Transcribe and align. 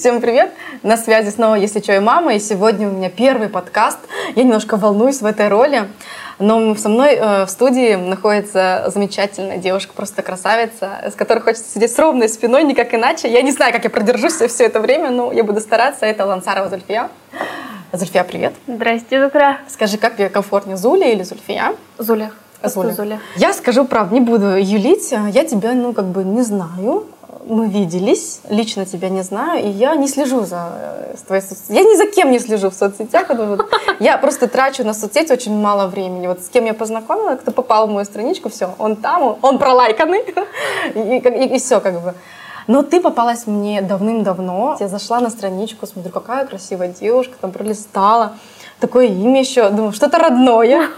Всем 0.00 0.22
привет! 0.22 0.50
На 0.82 0.96
связи 0.96 1.28
снова 1.28 1.56
«Если 1.56 1.80
что» 1.80 1.94
и 1.94 1.98
мама, 1.98 2.34
и 2.34 2.38
сегодня 2.38 2.88
у 2.88 2.90
меня 2.90 3.10
первый 3.10 3.50
подкаст. 3.50 3.98
Я 4.34 4.44
немножко 4.44 4.78
волнуюсь 4.78 5.20
в 5.20 5.26
этой 5.26 5.48
роли, 5.48 5.90
но 6.38 6.74
со 6.74 6.88
мной 6.88 7.16
э, 7.16 7.44
в 7.44 7.50
студии 7.50 7.96
находится 7.96 8.84
замечательная 8.86 9.58
девушка, 9.58 9.92
просто 9.92 10.22
красавица, 10.22 11.02
с 11.12 11.14
которой 11.14 11.40
хочется 11.40 11.70
сидеть 11.70 11.92
с 11.94 11.98
ровной 11.98 12.30
спиной, 12.30 12.64
никак 12.64 12.94
иначе. 12.94 13.30
Я 13.30 13.42
не 13.42 13.52
знаю, 13.52 13.74
как 13.74 13.84
я 13.84 13.90
продержусь 13.90 14.36
все 14.36 14.64
это 14.64 14.80
время, 14.80 15.10
но 15.10 15.32
я 15.32 15.44
буду 15.44 15.60
стараться. 15.60 16.06
Это 16.06 16.24
Лансарова 16.24 16.70
Зульфия. 16.70 17.10
Зульфия, 17.92 18.24
привет. 18.24 18.54
Здрасте, 18.66 19.22
Зукра. 19.22 19.58
Скажи, 19.68 19.98
как 19.98 20.16
тебе 20.16 20.30
комфортнее, 20.30 20.78
Зуля 20.78 21.12
или 21.12 21.24
Зульфия? 21.24 21.74
Зуля. 21.98 22.30
Зуля. 22.64 23.20
Я 23.36 23.52
скажу 23.52 23.84
правду, 23.84 24.14
не 24.14 24.20
буду 24.20 24.56
юлить. 24.56 25.12
Я 25.12 25.44
тебя, 25.44 25.72
ну, 25.72 25.92
как 25.92 26.06
бы 26.06 26.24
не 26.24 26.42
знаю 26.42 27.06
мы 27.46 27.68
виделись, 27.68 28.40
лично 28.48 28.86
тебя 28.86 29.08
не 29.08 29.22
знаю, 29.22 29.64
и 29.64 29.68
я 29.68 29.94
не 29.96 30.08
слежу 30.08 30.44
за 30.44 30.70
э, 30.74 31.14
твоей 31.26 31.42
соцсетью. 31.42 31.74
Я 31.74 31.82
ни 31.82 31.96
за 31.96 32.06
кем 32.06 32.30
не 32.30 32.38
слежу 32.38 32.70
в 32.70 32.74
соцсетях. 32.74 33.30
Я 33.98 34.18
просто 34.18 34.46
трачу 34.46 34.84
на 34.84 34.94
соцсети 34.94 35.32
очень 35.32 35.54
мало 35.60 35.88
времени. 35.88 36.26
Вот 36.26 36.40
с 36.40 36.48
кем 36.48 36.64
я 36.64 36.74
познакомила, 36.74 37.36
кто 37.36 37.50
попал 37.50 37.86
в 37.86 37.90
мою 37.90 38.04
страничку, 38.04 38.48
все, 38.48 38.74
он 38.78 38.96
там, 38.96 39.38
он 39.42 39.58
пролайканный, 39.58 40.22
и, 40.94 41.00
и, 41.00 41.54
и 41.54 41.58
все 41.58 41.80
как 41.80 42.00
бы. 42.02 42.14
Но 42.66 42.82
ты 42.82 43.00
попалась 43.00 43.46
мне 43.46 43.82
давным-давно. 43.82 44.76
Я 44.78 44.88
зашла 44.88 45.20
на 45.20 45.30
страничку, 45.30 45.86
смотрю, 45.86 46.12
какая 46.12 46.46
красивая 46.46 46.88
девушка, 46.88 47.34
там 47.40 47.52
пролистала 47.52 48.34
такое 48.80 49.06
имя 49.06 49.40
еще, 49.40 49.68
думаю, 49.70 49.92
что-то 49.92 50.18
родное, 50.18 50.88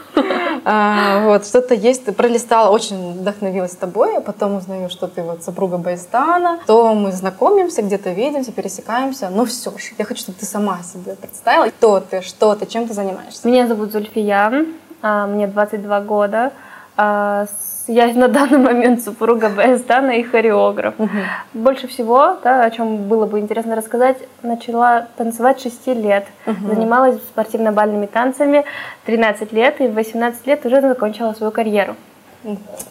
а, 0.65 1.25
вот, 1.25 1.47
что-то 1.47 1.75
есть, 1.75 2.05
пролистала, 2.17 2.71
очень 2.71 3.21
вдохновилась 3.21 3.73
тобой, 3.73 4.17
а 4.17 4.21
потом 4.21 4.55
узнаю, 4.57 4.89
что 4.89 5.09
ты 5.09 5.23
вот 5.23 5.43
супруга 5.43 5.79
Байстана, 5.79 6.61
то 6.67 6.95
мы 6.95 7.13
знакомимся, 7.13 7.83
где-то 7.83 8.11
видимся, 8.11 8.53
пересекаемся, 8.53 9.29
но 9.29 9.45
все 9.45 9.71
же, 9.71 9.95
я 9.99 10.05
хочу, 10.05 10.21
чтобы 10.21 10.39
ты 10.39 10.47
сама 10.47 10.81
себе 10.83 11.15
представила, 11.15 11.69
кто 11.69 12.01
ты, 12.01 12.23
что 12.23 12.55
ты, 12.55 12.67
чем 12.67 12.87
ты 12.87 12.95
занимаешься. 12.95 13.47
Меня 13.47 13.67
зовут 13.67 13.93
Зульфия, 13.93 14.65
а, 15.03 15.27
мне 15.27 15.47
22 15.47 16.01
года, 16.03 16.53
а, 16.97 17.47
я 17.89 18.07
на 18.15 18.29
данный 18.29 18.59
момент 18.59 19.03
супруга 19.03 19.49
Бэстана 19.49 20.13
и 20.13 20.23
хореограф. 20.23 20.95
Угу. 20.99 21.11
Больше 21.55 21.89
всего, 21.89 22.37
да, 22.43 22.65
о 22.65 22.71
чем 22.71 23.09
было 23.09 23.27
бы 23.27 23.41
интересно 23.41 23.77
рассказать, 23.77 24.19
начала 24.43 25.09
танцевать 25.17 25.61
6 25.61 25.87
лет. 25.89 26.27
Угу. 26.47 26.75
Занималась 26.75 27.17
спортивно-бальными 27.17 28.07
танцами 28.07 28.65
13 29.07 29.53
лет 29.53 29.81
и 29.81 29.89
в 29.89 29.95
18 29.95 30.47
лет 30.47 30.65
уже 30.67 30.81
закончила 30.81 31.33
свою 31.33 31.53
карьеру. 31.53 31.97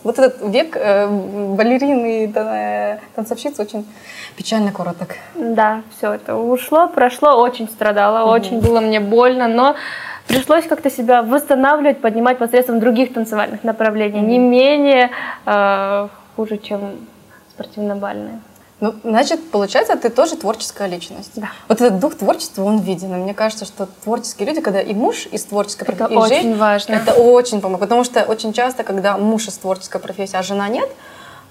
Вот 0.04 0.18
этот 0.18 0.42
век 0.44 0.78
э, 0.78 1.08
балерины 1.08 2.24
и 2.24 2.32
э, 2.34 3.00
танцовщицы 3.16 3.62
очень 3.62 3.86
печально 4.38 4.72
короток. 4.72 5.16
Да, 5.36 5.82
все 5.98 6.14
это 6.14 6.36
ушло, 6.38 6.88
прошло, 6.88 7.42
очень 7.42 7.68
страдала, 7.68 8.24
угу. 8.24 8.32
очень 8.32 8.62
было 8.62 8.80
мне 8.80 9.02
больно, 9.02 9.50
но 9.50 9.76
пришлось 10.32 10.66
как-то 10.66 10.90
себя 10.90 11.22
восстанавливать, 11.22 12.02
поднимать 12.02 12.38
посредством 12.38 12.80
других 12.80 13.14
танцевальных 13.14 13.64
направлений, 13.64 14.20
mm-hmm. 14.20 14.26
не 14.26 14.40
менее 14.40 15.10
э, 15.46 16.08
хуже, 16.36 16.58
чем 16.58 16.80
спортивно-бальные. 17.52 18.40
Ну, 18.80 18.96
значит, 19.04 19.52
получается, 19.52 19.96
ты 19.96 20.10
тоже 20.10 20.36
творческая 20.36 20.88
личность. 20.88 21.34
Да. 21.36 21.50
Вот 21.68 21.82
этот 21.82 22.00
дух 22.00 22.16
творчества, 22.16 22.64
он 22.64 22.80
виден. 22.80 23.14
И 23.14 23.18
мне 23.18 23.36
кажется, 23.36 23.66
что 23.66 23.88
творческие 24.04 24.48
люди, 24.48 24.62
когда 24.62 24.82
и 24.82 24.96
муж 24.96 25.28
из 25.32 25.44
творческой 25.44 25.84
это 25.84 26.06
профессии, 26.06 26.18
очень 26.18 26.36
жизнь, 26.36 26.56
важно. 26.56 26.94
Это 26.96 27.14
очень 27.14 27.62
помогает. 27.62 27.82
Потому 27.82 28.04
что 28.04 28.24
очень 28.24 28.54
часто, 28.54 28.84
когда 28.84 29.18
муж 29.18 29.48
из 29.48 29.58
творческой 29.58 30.02
профессии, 30.02 30.36
а 30.36 30.42
жена 30.42 30.68
нет, 30.68 30.90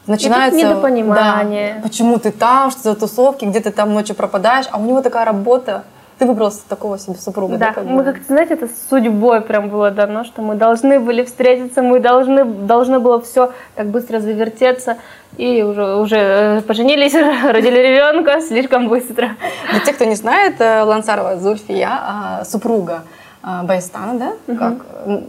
начинается 0.09 0.59
недопонимание. 0.59 1.75
Да, 1.75 1.83
почему 1.83 2.19
ты 2.19 2.33
там, 2.33 2.73
что 2.73 2.83
за 2.83 2.95
тусовки, 2.97 3.45
где 3.45 3.61
ты 3.61 3.71
там 3.71 3.95
ночью 3.95 4.17
пропадаешь, 4.17 4.67
а 4.73 4.79
у 4.79 4.85
него 4.85 5.01
такая 5.01 5.25
работа 5.25 5.85
ты 6.21 6.27
выбрал 6.27 6.53
такого 6.69 6.99
себе 6.99 7.17
супруга, 7.17 7.57
да? 7.57 7.69
да 7.69 7.73
как 7.73 7.85
мы 7.85 8.05
как-то, 8.05 8.25
знаете, 8.27 8.53
это 8.53 8.69
судьбой 8.91 9.41
прям 9.41 9.71
было 9.71 9.91
дано, 9.91 10.25
что 10.25 10.43
мы 10.43 10.55
должны 10.55 11.01
были 11.01 11.25
встретиться, 11.25 11.81
мы 11.81 11.99
должны, 11.99 12.45
должно 12.45 13.01
было 13.01 13.23
все 13.23 13.53
так 13.75 13.87
быстро 13.87 14.21
завертеться, 14.21 14.99
и 15.39 15.63
уже, 15.63 15.97
уже 15.97 16.17
э, 16.19 16.61
поженились, 16.61 17.15
родили 17.51 17.79
ребенка 17.79 18.43
слишком 18.43 18.89
быстро. 18.89 19.31
Для 19.71 19.81
тех, 19.81 19.97
кто 19.97 20.05
не 20.05 20.15
знает, 20.15 20.57
э, 20.59 20.83
Лансарова 20.83 21.39
Зульфия, 21.39 21.89
а, 21.91 22.45
супруга 22.45 23.05
а, 23.43 23.63
Байстана, 23.63 24.19
да, 24.19 24.33
угу. 24.47 24.59
как 24.59 24.75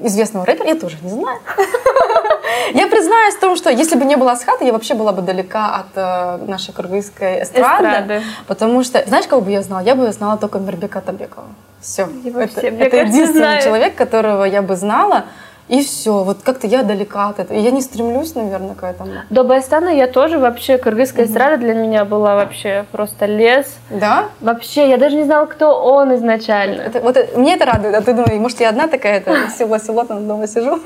известного 0.03 0.45
рэпера, 0.45 0.67
я 0.67 0.75
тоже 0.75 0.97
не 1.01 1.09
знаю. 1.09 1.39
Я 2.73 2.87
признаюсь 2.87 3.35
в 3.35 3.39
том, 3.39 3.55
что 3.55 3.69
если 3.69 3.97
бы 3.97 4.05
не 4.05 4.15
было 4.17 4.33
Асхата, 4.33 4.63
я 4.65 4.73
вообще 4.73 4.93
была 4.93 5.11
бы 5.11 5.21
далека 5.21 5.75
от 5.75 5.87
э, 5.95 6.45
нашей 6.47 6.73
кыргызской 6.73 7.43
эстрады, 7.43 7.87
эстрады. 7.87 8.21
Потому 8.47 8.83
что, 8.83 9.03
знаешь, 9.07 9.25
кого 9.27 9.41
бы 9.41 9.51
я 9.51 9.61
знала? 9.61 9.81
Я 9.81 9.95
бы 9.95 10.11
знала 10.11 10.37
только 10.37 10.59
Мирбека 10.59 11.01
Табекова. 11.01 11.47
Все. 11.79 12.07
Это, 12.25 12.67
это 12.67 12.97
единственный 12.97 13.61
человек, 13.63 13.95
которого 13.95 14.43
я 14.43 14.61
бы 14.61 14.75
знала. 14.75 15.25
И 15.71 15.81
все, 15.83 16.25
вот 16.25 16.39
как-то 16.43 16.67
я 16.67 16.83
далека 16.83 17.29
от 17.29 17.39
этого. 17.39 17.57
я 17.57 17.71
не 17.71 17.79
стремлюсь, 17.79 18.35
наверное, 18.35 18.75
к 18.75 18.83
этому. 18.83 19.13
До 19.29 19.45
Байстана 19.45 19.87
я 19.87 20.07
тоже 20.07 20.37
вообще, 20.37 20.77
кыргызская 20.77 21.23
угу. 21.23 21.31
эстрада 21.31 21.55
для 21.55 21.73
меня 21.73 22.03
была 22.03 22.35
вообще 22.35 22.85
просто 22.91 23.25
лес. 23.25 23.77
Да? 23.89 24.25
Вообще, 24.41 24.89
я 24.89 24.97
даже 24.97 25.15
не 25.15 25.23
знала, 25.23 25.45
кто 25.45 25.81
он 25.81 26.13
изначально. 26.15 26.81
Это, 26.81 26.99
вот, 26.99 27.15
мне 27.37 27.55
это 27.55 27.63
радует, 27.63 27.95
а 27.95 28.01
ты 28.01 28.11
думаешь, 28.11 28.33
может, 28.33 28.59
я 28.59 28.67
одна 28.67 28.89
такая-то, 28.89 29.33
село-село, 29.57 30.03
там 30.03 30.27
дома 30.27 30.45
сижу. 30.45 30.77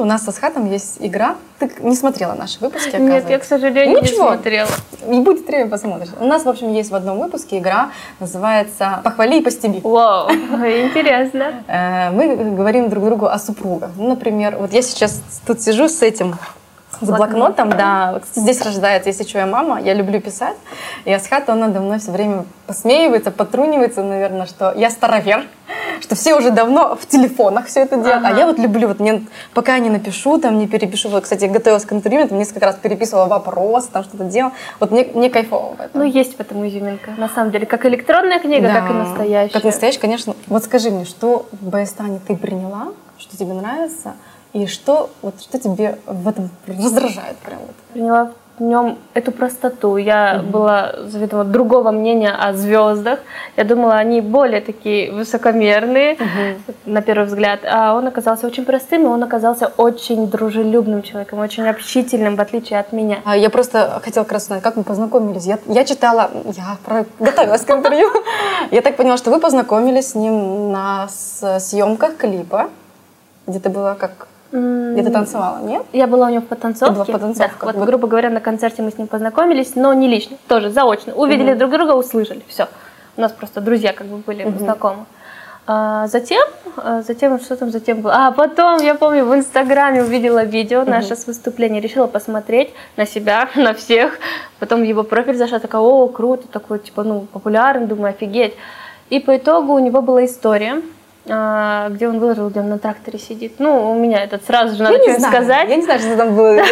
У 0.00 0.04
нас 0.06 0.24
со 0.24 0.32
Схатом 0.32 0.70
есть 0.70 0.96
игра. 1.00 1.36
Ты 1.58 1.70
не 1.80 1.94
смотрела 1.94 2.32
наши 2.32 2.58
выпуски, 2.58 2.96
Нет, 2.96 3.28
я, 3.28 3.38
к 3.38 3.44
сожалению, 3.44 4.00
Ничего. 4.00 4.30
не 4.30 4.30
смотрела. 4.30 4.70
Не 5.06 5.20
будет 5.20 5.46
время, 5.46 5.68
посмотришь. 5.68 6.08
У 6.18 6.24
нас, 6.24 6.44
в 6.44 6.48
общем, 6.48 6.72
есть 6.72 6.90
в 6.90 6.94
одном 6.94 7.18
выпуске 7.18 7.58
игра, 7.58 7.90
называется 8.18 9.00
«Похвали 9.04 9.40
и 9.40 9.42
постеби». 9.42 9.80
Вау, 9.82 10.30
интересно. 10.30 11.62
Э, 11.66 12.10
мы 12.12 12.34
говорим 12.56 12.88
друг 12.88 13.04
другу 13.04 13.26
о 13.26 13.38
супругах. 13.38 13.90
Ну, 13.96 14.08
например, 14.08 14.56
вот 14.56 14.72
я 14.72 14.80
сейчас 14.80 15.22
тут 15.46 15.60
сижу 15.60 15.88
с 15.88 16.00
этим 16.00 16.34
с 17.00 17.06
блокнотом, 17.06 17.70
да. 17.70 18.20
Здесь 18.34 18.62
рождается, 18.62 19.08
если 19.10 19.24
что, 19.24 19.38
я 19.38 19.46
мама, 19.46 19.80
я 19.80 19.94
люблю 19.94 20.20
писать. 20.20 20.56
И 21.04 21.12
Асхат, 21.12 21.48
он 21.48 21.60
надо 21.60 21.80
мной 21.80 21.98
все 21.98 22.10
время 22.10 22.44
посмеивается, 22.66 23.30
потрунивается, 23.30 24.02
наверное, 24.02 24.46
что 24.46 24.72
я 24.76 24.90
старовер, 24.90 25.44
что 26.02 26.14
все 26.14 26.34
уже 26.34 26.50
давно 26.50 26.96
в 26.96 27.06
телефонах 27.06 27.66
все 27.66 27.80
это 27.80 27.96
делают. 27.96 28.24
Ага. 28.24 28.34
А 28.34 28.38
я 28.38 28.46
вот 28.46 28.58
люблю, 28.58 28.88
вот 28.88 29.00
мне, 29.00 29.26
пока 29.54 29.74
я 29.74 29.80
не 29.80 29.90
напишу, 29.90 30.38
там, 30.38 30.58
не 30.58 30.66
перепишу. 30.66 31.08
Вот, 31.08 31.24
кстати, 31.24 31.44
готовилась 31.44 31.84
к 31.84 31.92
интервью, 31.92 32.28
там 32.28 32.38
несколько 32.38 32.66
раз 32.66 32.76
переписывала 32.76 33.26
вопросы, 33.26 33.88
там 33.92 34.04
что-то 34.04 34.24
делала. 34.24 34.52
Вот 34.78 34.90
мне, 34.90 35.04
мне 35.14 35.30
кайфово 35.30 35.74
в 35.76 35.80
этом. 35.80 36.00
Ну, 36.00 36.04
есть 36.04 36.36
в 36.36 36.40
этом 36.40 36.66
изюминка, 36.66 37.12
на 37.12 37.28
самом 37.28 37.50
деле. 37.50 37.66
Как 37.66 37.84
электронная 37.86 38.38
книга, 38.40 38.68
да, 38.68 38.80
как 38.80 38.90
и 38.90 38.94
настоящая. 38.94 39.52
Как 39.52 39.64
настоящая, 39.64 40.00
конечно. 40.00 40.34
Вот 40.46 40.64
скажи 40.64 40.90
мне, 40.90 41.04
что 41.04 41.46
в 41.52 41.68
Баястане 41.68 42.20
ты 42.26 42.36
приняла, 42.36 42.88
что 43.18 43.36
тебе 43.36 43.52
нравится, 43.52 44.14
и 44.52 44.66
что, 44.66 45.10
вот, 45.22 45.40
что 45.40 45.58
тебе 45.58 45.98
в 46.06 46.26
этом 46.26 46.50
раздражает 46.66 47.36
прям? 47.38 47.60
Вот? 47.60 47.76
Приняла 47.92 48.32
в 48.60 48.62
нем 48.62 48.98
эту 49.14 49.32
простоту. 49.32 49.96
Я 49.96 50.36
mm-hmm. 50.36 50.50
была 50.50 50.92
заведомо 51.06 51.44
другого 51.44 51.90
мнения 51.90 52.30
о 52.30 52.52
звездах. 52.52 53.18
Я 53.56 53.64
думала, 53.64 53.94
они 53.94 54.20
более 54.20 54.60
такие 54.60 55.10
высокомерные, 55.10 56.14
mm-hmm. 56.14 56.56
на 56.84 57.00
первый 57.00 57.24
взгляд. 57.24 57.60
А 57.64 57.94
он 57.94 58.06
оказался 58.06 58.46
очень 58.46 58.64
простым, 58.64 59.02
и 59.04 59.06
он 59.06 59.22
оказался 59.22 59.72
очень 59.78 60.30
дружелюбным 60.30 61.02
человеком, 61.02 61.38
очень 61.38 61.66
общительным, 61.66 62.36
в 62.36 62.40
отличие 62.40 62.78
от 62.78 62.92
меня. 62.92 63.20
А 63.24 63.36
я 63.36 63.48
просто 63.48 64.00
хотела 64.04 64.24
как 64.24 64.32
раз 64.32 64.44
узнать, 64.44 64.62
как 64.62 64.76
мы 64.76 64.84
познакомились. 64.84 65.46
Я, 65.46 65.58
я 65.66 65.84
читала, 65.84 66.30
я 66.44 66.76
про... 66.84 67.06
готовилась 67.18 67.64
к 67.64 67.70
интервью. 67.70 68.08
Я 68.70 68.82
так 68.82 68.96
поняла, 68.96 69.16
что 69.16 69.30
вы 69.30 69.40
познакомились 69.40 70.10
с 70.10 70.14
ним 70.14 70.70
на 70.70 71.08
съемках 71.08 72.16
клипа. 72.16 72.68
Где-то 73.46 73.70
было 73.70 73.96
как 73.98 74.28
где 74.52 75.02
ты 75.02 75.10
танцевала, 75.10 75.64
нет? 75.64 75.82
Я 75.92 76.06
была 76.06 76.26
у 76.26 76.30
него 76.30 76.42
в 76.42 76.46
потанцовке. 76.46 77.02
В 77.02 77.06
потанцовке. 77.06 77.54
Да, 77.60 77.72
вот, 77.72 77.86
грубо 77.86 78.08
говоря, 78.08 78.30
на 78.30 78.40
концерте 78.40 78.82
мы 78.82 78.90
с 78.90 78.98
ним 78.98 79.06
познакомились, 79.06 79.76
но 79.76 79.92
не 79.94 80.08
лично, 80.08 80.36
тоже 80.48 80.70
заочно. 80.70 81.14
Увидели 81.14 81.52
угу. 81.52 81.58
друг 81.58 81.70
друга, 81.70 81.92
услышали, 81.92 82.42
все. 82.48 82.68
У 83.16 83.20
нас 83.20 83.32
просто 83.32 83.60
друзья 83.60 83.92
как 83.92 84.06
бы 84.08 84.16
были 84.16 84.44
угу. 84.44 84.58
знакомы. 84.58 85.04
А, 85.66 86.08
затем, 86.08 86.42
а, 86.76 87.02
затем, 87.02 87.38
что 87.38 87.54
там 87.54 87.70
затем 87.70 88.00
было? 88.00 88.26
А 88.26 88.32
потом, 88.32 88.82
я 88.82 88.96
помню, 88.96 89.24
в 89.24 89.32
Инстаграме 89.34 90.02
увидела 90.02 90.42
видео 90.42 90.84
наше 90.84 91.14
с 91.14 91.28
выступления, 91.28 91.80
решила 91.80 92.08
посмотреть 92.08 92.70
на 92.96 93.06
себя, 93.06 93.48
на 93.54 93.72
всех. 93.72 94.18
Потом 94.58 94.82
его 94.82 95.04
профиль 95.04 95.36
зашла, 95.36 95.60
такая, 95.60 95.80
о, 95.80 96.08
круто, 96.08 96.48
такой, 96.48 96.80
типа, 96.80 97.04
ну, 97.04 97.20
популярный, 97.32 97.86
думаю, 97.86 98.10
офигеть. 98.10 98.54
И 99.10 99.20
по 99.20 99.36
итогу 99.36 99.74
у 99.74 99.78
него 99.78 100.02
была 100.02 100.24
история, 100.24 100.82
где 101.24 102.08
он 102.08 102.18
выложил, 102.18 102.48
где 102.48 102.60
он 102.60 102.70
на 102.70 102.78
тракторе 102.78 103.18
сидит. 103.18 103.54
Ну, 103.58 103.90
у 103.90 103.94
меня 103.94 104.24
этот 104.24 104.44
сразу 104.46 104.74
же 104.74 104.82
надо 104.82 104.96
что-нибудь 104.96 105.22
сказать. 105.22 105.68
Я 105.68 105.76
не 105.76 105.82
знаю, 105.82 106.00
что 106.00 106.16
там 106.16 106.34
было. 106.34 106.62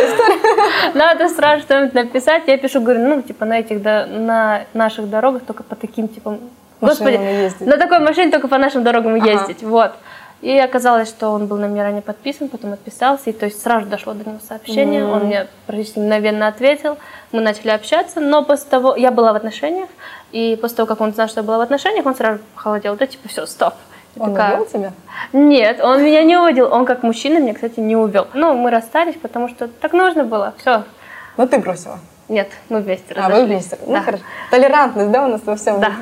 Надо 0.95 1.29
сразу 1.29 1.62
что-нибудь 1.62 1.95
написать. 1.95 2.45
Я 2.47 2.56
пишу, 2.56 2.81
говорю, 2.81 3.00
ну, 3.06 3.23
типа, 3.23 3.45
на 3.45 3.59
этих, 3.59 3.83
на 3.85 4.62
наших 4.75 5.11
дорогах 5.11 5.43
только 5.47 5.62
по 5.62 5.77
таким, 5.77 6.09
типа, 6.09 6.39
Господи, 6.81 7.21
на 7.61 7.77
такой 7.77 7.99
машине 7.99 8.31
только 8.31 8.49
по 8.49 8.59
нашим 8.59 8.85
дорогам 8.85 9.15
ездить. 9.17 9.62
Вот. 9.62 9.93
И 10.41 10.56
оказалось, 10.56 11.09
что 11.09 11.31
он 11.31 11.47
был 11.47 11.56
на 11.56 11.65
меня 11.67 11.83
ранее 11.83 12.01
подписан, 12.03 12.49
потом 12.49 12.73
отписался, 12.73 13.31
и 13.31 13.33
то 13.33 13.47
есть 13.47 13.61
сразу 13.61 13.87
дошло 13.87 14.12
до 14.12 14.29
него 14.29 14.39
сообщение, 14.47 15.03
Мгм. 15.05 15.12
он 15.12 15.25
мне 15.25 15.49
практически 15.67 15.99
мгновенно 15.99 16.47
ответил, 16.47 16.97
мы 17.33 17.41
начали 17.41 17.71
общаться, 17.71 18.21
но 18.21 18.44
после 18.44 18.71
того, 18.71 18.94
я 18.94 19.11
была 19.11 19.33
в 19.33 19.37
отношениях, 19.37 19.89
и 20.31 20.56
после 20.61 20.77
того, 20.77 20.87
как 20.87 21.01
он 21.01 21.12
знал, 21.12 21.27
что 21.27 21.41
я 21.41 21.44
была 21.44 21.59
в 21.59 21.62
отношениях, 21.62 22.06
он 22.06 22.15
сразу 22.15 22.39
похолодел, 22.55 22.94
да, 22.94 23.06
типа, 23.09 23.29
все, 23.29 23.47
стоп. 23.47 23.75
Он 24.20 24.32
такая, 24.32 24.55
увел 24.55 24.67
тебя? 24.67 24.93
Нет, 25.32 25.81
он 25.82 26.03
меня 26.03 26.23
не 26.23 26.37
увидел, 26.37 26.73
он 26.73 26.85
как 26.85 27.03
мужчина 27.03 27.38
меня, 27.38 27.55
кстати, 27.55 27.81
не 27.81 27.97
увел. 27.97 28.26
Ну, 28.35 28.55
мы 28.55 28.70
расстались, 28.70 29.17
потому 29.17 29.49
что 29.49 29.69
так 29.69 29.93
нужно 29.93 30.25
было, 30.25 30.55
все. 30.59 30.85
Ну, 31.37 31.47
ты 31.47 31.59
бросила. 31.59 31.99
Нет, 32.29 32.50
мы 32.69 32.81
вместе 32.81 33.15
А, 33.17 33.31
вы 33.31 33.44
вместе. 33.47 33.79
Ну, 33.87 33.94
Да. 33.94 34.03
хорошо. 34.03 34.23
Толерантность, 34.50 35.11
да, 35.11 35.25
у 35.25 35.29
нас 35.29 35.41
во 35.47 35.56
всем? 35.56 35.81
Да. 35.81 35.93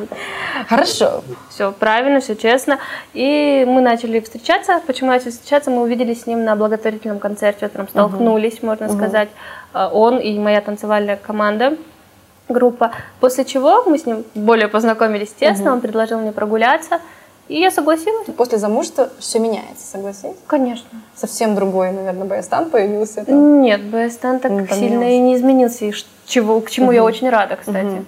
Хорошо. 0.69 1.23
Все 1.51 1.71
правильно, 1.71 2.19
все 2.19 2.35
честно. 2.35 2.79
И 3.15 3.65
мы 3.69 3.81
начали 3.81 4.19
встречаться. 4.19 4.81
Почему 4.89 5.11
начали 5.11 5.31
встречаться? 5.31 5.71
Мы 5.71 5.83
увиделись 5.83 6.23
с 6.23 6.27
ним 6.27 6.45
на 6.45 6.57
благотворительном 6.57 7.21
концерте, 7.21 7.69
там 7.69 7.89
столкнулись, 7.89 8.61
можно 8.63 8.89
сказать. 8.89 9.29
А, 9.73 9.89
Он 9.89 10.19
и 10.19 10.37
моя 10.39 10.61
танцевальная 10.61 11.17
команда, 11.17 11.77
группа. 12.49 12.91
После 13.21 13.45
чего 13.45 13.85
мы 13.85 13.97
с 13.97 14.05
ним 14.07 14.25
более 14.35 14.67
познакомились 14.69 15.33
тесно, 15.33 15.73
он 15.73 15.81
предложил 15.81 16.19
мне 16.19 16.33
прогуляться, 16.33 17.01
и 17.49 17.61
я 17.61 17.71
согласилась. 17.71 18.27
После 18.37 18.59
замужества 18.59 19.11
все 19.19 19.39
меняется, 19.39 19.87
согласись? 19.87 20.37
Конечно. 20.47 20.89
Совсем 21.15 21.55
другой, 21.55 21.93
наверное, 21.93 22.27
Баястан 22.27 22.71
появился. 22.71 23.25
там. 23.25 23.63
Нет, 23.63 23.83
БСТН 23.83 24.39
так 24.39 24.53
Не 24.53 24.67
сильно 24.69 25.15
и 25.15 25.19
не 25.19 25.37
изменился, 25.37 25.85
и 25.87 25.93
чего, 26.27 26.61
к 26.61 26.71
чему 26.71 26.93
я 26.93 27.05
очень 27.05 27.29
рада, 27.29 27.57
кстати. 27.57 27.87
Мгм. 27.87 28.07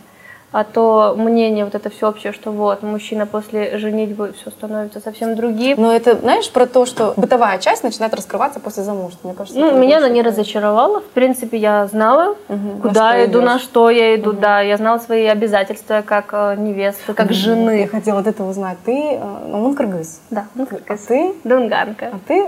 А 0.51 0.65
то 0.65 1.15
мнение 1.17 1.65
вот 1.67 1.75
это 1.75 1.91
всеобщее, 1.91 2.33
что 2.33 2.51
вот 2.53 2.83
мужчина 2.83 3.27
после 3.27 3.77
женитьбы 3.77 4.33
все 4.41 4.51
становится 4.51 4.99
совсем 5.01 5.37
другим. 5.37 5.77
Но 5.81 5.93
это, 5.93 6.17
знаешь, 6.17 6.51
про 6.51 6.65
то, 6.67 6.87
что 6.87 7.13
бытовая 7.19 7.59
часть 7.59 7.85
начинает 7.85 8.15
раскрываться 8.15 8.59
после 8.59 8.83
замужества. 8.83 9.29
Мне 9.29 9.37
кажется, 9.37 9.61
Ну, 9.61 9.79
меня 9.79 9.99
она 9.99 10.09
не 10.09 10.23
разочаровала. 10.23 11.01
В 11.01 11.11
принципе, 11.11 11.59
я 11.59 11.87
знала, 11.87 12.35
Мгм. 12.49 12.81
куда 12.81 13.11
что 13.13 13.25
иду, 13.27 13.39
идешь. 13.41 13.45
на 13.47 13.59
что 13.59 13.91
я 13.91 14.17
иду, 14.17 14.33
да. 14.33 14.61
Я 14.63 14.79
знала 14.79 14.99
свои 14.99 15.27
обязательства 15.27 16.03
как 16.05 16.31
э, 16.33 16.55
невесты, 16.57 17.13
как 17.13 17.29
Я 17.29 17.35
жены. 17.35 17.87
хотела 17.87 18.17
вот 18.19 18.27
это 18.27 18.43
узнать. 18.45 18.79
Ты, 18.87 18.93
э, 18.93 19.19
ну, 19.49 19.67
он 19.67 19.75
кыргыз. 19.75 20.21
Да, 20.31 20.47
ну, 20.55 20.67
А 20.89 20.97
ты, 20.97 21.35
Дунганка. 21.45 22.07
а 22.15 22.19
ты 22.27 22.47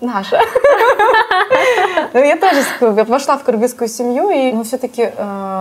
наша. 0.00 0.40
Ну, 2.14 2.24
Я 2.24 2.36
тоже 2.36 2.62
вошла 2.80 3.36
в 3.36 3.44
кыргызскую 3.44 3.88
семью, 3.88 4.30
и 4.30 4.52
ну, 4.52 4.62
все-таки 4.62 5.10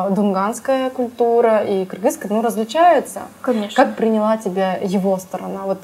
дунганская 0.10 0.90
культура 0.90 1.64
и 1.64 1.86
кыргызская 1.86 2.32
ну, 2.32 2.42
различаются. 2.42 3.22
Конечно. 3.42 3.84
Как 3.84 3.96
приняла 3.96 4.38
тебя 4.38 4.78
его 4.82 5.18
сторона? 5.18 5.64
Вот 5.66 5.80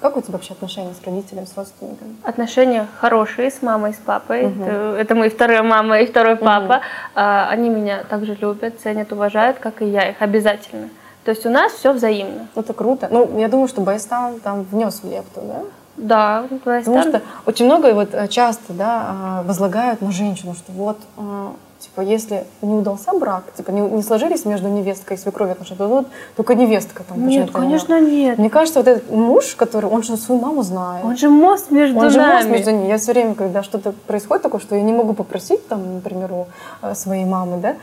как 0.00 0.16
у 0.16 0.22
тебя 0.22 0.32
вообще 0.32 0.54
отношения 0.54 0.94
с 0.94 1.04
родителями, 1.04 1.44
с 1.44 1.54
родственниками? 1.56 2.16
Отношения 2.24 2.86
хорошие 3.00 3.50
с 3.50 3.60
мамой, 3.60 3.92
с 3.92 3.98
папой. 3.98 4.46
Мгм. 4.46 4.62
Это, 4.62 4.96
это 4.98 5.14
мои 5.14 5.28
вторая 5.28 5.62
мама 5.62 6.00
и 6.00 6.06
второй 6.06 6.36
папа. 6.36 6.80
А, 7.14 7.48
они 7.50 7.68
меня 7.68 8.04
также 8.04 8.34
любят, 8.34 8.80
ценят, 8.80 9.12
уважают, 9.12 9.58
как 9.58 9.82
и 9.82 9.86
я 9.86 10.08
их 10.08 10.16
обязательно. 10.20 10.88
То 11.24 11.32
есть 11.32 11.44
у 11.44 11.50
нас 11.50 11.72
все 11.72 11.92
взаимно. 11.92 12.48
Это 12.56 12.72
круто. 12.72 13.08
Ну, 13.10 13.38
я 13.38 13.48
думаю, 13.48 13.68
что 13.68 13.82
Байстан 13.82 14.40
там 14.40 14.62
внес 14.62 15.00
в 15.02 15.10
лепту, 15.10 15.42
да? 15.42 15.62
Да, 15.96 16.44
Потому 16.64 17.02
что 17.02 17.22
очень 17.46 17.66
много 17.66 17.92
вот 17.94 18.10
э, 18.14 18.28
часто, 18.28 18.72
да, 18.72 19.06
а, 19.08 19.42
возлагают 19.42 20.00
на 20.00 20.12
женщину, 20.12 20.54
что 20.54 20.72
вот, 20.72 20.96
а, 21.18 21.52
типа, 21.78 22.00
если 22.00 22.44
не 22.62 22.74
удался 22.74 23.12
брак, 23.12 23.44
типа, 23.54 23.70
не, 23.70 23.80
не 23.80 24.02
сложились 24.02 24.44
между 24.44 24.68
невесткой 24.68 25.16
и 25.16 25.20
свекровью 25.20 25.52
отношения, 25.52 25.78
то 25.78 25.88
вот 25.88 26.06
только 26.36 26.54
невестка 26.54 27.02
там 27.04 27.26
Нет, 27.26 27.50
конечно, 27.50 28.00
нет. 28.00 28.38
Мне 28.38 28.50
кажется, 28.50 28.80
вот 28.80 28.88
этот 28.88 29.10
муж, 29.10 29.54
который, 29.56 29.90
он 29.90 30.02
же 30.02 30.16
свою 30.16 30.40
маму 30.40 30.62
знает. 30.62 31.04
Он 31.04 31.16
же 31.16 31.28
мост 31.28 31.70
между 31.70 31.98
Он 31.98 32.10
же 32.10 32.18
нами. 32.18 32.34
мост 32.36 32.48
между 32.48 32.70
ними. 32.70 32.86
Я 32.88 32.98
все 32.98 33.12
время, 33.12 33.34
когда 33.34 33.62
что-то 33.62 33.92
происходит 34.06 34.42
такое, 34.42 34.60
что 34.60 34.76
я 34.76 34.82
не 34.82 34.92
могу 34.92 35.12
попросить, 35.12 35.66
там, 35.68 35.96
например, 35.96 36.32
у 36.32 36.46
э, 36.82 36.94
своей 36.94 37.24
мамы, 37.24 37.58
да, 37.58 37.76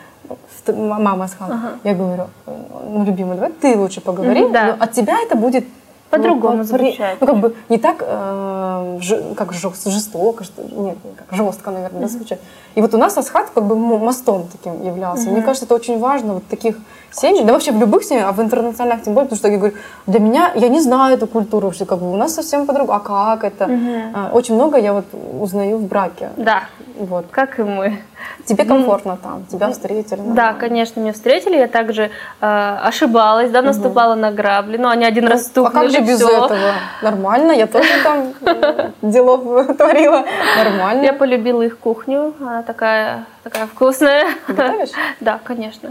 мама 0.74 1.28
с 1.28 1.36
Ага. 1.40 1.72
Я 1.84 1.94
говорю, 1.94 2.24
э, 2.46 2.56
ну, 2.90 3.06
любимый, 3.06 3.36
давай 3.36 3.52
ты 3.52 3.78
лучше 3.78 4.02
поговори, 4.02 4.44
Мгм, 4.44 4.54
да. 4.54 4.76
от 4.80 4.92
тебя 4.92 5.18
это 5.22 5.36
будет 5.36 5.66
По-другому 6.10 6.58
ну, 6.58 6.64
звучать. 6.64 7.18
Ну, 7.20 7.28
как 7.28 7.38
бы 7.38 7.56
не 7.70 7.78
так, 7.78 7.98
э, 8.02 9.00
как 9.36 9.52
жест- 9.54 9.90
жестоко, 9.90 10.44
что 10.44 10.62
нет, 10.64 10.98
не 11.04 11.12
как 11.16 11.28
жестко, 11.32 11.72
наверное, 11.72 12.02
да, 12.02 12.08
звучать. 12.08 12.40
И 12.76 12.82
вот 12.82 12.94
у 12.94 12.98
нас 12.98 13.18
Асхат 13.18 13.50
как 13.54 13.64
бы 13.66 13.76
мо- 13.76 13.98
мостом 13.98 14.48
таким 14.52 14.84
являлся. 14.86 15.30
Мне 15.30 15.42
кажется, 15.42 15.66
это 15.66 15.76
очень 15.76 16.00
важно, 16.00 16.36
вот 16.36 16.44
таких 16.48 16.78
семей, 17.12 17.44
да 17.44 17.54
вообще 17.54 17.72
в 17.72 17.80
любых 17.80 18.04
семьях, 18.04 18.28
а 18.30 18.32
в 18.32 18.42
интернациональных 18.42 19.04
тем 19.06 19.14
более, 19.14 19.28
потому 19.30 19.38
что 19.40 19.48
я 19.50 19.58
говорю, 19.58 19.76
для 20.06 20.20
меня, 20.20 20.52
я 20.56 20.70
не 20.70 20.80
знаю 20.80 21.16
эту 21.16 21.28
культуру, 21.28 21.72
что 21.72 21.86
как 21.86 22.00
бы 22.00 22.12
у 22.12 22.16
нас 22.16 22.34
совсем 22.36 22.66
по-другому, 22.66 22.98
а 22.98 23.00
как 23.02 23.44
это? 23.44 23.70
А, 24.14 24.30
Очень 24.34 24.56
много 24.56 24.78
я 24.78 24.94
вот 24.94 25.06
узнаю 25.40 25.78
в 25.78 25.84
браке. 25.88 26.30
Да, 26.38 26.64
Вот. 27.00 27.26
как 27.32 27.60
и 27.60 27.64
мы. 27.64 28.00
Тебе 28.46 28.64
комфортно 28.66 29.18
там, 29.22 29.46
тебя 29.46 29.72
встретили. 29.72 30.20
Да, 30.20 30.24
нормально. 30.26 30.60
конечно, 30.60 31.00
меня 31.00 31.14
встретили. 31.14 31.58
Я 31.58 31.68
также 31.68 32.10
э, 32.42 32.78
ошибалась, 32.84 33.52
да, 33.52 33.62
наступала 33.62 34.16
на 34.16 34.32
грабли. 34.32 34.78
Но 34.78 34.90
они 34.90 35.06
один 35.06 35.28
раз 35.28 35.42
А 35.42 35.44
как 35.44 35.52
стукнули, 35.52 35.90
же 35.90 36.02
без 36.02 36.18
всё. 36.18 36.46
этого? 36.46 36.72
Нормально, 37.02 37.52
я 37.52 37.68
тоже 37.68 37.90
там 38.04 38.34
э, 38.42 38.92
делов 39.02 39.76
творила. 39.78 40.24
Нормально. 40.58 41.04
Я 41.04 41.14
полюбила 41.14 41.62
их 41.62 41.78
кухню. 41.78 42.34
Она 42.40 42.64
такая, 42.64 43.26
такая 43.44 43.68
вкусная. 43.68 44.26
Готовишь? 44.48 44.90
Да, 45.20 45.40
конечно. 45.44 45.90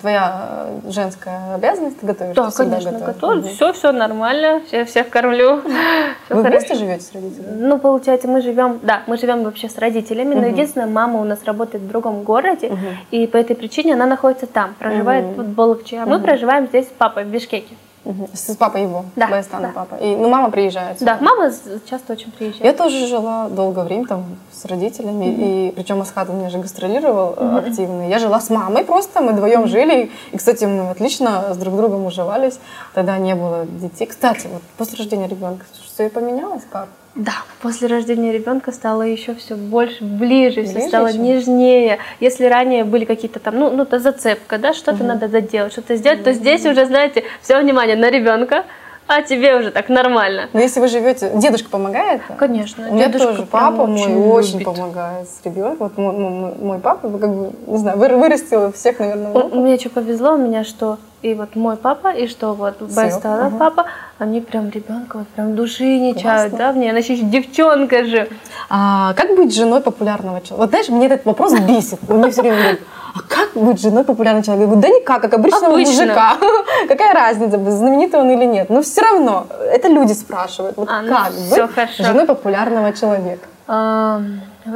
Твоя 0.00 0.66
э, 0.84 0.90
женская 0.90 1.54
обязанность, 1.54 2.00
ты 2.00 2.06
готовишь? 2.06 2.34
Да, 2.34 2.50
конечно, 2.50 2.98
готовлю. 2.98 3.42
Все, 3.42 3.72
все 3.72 3.92
нормально. 3.92 4.62
Все, 4.66 4.84
всех 4.84 5.10
кормлю. 5.10 5.60
Вы 6.28 6.42
вместе 6.42 6.74
живете 6.74 7.04
с 7.04 7.12
родителями? 7.12 7.56
Ну, 7.56 7.78
получается, 7.78 8.26
мы 8.28 8.40
живем, 8.40 8.80
да, 8.82 9.02
мы 9.06 9.16
живем 9.16 9.44
вообще 9.44 9.68
с 9.68 9.78
родителями, 9.78 10.34
но 10.34 10.46
единственное, 10.46 10.86
мама 10.86 11.20
у 11.20 11.24
нас 11.24 11.37
работает 11.44 11.84
в 11.84 11.88
другом 11.88 12.22
городе, 12.22 12.68
Мгм. 12.70 12.78
и 13.10 13.26
по 13.26 13.36
этой 13.36 13.56
причине 13.56 13.94
она 13.94 14.06
находится 14.06 14.46
там, 14.46 14.74
проживает 14.78 15.24
Мгм. 15.24 15.42
в 15.44 15.48
Балыкче, 15.54 15.98
а 15.98 16.06
мы 16.06 16.16
Мгм. 16.16 16.24
проживаем 16.24 16.66
здесь 16.66 16.86
с 16.86 16.90
папой 16.90 17.24
в 17.24 17.28
Бишкеке. 17.28 17.74
Мгм. 18.04 18.28
С 18.32 18.54
папой 18.56 18.82
его? 18.84 19.04
Да, 19.16 19.26
Баястана 19.26 19.68
да. 19.68 19.72
папа. 19.74 19.96
И, 20.02 20.16
ну, 20.16 20.28
мама 20.30 20.50
приезжает. 20.50 20.96
Да, 21.00 21.16
сюда. 21.16 21.18
мама 21.20 21.50
с- 21.50 21.62
часто 21.90 22.14
очень 22.14 22.30
приезжает. 22.30 22.64
Я 22.64 22.72
тоже 22.72 23.06
жила 23.06 23.48
долгое 23.50 23.84
время 23.84 24.06
там 24.06 24.24
с 24.50 24.64
родителями, 24.64 25.26
и 25.26 25.72
причем 25.72 26.00
Асхат 26.00 26.30
у 26.30 26.32
меня 26.32 26.48
же 26.48 26.58
гастролировал 26.58 27.34
э, 27.36 27.58
активно. 27.66 28.08
Я 28.08 28.18
жила 28.18 28.40
с 28.40 28.48
мамой 28.48 28.84
просто, 28.84 29.20
мы 29.20 29.32
вдвоем 29.32 29.66
жили, 29.66 30.10
и, 30.32 30.36
кстати, 30.38 30.64
мы 30.64 30.88
отлично 30.90 31.52
с 31.52 31.56
друг 31.58 31.76
другом 31.76 32.06
уживались. 32.06 32.58
Тогда 32.94 33.18
не 33.18 33.34
было 33.34 33.66
детей. 33.66 34.06
Кстати, 34.06 34.46
вот 34.50 34.62
после 34.78 34.96
рождения 34.98 35.28
ребенка 35.28 35.66
все 35.84 36.06
и 36.06 36.08
поменялось 36.08 36.62
как? 36.70 36.88
Да, 37.14 37.32
после 37.62 37.88
рождения 37.88 38.32
ребенка 38.32 38.70
стало 38.70 39.02
еще 39.02 39.34
все 39.34 39.56
больше, 39.56 40.04
ближе, 40.04 40.62
все 40.62 40.74
Ближе 40.74 40.88
стало 40.88 41.06
ещё? 41.08 41.18
нежнее. 41.18 41.98
Если 42.20 42.44
ранее 42.44 42.84
были 42.84 43.04
какие-то 43.04 43.40
там, 43.40 43.58
ну, 43.58 43.70
ну, 43.70 43.84
то 43.84 43.98
зацепка, 43.98 44.58
да, 44.58 44.72
что-то 44.72 45.02
надо 45.02 45.26
доделать, 45.28 45.72
что-то 45.72 45.96
сделать, 45.96 46.22
то 46.22 46.32
здесь 46.32 46.64
уже, 46.64 46.86
знаете, 46.86 47.24
все 47.42 47.58
внимание 47.60 47.96
на 47.96 48.08
ребенка, 48.10 48.64
а 49.08 49.22
тебе 49.22 49.56
уже 49.56 49.70
так 49.72 49.88
нормально. 49.88 50.48
Но 50.52 50.60
если 50.60 50.80
вы 50.80 50.86
живете, 50.88 51.32
дедушка 51.34 51.70
помогает? 51.70 52.20
Конечно. 52.38 52.88
У 52.88 52.94
меня 52.94 53.06
дедушка 53.06 53.28
тоже 53.28 53.46
папа 53.50 53.86
мой 53.86 54.06
очень 54.14 54.52
любит. 54.60 54.64
помогает 54.66 55.28
с 55.28 55.44
ребенком. 55.44 55.76
Вот 55.78 55.96
мой, 55.98 56.12
мой- 56.12 56.54
мой 56.60 56.78
папа, 56.78 57.08
как 57.18 57.34
бы, 57.34 57.50
не 57.66 57.78
знаю, 57.78 57.98
вы- 57.98 58.08
вырастил 58.16 58.70
всех, 58.72 58.98
наверное, 59.00 59.32
у 59.32 59.64
меня 59.64 59.78
что 59.78 59.88
повезло, 59.90 60.34
у 60.34 60.36
меня 60.36 60.62
что 60.62 60.98
и 61.22 61.34
вот 61.34 61.56
мой 61.56 61.76
папа, 61.76 62.08
и 62.12 62.28
что 62.28 62.54
вот 62.54 62.80
Байстана 62.80 63.46
ага. 63.46 63.56
папа, 63.58 63.86
они 64.18 64.40
прям 64.40 64.70
ребенка 64.70 65.18
вот 65.18 65.28
прям 65.28 65.56
души 65.56 65.98
не 65.98 66.14
чают, 66.14 66.54
да, 66.56 66.72
мне, 66.72 66.90
она 66.90 66.98
еще 67.00 67.16
девчонка 67.16 68.04
же. 68.04 68.28
А 68.70 69.14
как 69.14 69.34
быть 69.36 69.54
женой 69.54 69.80
популярного 69.80 70.40
человека? 70.40 70.56
Вот 70.56 70.70
знаешь, 70.70 70.88
мне 70.88 71.06
этот 71.06 71.24
вопрос 71.24 71.58
бесит. 71.60 71.98
Он 72.08 72.18
мне 72.18 72.30
все 72.30 72.42
время 72.42 72.56
говорит, 72.56 72.80
а 73.14 73.20
как 73.28 73.50
быть 73.54 73.80
женой 73.80 74.04
популярного 74.04 74.44
человека? 74.44 74.70
Я 74.70 74.74
говорю, 74.76 74.82
да 74.82 75.00
никак, 75.00 75.22
как 75.22 75.34
обычного 75.34 75.74
Обычно. 75.74 75.92
мужика. 75.92 76.36
Какая 76.88 77.14
разница, 77.14 77.58
знаменитый 77.70 78.20
он 78.20 78.30
или 78.30 78.44
нет? 78.44 78.70
Но 78.70 78.82
все 78.82 79.00
равно, 79.02 79.46
это 79.72 79.88
люди 79.88 80.12
спрашивают. 80.12 80.76
Вот 80.76 80.88
А, 80.88 81.02
ну 81.02 81.08
как 81.08 81.32
всё 81.32 81.66
быть 81.66 81.74
хорошо. 81.74 82.04
женой 82.04 82.26
популярного 82.26 82.92
человека? 82.92 83.48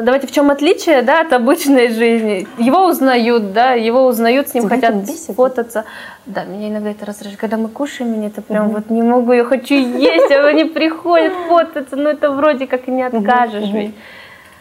Давайте 0.02 0.26
в 0.26 0.32
чем 0.32 0.50
отличие, 0.50 1.02
да, 1.02 1.20
от 1.20 1.32
обычной 1.32 1.88
жизни? 1.88 2.46
Его 2.58 2.86
узнают, 2.86 3.52
да, 3.52 3.72
его 3.72 4.06
узнают, 4.06 4.48
с 4.48 4.54
ним 4.54 4.64
Тебя 4.64 4.76
хотят 4.76 4.94
фотаться. 5.36 5.84
Да, 6.26 6.44
меня 6.44 6.68
иногда 6.68 6.90
это 6.90 7.04
раздражает. 7.06 7.38
Когда 7.38 7.56
мы 7.56 7.68
кушаем, 7.68 8.12
меня 8.12 8.28
это 8.28 8.42
прям 8.42 8.70
вот 8.70 8.90
не 8.90 9.02
могу, 9.02 9.32
я 9.32 9.44
хочу 9.44 9.74
есть, 9.74 10.30
а 10.30 10.46
они 10.46 10.64
приходят 10.64 11.32
фотаться, 11.48 11.96
но 11.96 12.10
это 12.10 12.30
вроде 12.30 12.66
как 12.66 12.88
и 12.88 12.90
не 12.90 13.02
откажешь 13.02 13.70
ведь. 13.70 13.94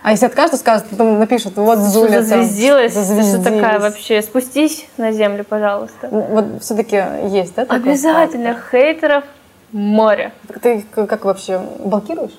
А 0.04 0.12
если 0.12 0.26
откажут, 0.26 0.60
скажут, 0.60 0.88
потом 0.90 1.20
напишут, 1.20 1.58
вот 1.58 1.78
Зуля 1.78 2.14
там 2.14 2.24
зазвездилась? 2.24 2.94
Ты 2.94 3.04
что 3.04 3.12
такая 3.12 3.24
зазвездилась. 3.44 3.82
вообще? 3.82 4.22
Спустись 4.24 4.88
на 4.98 5.12
землю, 5.12 5.44
пожалуйста. 5.44 6.10
Ну, 6.10 6.22
Вот 6.22 6.46
все-таки 6.64 7.04
есть, 7.30 7.54
да? 7.54 7.68
Обязательно. 7.70 8.58
Хейтеров 8.72 9.24
море. 9.72 10.32
Ты 10.62 10.84
как 10.92 11.24
вообще 11.24 11.62
блокируешь? 11.80 12.32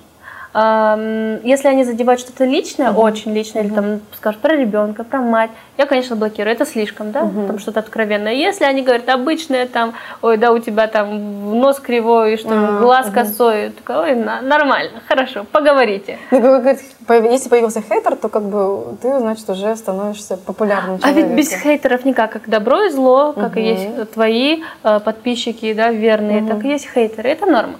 Если 0.55 1.67
они 1.67 1.85
задевают 1.85 2.21
что-то 2.21 2.45
личное, 2.45 2.91
угу. 2.91 3.01
очень 3.01 3.33
личное, 3.33 3.63
угу. 3.63 3.69
или 3.69 3.75
там 3.75 4.01
скажут 4.15 4.41
про 4.41 4.55
ребенка, 4.55 5.03
про 5.03 5.21
мать, 5.21 5.51
я, 5.79 5.87
конечно, 5.87 6.15
блокирую. 6.15 6.53
Это 6.53 6.67
слишком, 6.67 7.11
да, 7.11 7.23
угу. 7.23 7.47
там 7.47 7.59
что-то 7.59 7.81
откровенное. 7.81 8.35
Если 8.35 8.65
они 8.65 8.83
говорят 8.83 9.09
обычное, 9.09 9.67
там, 9.67 9.95
ой, 10.21 10.37
да, 10.37 10.53
у 10.53 10.59
тебя 10.59 10.89
там 10.89 11.59
нос 11.59 11.81
кривой, 11.81 12.37
что 12.37 12.51
а, 12.51 12.81
глаз 12.81 13.07
угу. 13.07 13.15
косой, 13.15 13.71
такой, 13.71 13.97
ой, 13.97 14.15
нормально, 14.15 15.01
хорошо, 15.09 15.47
поговорите. 15.51 16.19
Ну, 16.31 16.63
если 16.63 17.49
появился 17.49 17.81
хейтер, 17.81 18.17
то 18.17 18.29
как 18.29 18.43
бы 18.43 18.97
ты, 19.01 19.19
значит, 19.19 19.49
уже 19.49 19.75
становишься 19.77 20.37
популярным 20.37 20.99
человеком. 20.99 21.25
А 21.25 21.29
ведь 21.29 21.37
без 21.37 21.63
хейтеров 21.63 22.05
никак, 22.05 22.31
как 22.31 22.49
добро 22.49 22.83
и 22.83 22.91
зло, 22.91 23.33
как 23.33 23.53
угу. 23.53 23.61
и 23.61 23.63
есть 23.63 24.13
твои 24.13 24.63
э, 24.85 25.01
подписчики, 25.01 25.73
да, 25.73 25.91
верные, 25.91 26.43
угу. 26.43 26.49
так 26.49 26.65
и 26.65 26.69
есть 26.69 26.89
хейтеры. 26.93 27.31
Это 27.31 27.47
норма. 27.47 27.75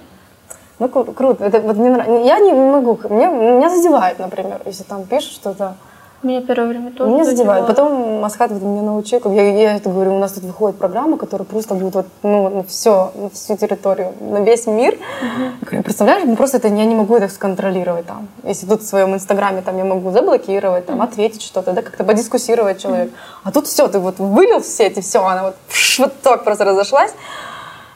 Ну, 0.79 0.89
круто. 0.89 1.45
Это, 1.45 1.61
вот 1.61 1.77
мне 1.77 1.89
нравится. 1.89 2.27
Я 2.27 2.39
не 2.39 2.51
могу, 2.53 2.99
мне, 3.09 3.27
меня 3.27 3.69
задевает, 3.69 4.19
например, 4.19 4.61
если 4.65 4.83
там 4.83 5.03
пишут 5.03 5.33
что-то. 5.33 5.75
Меня 6.23 6.41
первое 6.41 6.69
время 6.69 6.91
тоже 6.91 7.11
Меня 7.11 7.25
задевает. 7.25 7.67
Потом 7.67 8.21
Масхат 8.21 8.49
вот 8.49 8.61
меня 8.61 8.81
научил, 8.81 9.19
я, 9.33 9.43
я 9.51 9.75
это 9.75 9.89
говорю, 9.89 10.15
у 10.15 10.19
нас 10.19 10.31
тут 10.31 10.45
выходит 10.45 10.77
программа, 10.77 11.17
которая 11.17 11.45
просто 11.45 11.75
будет 11.75 11.95
вот, 11.95 12.05
ну, 12.23 12.47
на 12.49 12.63
все, 12.63 13.11
на 13.15 13.29
всю 13.29 13.57
территорию, 13.57 14.13
на 14.21 14.41
весь 14.41 14.65
мир. 14.65 14.97
Угу. 15.21 15.83
Представляешь, 15.83 16.23
ну, 16.25 16.37
просто 16.37 16.57
это 16.57 16.69
я 16.69 16.85
не 16.85 16.95
могу 16.95 17.17
это 17.17 17.27
сконтролировать 17.27 18.05
там. 18.05 18.29
Если 18.43 18.65
тут 18.65 18.83
в 18.83 18.87
своем 18.87 19.13
инстаграме 19.13 19.61
там 19.61 19.77
я 19.77 19.83
могу 19.83 20.11
заблокировать, 20.11 20.85
там, 20.85 21.01
ответить 21.01 21.41
что-то, 21.41 21.73
да, 21.73 21.81
как-то 21.81 22.05
подискуссировать 22.05 22.81
человек. 22.81 23.11
А 23.43 23.51
тут 23.51 23.67
все, 23.67 23.89
ты 23.89 23.99
вот 23.99 24.19
вылил 24.19 24.61
в 24.61 24.65
сеть, 24.65 24.97
и 24.97 25.01
все, 25.01 25.25
она 25.25 25.43
вот, 25.43 25.55
вот 25.99 26.21
так 26.21 26.45
просто 26.45 26.63
разошлась. 26.63 27.13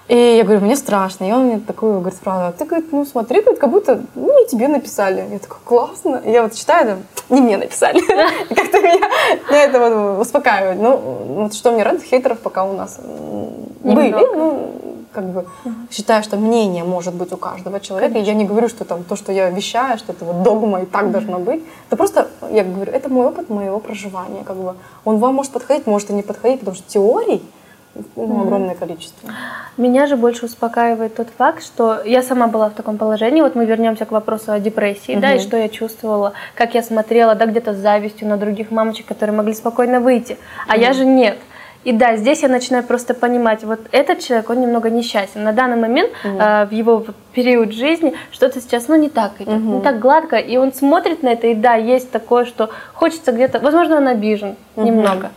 И 0.08 0.16
я 0.16 0.44
говорю, 0.44 0.62
мне 0.62 0.76
страшно. 0.76 1.26
И 1.26 1.32
он 1.32 1.46
мне 1.46 1.60
такую 1.60 2.00
говорит 2.00 2.20
фразу, 2.20 2.46
«А 2.46 2.52
ты, 2.54 2.66
говорит, 2.66 2.92
ну 2.92 3.06
смотри, 3.06 3.42
говорит, 3.42 3.60
как 3.60 3.70
будто 3.70 4.02
ну, 4.16 4.40
не 4.40 4.48
тебе 4.48 4.68
написали. 4.70 5.26
Я 5.30 5.40
такая, 5.40 5.60
классно. 5.66 6.22
И 6.26 6.32
я 6.32 6.44
вот 6.44 6.54
читаю, 6.54 6.86
да, 6.86 7.36
не 7.36 7.42
мне 7.42 7.58
написали. 7.58 8.00
Как-то 8.56 8.80
меня 8.80 9.10
это 9.50 9.80
вот 9.80 10.22
успокаивает. 10.22 10.80
Ну, 10.80 10.98
вот 10.98 11.54
что 11.54 11.72
мне 11.72 11.84
радует, 11.84 12.04
хейтеров 12.04 12.40
пока 12.40 12.64
у 12.64 12.74
нас 12.74 13.00
были. 13.84 14.12
Ну, 14.12 14.72
как 15.12 15.26
бы 15.26 15.46
считаю, 15.92 16.24
что 16.24 16.38
мнение 16.38 16.84
может 16.84 17.14
быть 17.14 17.34
у 17.34 17.38
каждого 17.38 17.80
человека. 17.80 18.20
И 18.20 18.22
я 18.22 18.34
не 18.34 18.46
говорю, 18.46 18.70
что 18.70 18.86
там 18.86 19.04
то, 19.04 19.16
что 19.16 19.32
я 19.32 19.50
вещаю, 19.50 19.98
что 19.98 20.14
это 20.14 20.24
вот 20.24 20.44
догма 20.44 20.84
и 20.84 20.86
так 20.86 21.12
должно 21.12 21.40
быть. 21.40 21.64
Это 21.88 21.98
просто, 21.98 22.28
я 22.52 22.64
говорю, 22.64 22.92
это 22.92 23.10
мой 23.10 23.28
опыт 23.28 23.50
моего 23.50 23.80
проживания. 23.80 24.44
Как 24.46 24.56
бы 24.56 24.76
он 25.06 25.18
вам 25.18 25.36
может 25.36 25.52
подходить, 25.52 25.88
может 25.88 26.12
и 26.12 26.14
не 26.14 26.22
подходить, 26.22 26.60
потому 26.60 26.78
что 26.78 26.88
теорий 26.88 27.44
ну, 28.16 28.42
огромное 28.42 28.76
количество. 28.76 29.30
Меня 29.78 30.08
же 30.08 30.16
больше 30.16 30.46
успокаивает 30.46 31.16
тот 31.16 31.28
факт, 31.38 31.64
что 31.64 32.02
я 32.04 32.22
сама 32.22 32.48
была 32.48 32.70
в 32.70 32.74
таком 32.74 32.98
положении. 32.98 33.42
Вот 33.42 33.56
мы 33.56 33.66
вернемся 33.66 34.06
к 34.06 34.12
вопросу 34.12 34.52
о 34.52 34.60
депрессии, 34.60 35.14
угу. 35.14 35.22
да, 35.22 35.34
и 35.34 35.40
что 35.40 35.58
я 35.58 35.70
чувствовала, 35.70 36.34
как 36.56 36.76
я 36.76 36.84
смотрела, 36.84 37.36
да, 37.36 37.46
где-то 37.46 37.74
с 37.74 37.78
завистью 37.78 38.28
на 38.28 38.38
других 38.38 38.72
мамочек, 38.72 39.06
которые 39.06 39.36
могли 39.36 39.54
спокойно 39.54 40.00
выйти, 40.00 40.38
а 40.68 40.74
угу. 40.74 40.82
я 40.82 40.94
же 40.94 41.06
нет. 41.06 41.38
И 41.84 41.94
да, 41.94 42.18
здесь 42.18 42.42
я 42.42 42.50
начинаю 42.50 42.84
просто 42.84 43.14
понимать, 43.14 43.64
вот 43.64 43.80
этот 43.92 44.20
человек, 44.20 44.50
он 44.50 44.60
немного 44.60 44.90
несчастен. 44.90 45.44
На 45.44 45.54
данный 45.54 45.78
момент 45.78 46.12
угу. 46.24 46.38
э, 46.38 46.66
в 46.66 46.72
его 46.72 47.06
период 47.34 47.72
жизни 47.72 48.14
что-то 48.32 48.60
сейчас, 48.60 48.88
ну, 48.90 48.96
не 48.96 49.10
так 49.10 49.40
идет, 49.40 49.56
угу. 49.56 49.76
не 49.76 49.82
так 49.82 50.00
гладко, 50.00 50.36
и 50.36 50.58
он 50.58 50.74
смотрит 50.74 51.24
на 51.24 51.30
это, 51.30 51.48
и 51.48 51.56
да, 51.56 51.76
есть 51.76 52.12
такое, 52.12 52.46
что 52.46 52.70
хочется 52.94 53.32
где-то, 53.32 53.60
возможно, 53.60 53.98
он 53.98 54.08
обижен 54.08 54.56
угу. 54.76 54.86
немного 54.86 55.32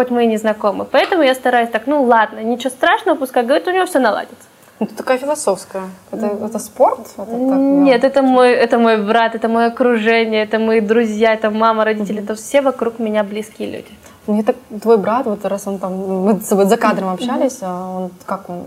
хоть 0.00 0.10
мы 0.10 0.24
и 0.24 0.26
не 0.26 0.38
знакомы. 0.38 0.86
Поэтому 0.90 1.22
я 1.22 1.34
стараюсь 1.34 1.68
так, 1.70 1.86
ну 1.86 2.02
ладно, 2.02 2.38
ничего 2.38 2.70
страшного, 2.70 3.18
пускай 3.18 3.44
говорит, 3.44 3.68
у 3.68 3.70
него 3.70 3.84
все 3.84 3.98
наладится. 3.98 4.46
Ну, 4.78 4.86
ты 4.86 4.94
такая 4.94 5.18
философская. 5.18 5.82
Это, 6.10 6.26
это 6.26 6.58
спорт? 6.58 7.00
Это 7.18 7.26
так, 7.26 7.58
Нет, 7.58 8.02
это 8.04 8.22
мой, 8.22 8.50
это 8.52 8.78
мой 8.78 8.96
брат, 8.96 9.34
это 9.34 9.48
мое 9.48 9.66
окружение, 9.66 10.44
это 10.44 10.58
мои 10.58 10.80
друзья, 10.80 11.34
это 11.34 11.50
мама, 11.50 11.84
родители, 11.84 12.20
mm-hmm. 12.20 12.24
это 12.24 12.34
все 12.34 12.62
вокруг 12.62 12.98
меня 12.98 13.24
близкие 13.24 13.70
люди. 13.70 13.90
Мне 14.30 14.42
так 14.42 14.56
твой 14.82 14.96
брат, 14.96 15.26
вот 15.26 15.44
раз 15.44 15.66
он 15.66 15.78
там, 15.78 15.92
мы 16.24 16.40
с 16.40 16.46
тобой 16.46 16.66
за 16.66 16.76
кадром 16.76 17.08
общались, 17.08 17.58
а 17.62 17.96
он 17.96 18.10
как 18.26 18.48
он? 18.48 18.62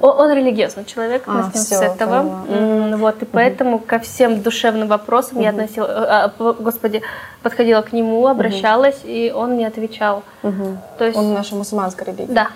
Он, 0.00 0.20
он 0.20 0.32
религиозный 0.32 0.84
человек, 0.84 1.24
а, 1.26 1.30
мы 1.32 1.42
с 1.42 1.54
ним 1.54 1.64
все, 1.64 1.76
с 1.76 1.82
этого. 1.82 2.44
Mm-hmm. 2.48 2.96
Вот, 2.96 3.22
и 3.22 3.24
поэтому 3.26 3.78
ко 3.78 3.98
всем 3.98 4.40
душевным 4.40 4.88
вопросам 4.88 5.38
mm-hmm. 5.38 5.42
я 5.42 5.50
относила, 5.50 5.88
а, 5.88 6.32
господи, 6.38 7.02
подходила 7.42 7.82
к 7.82 7.92
нему, 7.92 8.26
обращалась, 8.26 9.02
mm-hmm. 9.04 9.28
и 9.28 9.32
он 9.32 9.52
мне 9.52 9.66
отвечал. 9.66 10.22
Mm-hmm. 10.42 10.76
То 10.98 11.04
есть... 11.04 11.18
Он 11.18 11.34
наша 11.34 11.54
мусульманская 11.54 12.06
религия. 12.06 12.32
Да. 12.32 12.48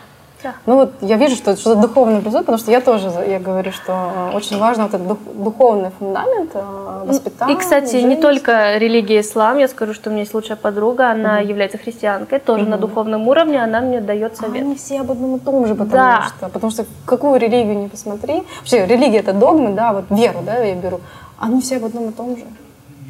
Ну 0.66 0.76
вот 0.76 0.92
я 1.00 1.16
вижу, 1.16 1.36
что 1.36 1.52
это 1.52 1.60
что-то 1.60 1.80
духовное 1.80 2.20
присутствует, 2.20 2.46
потому 2.46 2.58
что 2.58 2.70
я 2.70 2.80
тоже, 2.80 3.10
я 3.28 3.38
говорю, 3.38 3.72
что 3.72 3.92
э, 4.32 4.36
очень 4.36 4.58
важно 4.58 4.84
вот 4.84 4.94
этот 4.94 5.06
дух, 5.06 5.18
духовный 5.34 5.90
фундамент 5.98 6.50
э, 6.54 7.04
воспитания. 7.06 7.54
И, 7.54 7.56
кстати, 7.56 7.92
жизнь. 7.92 8.08
не 8.08 8.16
только 8.16 8.76
религия 8.78 9.20
ислам, 9.20 9.58
я 9.58 9.68
скажу, 9.68 9.94
что 9.94 10.10
у 10.10 10.12
меня 10.12 10.22
есть 10.22 10.34
лучшая 10.34 10.56
подруга, 10.56 11.10
она 11.10 11.38
угу. 11.38 11.48
является 11.48 11.78
христианкой, 11.78 12.38
тоже 12.38 12.64
угу. 12.64 12.70
на 12.70 12.78
духовном 12.78 13.28
уровне, 13.28 13.62
она 13.62 13.80
мне 13.80 14.00
дает 14.00 14.36
совет. 14.36 14.62
А 14.62 14.64
они 14.64 14.74
все 14.76 15.00
об 15.00 15.10
одном 15.10 15.36
и 15.36 15.38
том 15.38 15.66
же, 15.66 15.74
потому 15.74 15.92
да. 15.92 16.28
что, 16.28 16.48
потому 16.48 16.70
что 16.70 16.86
какую 17.04 17.38
религию 17.38 17.78
не 17.78 17.88
посмотри, 17.88 18.42
вообще 18.58 18.86
религия 18.86 19.18
это 19.18 19.32
догмы, 19.32 19.72
да, 19.72 19.92
вот 19.92 20.04
веру, 20.10 20.40
да, 20.44 20.58
я 20.58 20.74
беру, 20.74 21.00
они 21.38 21.60
все 21.60 21.76
об 21.76 21.84
одном 21.86 22.10
и 22.10 22.12
том 22.12 22.36
же. 22.36 22.44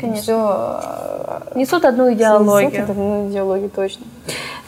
Конечно. 0.02 0.22
Все 0.22 0.80
э, 1.54 1.58
несут 1.58 1.84
одну 1.84 2.12
идеологию. 2.12 2.70
Несут 2.70 2.90
одну 2.90 3.28
идеологию, 3.28 3.70
точно. 3.70 4.04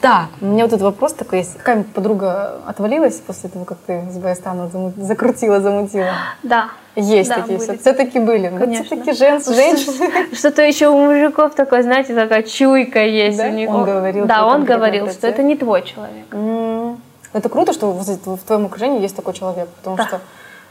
Так, 0.00 0.28
у 0.40 0.46
меня 0.46 0.64
вот 0.64 0.72
этот 0.72 0.82
вопрос 0.82 1.12
такой 1.14 1.40
есть. 1.40 1.56
Какая-нибудь 1.56 1.92
подруга 1.92 2.60
отвалилась 2.66 3.16
после 3.16 3.48
того, 3.48 3.64
как 3.64 3.78
ты 3.86 4.02
с 4.10 4.18
Баястана 4.18 4.70
закрутила, 4.96 5.60
замутила? 5.60 6.12
Да. 6.42 6.68
Есть 6.96 7.30
да, 7.30 7.36
такие, 7.36 7.58
все-таки 7.58 8.20
были. 8.20 8.48
Конечно. 8.56 8.84
Все-таки 8.84 9.12
женщины. 9.12 9.54
женщины. 9.54 10.10
Что-то 10.34 10.62
еще 10.62 10.88
у 10.88 10.96
мужиков 10.96 11.54
такое, 11.54 11.82
знаете, 11.82 12.14
такая 12.14 12.42
чуйка 12.44 13.04
есть 13.04 13.38
да? 13.38 13.48
у 13.48 13.50
них. 13.50 13.68
Он 13.70 13.84
говорил. 13.84 14.26
Да, 14.26 14.46
он 14.46 14.64
говорил, 14.64 15.10
что 15.10 15.26
это 15.26 15.42
не 15.42 15.56
твой 15.56 15.82
человек. 15.82 16.26
Mm. 16.30 16.96
Это 17.32 17.48
круто, 17.48 17.72
что 17.72 17.90
в 17.90 18.38
твоем 18.38 18.66
окружении 18.66 19.00
есть 19.00 19.16
такой 19.16 19.34
человек, 19.34 19.68
потому 19.68 19.96
да. 19.96 20.06
что 20.06 20.20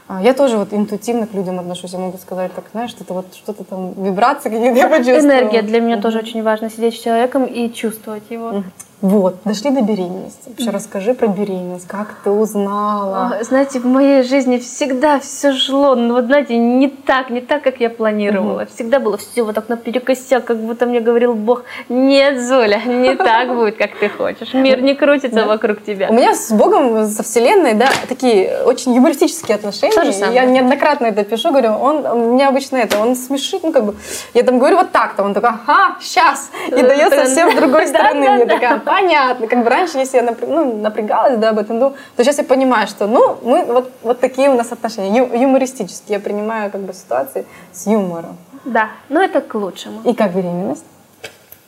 я 0.08 0.34
тоже 0.34 0.58
вот 0.58 0.72
интуитивно 0.72 1.26
к 1.26 1.32
людям 1.32 1.58
отношусь. 1.58 1.92
Я 1.92 1.98
могу 1.98 2.18
сказать, 2.18 2.52
так, 2.54 2.64
знаешь, 2.72 2.90
что-то 2.90 3.14
вот 3.14 3.34
что-то 3.34 3.64
там, 3.64 3.92
вибрации 3.94 4.50
какие-то 4.50 4.76
я 4.76 4.88
почувствовала. 4.88 5.20
Энергия 5.20 5.62
для 5.62 5.80
меня 5.80 5.96
mm-hmm. 5.96 6.02
тоже 6.02 6.18
очень 6.18 6.42
важно. 6.42 6.70
Сидеть 6.70 6.94
с 6.94 7.02
человеком 7.02 7.44
и 7.44 7.72
чувствовать 7.72 8.24
его. 8.30 8.50
Mm-hmm. 8.50 8.64
Вот, 9.04 9.36
дошли 9.44 9.70
до 9.70 9.82
беременности. 9.82 10.48
Вообще 10.48 10.70
расскажи 10.70 11.12
про 11.12 11.26
беременность, 11.26 11.86
как 11.86 12.14
ты 12.24 12.30
узнала? 12.30 13.36
Знаете, 13.42 13.78
в 13.78 13.84
моей 13.84 14.22
жизни 14.22 14.56
всегда 14.56 15.20
все 15.20 15.52
шло, 15.52 15.94
ну 15.94 16.14
вот 16.14 16.24
знаете, 16.24 16.56
не 16.56 16.88
так, 16.88 17.28
не 17.28 17.42
так, 17.42 17.62
как 17.62 17.80
я 17.80 17.90
планировала. 17.90 18.62
Угу. 18.62 18.70
Всегда 18.74 19.00
было 19.00 19.18
все 19.18 19.42
вот 19.42 19.56
так 19.56 19.68
наперекосяк, 19.68 20.46
как 20.46 20.56
будто 20.56 20.86
мне 20.86 21.00
говорил 21.00 21.34
Бог, 21.34 21.64
нет, 21.90 22.40
Золя, 22.40 22.80
не 22.86 23.14
так 23.16 23.54
будет, 23.54 23.76
как 23.76 23.90
ты 24.00 24.08
хочешь. 24.08 24.54
Мир 24.54 24.80
не 24.80 24.94
крутится 24.94 25.40
да. 25.40 25.46
вокруг 25.48 25.84
тебя. 25.84 26.08
У 26.08 26.14
меня 26.14 26.34
с 26.34 26.50
Богом, 26.50 27.06
со 27.06 27.22
Вселенной, 27.22 27.74
да, 27.74 27.90
такие 28.08 28.62
очень 28.64 28.94
юмористические 28.94 29.56
отношения. 29.56 29.92
То 29.92 30.06
же 30.06 30.14
самое. 30.14 30.36
Я 30.36 30.46
неоднократно 30.46 31.04
это 31.04 31.24
пишу, 31.24 31.50
говорю, 31.50 31.72
он, 31.72 32.36
меня 32.36 32.48
обычно 32.48 32.78
это, 32.78 32.98
он 32.98 33.16
смешит, 33.16 33.64
ну 33.64 33.70
как 33.70 33.84
бы, 33.84 33.96
я 34.32 34.44
там 34.44 34.58
говорю 34.58 34.78
вот 34.78 34.92
так-то, 34.92 35.24
он 35.24 35.34
такой, 35.34 35.50
ага, 35.50 35.98
сейчас, 36.00 36.50
и 36.68 36.80
дает 36.80 37.12
совсем 37.12 37.52
с 37.52 37.54
другой 37.54 37.86
стороны. 37.86 38.30
Мне 38.30 38.46
такая, 38.46 38.93
понятно. 38.94 39.46
Как 39.46 39.64
бы 39.64 39.70
раньше, 39.70 39.98
если 39.98 40.18
я 40.18 40.36
ну, 40.46 40.80
напрягалась 40.80 41.38
да, 41.38 41.50
об 41.50 41.58
этом, 41.58 41.78
ну, 41.78 41.94
то 42.16 42.24
сейчас 42.24 42.38
я 42.38 42.44
понимаю, 42.44 42.86
что 42.86 43.06
ну, 43.06 43.36
мы 43.42 43.64
вот, 43.64 43.92
вот 44.02 44.20
такие 44.20 44.48
у 44.50 44.54
нас 44.54 44.72
отношения, 44.72 45.18
ю, 45.18 45.40
юмористические. 45.40 46.18
Я 46.18 46.20
принимаю 46.20 46.70
как 46.70 46.80
бы 46.82 46.92
ситуации 46.92 47.44
с 47.72 47.86
юмором. 47.86 48.36
Да, 48.64 48.88
но 49.08 49.20
это 49.20 49.40
к 49.40 49.54
лучшему. 49.54 50.00
И 50.04 50.14
как 50.14 50.34
беременность? 50.34 50.84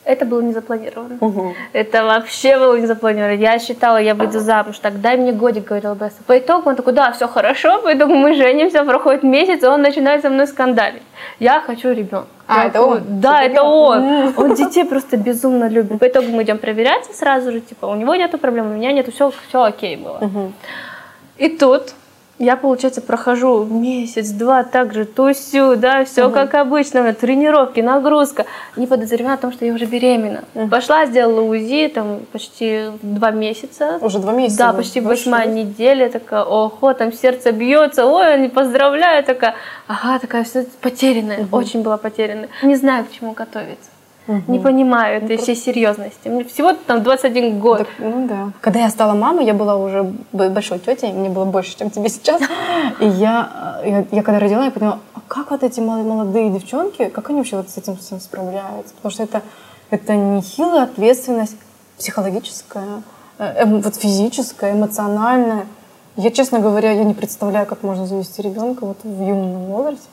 Это 0.07 0.25
было 0.25 0.39
не 0.39 0.53
запланировано. 0.53 1.17
Угу. 1.19 1.53
Это 1.73 2.05
вообще 2.05 2.57
было 2.57 2.77
не 2.79 2.85
запланировано. 2.87 3.35
Я 3.35 3.59
считала, 3.59 3.97
я 3.97 4.15
выйду 4.15 4.39
замуж, 4.39 4.79
так 4.79 5.01
дай 5.01 5.17
мне 5.17 5.33
годик, 5.33 5.65
говорил 5.65 5.95
Бесса. 5.95 6.15
По 6.25 6.39
итогу 6.39 6.69
он 6.69 6.77
такой, 6.77 6.93
да, 6.93 7.11
все 7.11 7.27
хорошо, 7.27 7.81
по 7.81 7.93
итогу 7.93 8.13
мы 8.13 8.33
женимся, 8.33 8.85
проходит 8.85 9.23
месяц, 9.23 9.63
и 9.63 9.67
он 9.67 9.81
начинает 9.81 10.21
со 10.21 10.29
мной 10.29 10.47
скандалить. 10.47 11.01
Я 11.39 11.59
хочу 11.59 11.91
ребенка. 11.91 12.27
А, 12.47 12.59
я 12.61 12.67
это 12.67 12.81
он? 12.81 13.19
Да, 13.19 13.43
это 13.43 13.63
он. 13.63 14.33
Он 14.37 14.55
детей 14.55 14.85
просто 14.85 15.17
безумно 15.17 15.67
любит. 15.67 15.99
По 15.99 16.07
итогу 16.07 16.27
мы 16.29 16.43
идем 16.43 16.57
проверяться 16.57 17.13
сразу 17.13 17.51
же, 17.51 17.59
типа, 17.59 17.87
у 17.87 17.95
него 17.95 18.15
нету 18.15 18.37
проблем, 18.37 18.67
у 18.67 18.75
меня 18.75 18.93
нету, 18.93 19.11
все, 19.11 19.33
все 19.49 19.61
окей 19.61 19.97
было. 19.97 20.19
Угу. 20.21 20.51
И 21.37 21.49
тут 21.49 21.93
я, 22.39 22.55
получается, 22.55 23.01
прохожу 23.01 23.65
месяц-два 23.65 24.63
так 24.63 24.93
же, 24.93 25.05
тусю, 25.05 25.75
да, 25.75 26.05
все 26.05 26.25
угу. 26.25 26.33
как 26.33 26.53
обычно, 26.53 27.11
тренировки, 27.13 27.79
нагрузка, 27.79 28.45
не 28.75 28.85
подозревая 28.85 29.35
о 29.35 29.37
том, 29.37 29.51
что 29.51 29.65
я 29.65 29.73
уже 29.73 29.85
беременна. 29.85 30.43
Угу. 30.53 30.67
Пошла, 30.69 31.05
сделала 31.07 31.41
УЗИ, 31.41 31.91
там, 31.93 32.19
почти 32.31 32.91
два 33.01 33.31
месяца. 33.31 33.97
Уже 34.01 34.19
два 34.19 34.33
месяца? 34.33 34.59
Да, 34.59 34.73
почти 34.73 35.01
восьмая 35.01 35.47
неделя, 35.47 36.09
такая, 36.09 36.43
ого, 36.43 36.93
там 36.93 37.11
сердце 37.11 37.51
бьется, 37.51 38.05
ой, 38.05 38.33
они 38.33 38.49
поздравляют, 38.49 39.25
такая, 39.25 39.55
ага, 39.87 40.19
такая 40.19 40.43
все 40.43 40.65
потерянная, 40.81 41.39
угу. 41.39 41.57
очень 41.57 41.81
была 41.81 41.97
потерянная. 41.97 42.49
Не 42.61 42.75
знаю, 42.75 43.05
к 43.05 43.11
чему 43.11 43.31
готовиться. 43.33 43.89
Угу. 44.27 44.51
Не 44.51 44.59
понимаю 44.59 45.23
этой 45.23 45.37
ну, 45.37 45.41
всей 45.41 45.55
серьезности. 45.55 46.27
Мне 46.27 46.43
всего 46.43 46.73
там 46.73 47.01
21 47.01 47.59
год. 47.59 47.79
Так, 47.79 47.87
ну 47.99 48.27
да. 48.27 48.51
Когда 48.59 48.81
я 48.81 48.89
стала 48.89 49.13
мамой, 49.13 49.45
я 49.45 49.53
была 49.53 49.77
уже 49.77 50.11
большой 50.33 50.79
тетей, 50.79 51.13
мне 51.13 51.29
было 51.29 51.45
больше, 51.45 51.77
чем 51.77 51.89
тебе 51.89 52.09
сейчас. 52.09 52.41
И 52.99 53.07
я, 53.07 53.79
я, 53.85 54.05
я 54.11 54.23
когда 54.23 54.39
родила, 54.39 54.65
я 54.65 54.71
поняла, 54.71 54.99
как 55.27 55.51
вот 55.51 55.63
эти 55.63 55.79
молодые 55.79 56.49
девчонки, 56.49 57.05
как 57.05 57.29
они 57.29 57.39
вообще 57.39 57.57
вот 57.57 57.69
с 57.69 57.77
этим 57.77 57.95
всем 57.97 58.19
справляются? 58.19 58.93
Потому 58.95 59.11
что 59.11 59.23
это, 59.23 59.41
это 59.91 60.15
нехилая 60.15 60.83
ответственность 60.83 61.55
психологическая, 61.97 63.03
э, 63.39 63.63
эм, 63.63 63.81
вот 63.81 63.95
физическая, 63.95 64.73
эмоциональная. 64.73 65.67
Я, 66.17 66.31
честно 66.31 66.59
говоря, 66.59 66.91
я 66.91 67.03
не 67.03 67.13
представляю, 67.13 67.65
как 67.65 67.83
можно 67.83 68.05
завести 68.05 68.41
ребенка 68.41 68.85
вот 68.85 68.97
в 69.03 69.21
юном 69.21 69.65
возрасте. 69.65 70.07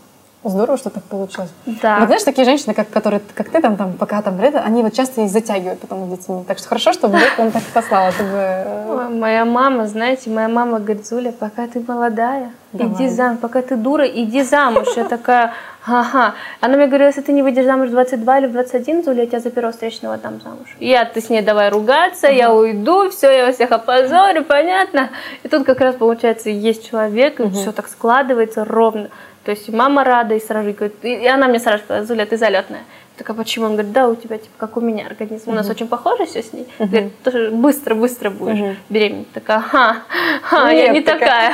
Здорово, 0.44 0.76
что 0.76 0.90
так 0.90 1.02
получилось. 1.04 1.50
Да. 1.64 1.98
Вот 2.00 2.06
знаешь, 2.06 2.22
такие 2.22 2.44
женщины, 2.44 2.74
как, 2.74 2.90
которые, 2.90 3.22
как 3.34 3.48
ты 3.48 3.62
там, 3.62 3.76
там, 3.76 3.94
пока 3.94 4.20
там, 4.20 4.38
они 4.40 4.82
вот 4.82 4.92
часто 4.92 5.22
и 5.22 5.28
затягивают 5.28 5.80
потом 5.80 6.06
с 6.06 6.18
детьми. 6.18 6.44
Так 6.46 6.58
что 6.58 6.68
хорошо, 6.68 6.92
что 6.92 7.08
Бог 7.08 7.20
он 7.38 7.50
так 7.50 7.62
послал, 7.72 8.12
чтобы... 8.12 8.30
э, 8.34 9.08
Моя 9.10 9.44
мама, 9.44 9.86
знаете, 9.86 10.28
моя 10.30 10.48
мама 10.48 10.80
говорит, 10.80 11.06
Зуля, 11.06 11.32
пока 11.32 11.66
ты 11.66 11.82
молодая, 11.86 12.50
Давай. 12.72 12.92
иди 12.92 13.08
замуж, 13.08 13.38
пока 13.40 13.62
ты 13.62 13.76
дура, 13.76 14.06
иди 14.06 14.42
замуж. 14.42 14.88
Я 14.96 15.04
такая, 15.04 15.52
ага. 15.86 16.34
Она 16.60 16.76
мне 16.76 16.86
говорила, 16.88 17.08
если 17.08 17.22
ты 17.22 17.32
не 17.32 17.42
выйдешь 17.42 17.64
замуж 17.64 17.88
в 17.88 17.92
22 17.92 18.38
или 18.40 18.46
в 18.46 18.52
21, 18.52 19.02
Зуля, 19.02 19.22
я 19.22 19.26
тебя 19.26 19.40
за 19.40 19.50
первого 19.50 19.72
встречного 19.72 20.14
отдам 20.14 20.40
замуж. 20.42 20.76
Я, 20.78 21.04
ты 21.06 21.20
с 21.22 21.30
ней 21.30 21.40
давай 21.42 21.70
ругаться, 21.70 22.26
я 22.28 22.52
уйду, 22.52 23.08
все, 23.10 23.30
я 23.30 23.52
всех 23.52 23.72
опозорю, 23.72 24.44
понятно? 24.44 25.08
И 25.42 25.48
тут 25.48 25.64
как 25.64 25.80
раз, 25.80 25.94
получается, 25.94 26.50
есть 26.50 26.90
человек, 26.90 27.40
и 27.40 27.48
все 27.50 27.72
так 27.72 27.88
складывается 27.88 28.64
ровно. 28.64 29.08
То 29.44 29.50
есть 29.50 29.68
мама 29.68 30.04
рада, 30.04 30.34
и 30.34 30.40
сразу 30.40 30.72
говорит, 30.72 30.96
и 31.02 31.26
она 31.26 31.48
мне 31.48 31.58
сразу 31.58 31.84
сказала, 31.84 32.06
Зуля, 32.06 32.24
ты 32.24 32.36
залетная. 32.38 32.80
Я 32.80 33.18
такая, 33.18 33.36
почему? 33.36 33.66
Он 33.66 33.72
говорит, 33.72 33.92
да, 33.92 34.08
у 34.08 34.16
тебя 34.16 34.38
типа 34.38 34.54
как 34.56 34.76
у 34.76 34.80
меня 34.80 35.06
организм. 35.06 35.50
У 35.50 35.52
нас 35.52 35.68
очень 35.68 35.86
похоже 35.86 36.24
все 36.26 36.42
с 36.42 36.52
ней. 36.52 36.66
Говорит, 36.78 37.22
тоже 37.22 37.50
быстро-быстро 37.50 38.30
будешь 38.30 38.58
Мгм. 38.58 38.76
беременеть. 38.88 39.30
Такая, 39.32 39.60
ха, 39.60 39.98
ха, 40.42 40.70
я 40.70 40.84
Нет, 40.86 40.92
не 40.94 41.00
такая. 41.02 41.20
такая. 41.20 41.52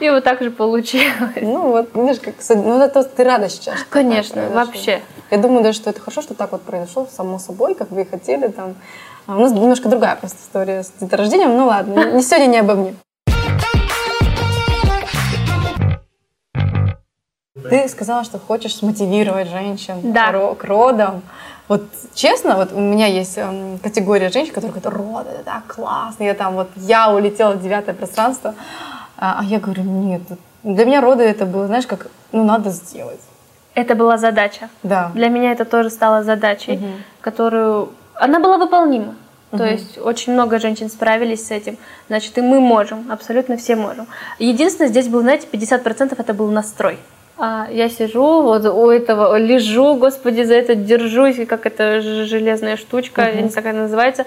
И 0.00 0.10
вот 0.10 0.24
так 0.24 0.40
же 0.42 0.50
получилось. 0.50 1.12
Ну 1.42 1.70
вот, 1.70 1.90
видишь, 1.94 2.20
как... 2.20 2.34
Ну 2.48 2.80
это 2.80 3.04
ты 3.04 3.22
рада 3.22 3.48
сейчас. 3.48 3.84
Конечно, 3.88 4.48
вообще. 4.50 5.00
Я 5.30 5.38
думаю 5.38 5.62
даже, 5.62 5.76
что 5.78 5.90
это 5.90 6.00
хорошо, 6.00 6.22
что 6.22 6.34
так 6.34 6.50
вот 6.52 6.62
произошло, 6.62 7.06
само 7.14 7.38
собой, 7.38 7.74
как 7.74 7.90
вы 7.92 8.02
и 8.02 8.04
хотели 8.04 8.48
там. 8.48 8.74
А 9.26 9.36
у 9.36 9.40
нас 9.40 9.52
немножко 9.52 9.88
другая 9.88 10.16
просто 10.16 10.38
история 10.42 10.82
с 10.82 10.92
деторождением. 11.00 11.56
Ну 11.56 11.66
ладно, 11.66 12.12
не 12.12 12.22
сегодня 12.22 12.46
не 12.46 12.58
обо 12.58 12.74
мне. 12.74 12.94
Ты 17.68 17.88
сказала, 17.88 18.24
что 18.24 18.38
хочешь 18.38 18.74
смотивировать 18.76 19.48
женщин 19.48 20.12
Да. 20.12 20.32
к 20.54 20.64
родам. 20.64 21.22
Вот 21.68 21.82
честно, 22.14 22.56
вот 22.56 22.72
у 22.72 22.80
меня 22.80 23.06
есть 23.06 23.38
эм, 23.38 23.78
категория 23.78 24.28
женщин, 24.30 24.52
которые 24.52 24.80
говорят, 24.80 24.98
роды, 24.98 25.30
это 25.30 25.44
так 25.44 25.66
классно, 25.68 26.24
я 26.24 26.34
там 26.34 26.54
вот, 26.54 26.68
я 26.74 27.12
улетела 27.12 27.52
в 27.52 27.62
девятое 27.62 27.94
пространство, 27.94 28.56
а, 29.16 29.36
а 29.38 29.44
я 29.44 29.60
говорю, 29.60 29.84
нет, 29.84 30.22
для 30.64 30.84
меня 30.84 31.00
роды 31.00 31.22
это 31.22 31.46
было, 31.46 31.66
знаешь, 31.66 31.86
как, 31.86 32.08
ну 32.32 32.44
надо 32.44 32.70
сделать. 32.70 33.20
Это 33.74 33.94
была 33.94 34.18
задача. 34.18 34.68
Да. 34.82 35.10
Для 35.14 35.28
меня 35.28 35.52
это 35.52 35.64
тоже 35.64 35.90
стало 35.90 36.24
задачей, 36.24 36.80
которую... 37.20 37.90
Она 38.14 38.40
была 38.40 38.58
выполнима. 38.58 39.14
То 39.50 39.64
есть 39.64 39.98
очень 39.98 40.32
много 40.32 40.58
женщин 40.60 40.88
справились 40.90 41.46
с 41.46 41.50
этим. 41.50 41.76
Значит, 42.08 42.38
и 42.38 42.40
мы 42.40 42.60
можем, 42.60 43.10
абсолютно 43.10 43.56
все 43.56 43.74
можем. 43.76 44.06
Единственное, 44.38 44.88
здесь 44.90 45.08
был, 45.08 45.20
знаете, 45.22 45.46
50% 45.50 46.14
это 46.16 46.34
был 46.34 46.50
настрой. 46.50 46.98
А 47.42 47.68
я 47.70 47.88
сижу, 47.88 48.42
вот 48.42 48.66
у 48.66 48.90
этого 48.90 49.38
лежу, 49.38 49.94
господи, 49.94 50.42
за 50.42 50.54
это 50.54 50.74
держусь, 50.74 51.36
как 51.48 51.64
это 51.64 52.00
ж- 52.02 52.26
железная 52.26 52.76
штучка, 52.76 53.22
я 53.22 53.40
не 53.42 53.48
знаю, 53.48 53.64
как 53.64 53.66
она 53.66 53.82
называется. 53.84 54.24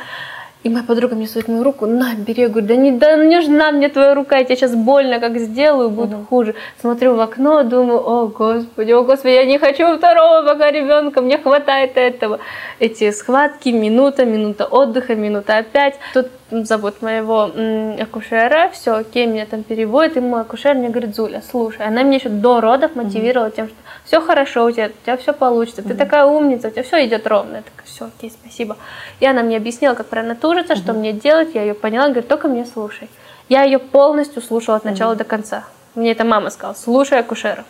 И 0.64 0.70
моя 0.70 0.84
подруга 0.86 1.14
мне 1.16 1.28
сует 1.28 1.50
мою 1.50 1.62
руку, 1.64 1.86
на, 1.86 2.16
бери. 2.16 2.44
Я 2.44 2.48
говорю, 2.50 2.66
да 2.68 2.76
не 2.78 2.92
да 2.94 3.18
не 3.18 3.36
нужна 3.36 3.72
мне 3.72 3.90
твоя 3.90 4.16
рука, 4.16 4.38
я 4.38 4.46
тебе 4.46 4.56
сейчас 4.56 4.74
больно 4.74 5.20
как 5.20 5.38
сделаю, 5.38 5.90
будет 5.90 6.16
хуже. 6.30 6.56
Смотрю 6.80 7.16
в 7.16 7.20
окно, 7.20 7.64
думаю, 7.64 8.00
о 8.00 8.28
господи, 8.28 8.92
о 8.94 9.04
господи, 9.04 9.34
я 9.34 9.46
не 9.46 9.60
хочу 9.60 9.98
второго 9.98 10.42
пока 10.48 10.72
ребенка, 10.72 11.22
мне 11.22 11.38
хватает 11.38 11.98
этого. 11.98 12.40
Эти 12.80 13.12
схватки, 13.12 13.70
минута, 13.70 14.24
минута 14.26 14.66
отдыха, 14.66 15.16
минута 15.16 15.58
опять. 15.58 15.96
Тут 16.14 16.28
зовут 16.52 17.02
моего 17.02 17.52
акушера, 18.00 18.70
все 18.72 18.96
окей, 18.96 19.26
меня 19.26 19.46
там 19.46 19.64
переводит, 19.64 20.18
и 20.18 20.20
мой 20.20 20.42
акушер 20.42 20.76
мне 20.76 20.90
говорит, 20.90 21.16
Зуля, 21.16 21.42
слушай, 21.50 21.86
она 21.86 22.04
меня 22.04 22.18
еще 22.18 22.30
до 22.30 22.62
родов 22.62 22.96
мотивировала 22.96 23.52
тем, 23.52 23.68
что 23.68 23.76
все 24.06 24.22
хорошо 24.22 24.66
у 24.66 24.72
тебя, 24.72 24.88
у 24.88 25.04
тебя 25.06 25.18
все 25.18 25.34
получится, 25.34 25.82
ты 25.82 25.94
такая 25.96 26.26
умница, 26.26 26.68
у 26.68 26.72
тебя 26.72 26.84
все 26.84 27.06
идет 27.06 27.26
ровно. 27.28 27.58
Я 27.58 27.62
такая, 27.62 27.86
все 27.86 28.06
окей, 28.06 28.32
спасибо. 28.32 28.78
И 29.20 29.26
она 29.26 29.42
мне 29.44 29.58
объяснила, 29.58 29.94
как 29.94 30.08
правильно 30.08 30.36
тужиться, 30.36 30.76
что 30.76 30.94
мне 30.94 31.14
делать, 31.14 31.56
я 31.56 31.62
ее 31.62 31.74
поняла, 31.74 32.08
говорит, 32.08 32.28
только 32.28 32.48
меня 32.48 32.66
слушай. 32.66 33.10
Я 33.50 33.64
ее 33.64 33.80
полностью 33.80 34.42
слушала 34.42 34.78
от 34.78 34.86
начала 34.86 35.16
до 35.16 35.24
конца. 35.24 35.64
Мне 35.96 36.12
это 36.12 36.26
мама 36.26 36.50
сказала, 36.50 36.76
слушай 36.76 37.20
акушера. 37.20 37.66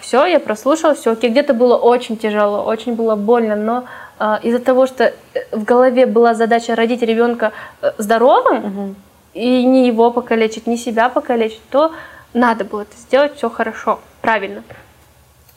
Все, 0.00 0.26
я 0.26 0.40
прослушала, 0.40 0.94
все 0.94 1.12
окей. 1.12 1.30
Где-то 1.30 1.54
было 1.54 1.76
очень 1.76 2.16
тяжело, 2.16 2.64
очень 2.64 2.94
было 2.94 3.16
больно, 3.16 3.56
но 3.56 3.84
а, 4.18 4.40
из-за 4.42 4.58
того, 4.58 4.86
что 4.86 5.04
э, 5.04 5.12
в 5.52 5.64
голове 5.64 6.06
была 6.06 6.34
задача 6.34 6.74
родить 6.74 7.02
ребенка 7.02 7.52
э, 7.82 7.92
здоровым, 7.98 8.96
и 9.34 9.64
не 9.64 9.86
его 9.86 10.10
покалечить, 10.10 10.66
не 10.66 10.76
себя 10.76 11.08
покалечить, 11.08 11.62
то 11.70 11.92
надо 12.34 12.64
было 12.64 12.82
это 12.82 12.96
сделать 12.96 13.36
все 13.36 13.48
хорошо, 13.48 14.00
правильно. 14.20 14.64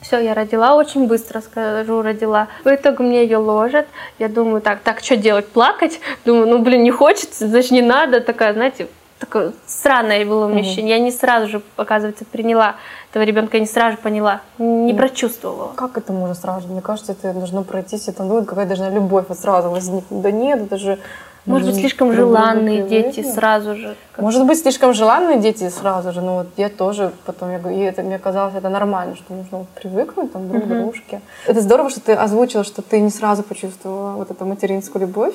Все, 0.00 0.18
я 0.18 0.34
родила 0.34 0.74
очень 0.74 1.06
быстро, 1.06 1.40
скажу, 1.40 2.02
родила. 2.02 2.48
В 2.64 2.68
итоге 2.68 3.04
мне 3.04 3.22
ее 3.22 3.36
ложат. 3.36 3.86
Я 4.18 4.28
думаю, 4.28 4.60
так, 4.60 4.80
так, 4.80 5.00
что 5.00 5.16
делать, 5.16 5.46
плакать? 5.48 6.00
Думаю, 6.24 6.48
ну, 6.48 6.58
блин, 6.58 6.82
не 6.82 6.90
хочется, 6.90 7.46
значит, 7.46 7.70
не 7.70 7.82
надо. 7.82 8.20
Такая, 8.20 8.52
знаете, 8.52 8.88
такое 9.22 9.52
странное 9.66 10.26
было 10.26 10.46
умещение. 10.46 10.96
Я 10.96 10.98
не 10.98 11.12
сразу 11.12 11.48
же, 11.48 11.62
оказывается, 11.76 12.24
приняла 12.24 12.74
этого 13.10 13.22
ребенка, 13.22 13.56
я 13.56 13.60
не 13.60 13.66
сразу 13.66 13.92
же 13.92 14.02
поняла, 14.02 14.40
не 14.58 14.92
прочувствовала. 14.94 15.72
Как 15.76 15.96
это 15.96 16.12
можно 16.12 16.34
сразу? 16.34 16.68
Мне 16.68 16.80
кажется, 16.80 17.12
это 17.12 17.32
должно 17.32 17.62
пройтись, 17.62 18.08
это 18.08 18.24
ну, 18.24 18.44
какая 18.44 18.66
должна 18.66 18.90
любовь 18.90 19.26
вот 19.28 19.38
сразу 19.38 19.70
возникнуть. 19.70 20.22
Да 20.22 20.30
нет, 20.30 20.62
это 20.62 20.76
же... 20.76 20.98
Может 21.44 21.68
быть, 21.68 21.80
слишком 21.80 22.12
желанные 22.12 22.82
дети 22.82 23.22
сразу 23.22 23.74
же. 23.74 23.96
Может 24.16 24.46
быть, 24.46 24.58
слишком 24.58 24.94
желанные 24.94 25.38
дети 25.38 25.68
сразу 25.70 26.12
же, 26.12 26.20
но 26.20 26.36
вот 26.38 26.46
я 26.56 26.68
тоже 26.68 27.12
потом, 27.26 27.50
я 27.50 27.58
говорю, 27.58 27.78
и 27.78 27.82
это 27.82 28.02
мне 28.02 28.18
казалось, 28.18 28.54
это 28.54 28.68
нормально, 28.68 29.16
что 29.16 29.34
нужно 29.34 29.58
вот 29.58 29.68
привыкнуть 29.68 30.32
там, 30.32 30.48
друг 30.48 30.64
к 30.64 30.66
дружке. 30.66 31.20
Это 31.46 31.60
здорово, 31.60 31.90
что 31.90 32.00
ты 32.00 32.12
озвучила, 32.12 32.62
что 32.62 32.80
ты 32.80 33.00
не 33.00 33.10
сразу 33.10 33.42
почувствовала 33.42 34.12
вот 34.16 34.30
эту 34.30 34.44
материнскую 34.46 35.02
любовь. 35.02 35.34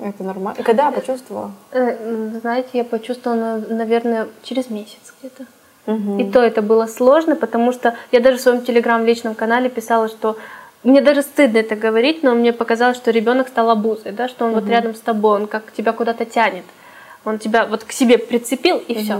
Это 0.00 0.22
нормально. 0.24 0.60
И 0.60 0.62
когда 0.62 0.90
почувствовала? 0.90 1.50
Э, 1.72 2.38
Знаете, 2.40 2.68
я 2.72 2.84
почувствовала, 2.84 3.38
на- 3.38 3.74
наверное, 3.76 4.28
через 4.42 4.70
месяц 4.70 5.12
где-то. 5.20 5.44
И 6.20 6.30
то 6.30 6.40
это 6.42 6.60
было 6.60 6.86
сложно, 6.86 7.34
потому 7.34 7.72
что 7.72 7.94
я 8.12 8.20
даже 8.20 8.36
в 8.36 8.40
своем 8.40 8.60
телеграм 8.62 9.04
личном 9.06 9.34
канале 9.34 9.70
писала, 9.70 10.08
что 10.08 10.36
мне 10.84 11.00
даже 11.00 11.22
стыдно 11.22 11.58
это 11.58 11.76
говорить, 11.76 12.22
но 12.22 12.34
мне 12.34 12.52
показалось, 12.52 12.96
что 12.98 13.10
ребенок 13.10 13.48
стал 13.48 13.70
обузой, 13.70 14.12
да, 14.12 14.28
что 14.28 14.44
он 14.44 14.52
вот 14.52 14.64
рядом 14.70 14.94
с 14.94 15.00
тобой, 15.00 15.40
он 15.40 15.46
как 15.46 15.72
тебя 15.72 15.92
куда-то 15.92 16.24
тянет. 16.26 16.64
Он 17.24 17.38
тебя 17.38 17.64
вот 17.66 17.84
к 17.84 17.92
себе 17.92 18.18
прицепил 18.18 18.76
и 18.76 18.94
все. 19.02 19.14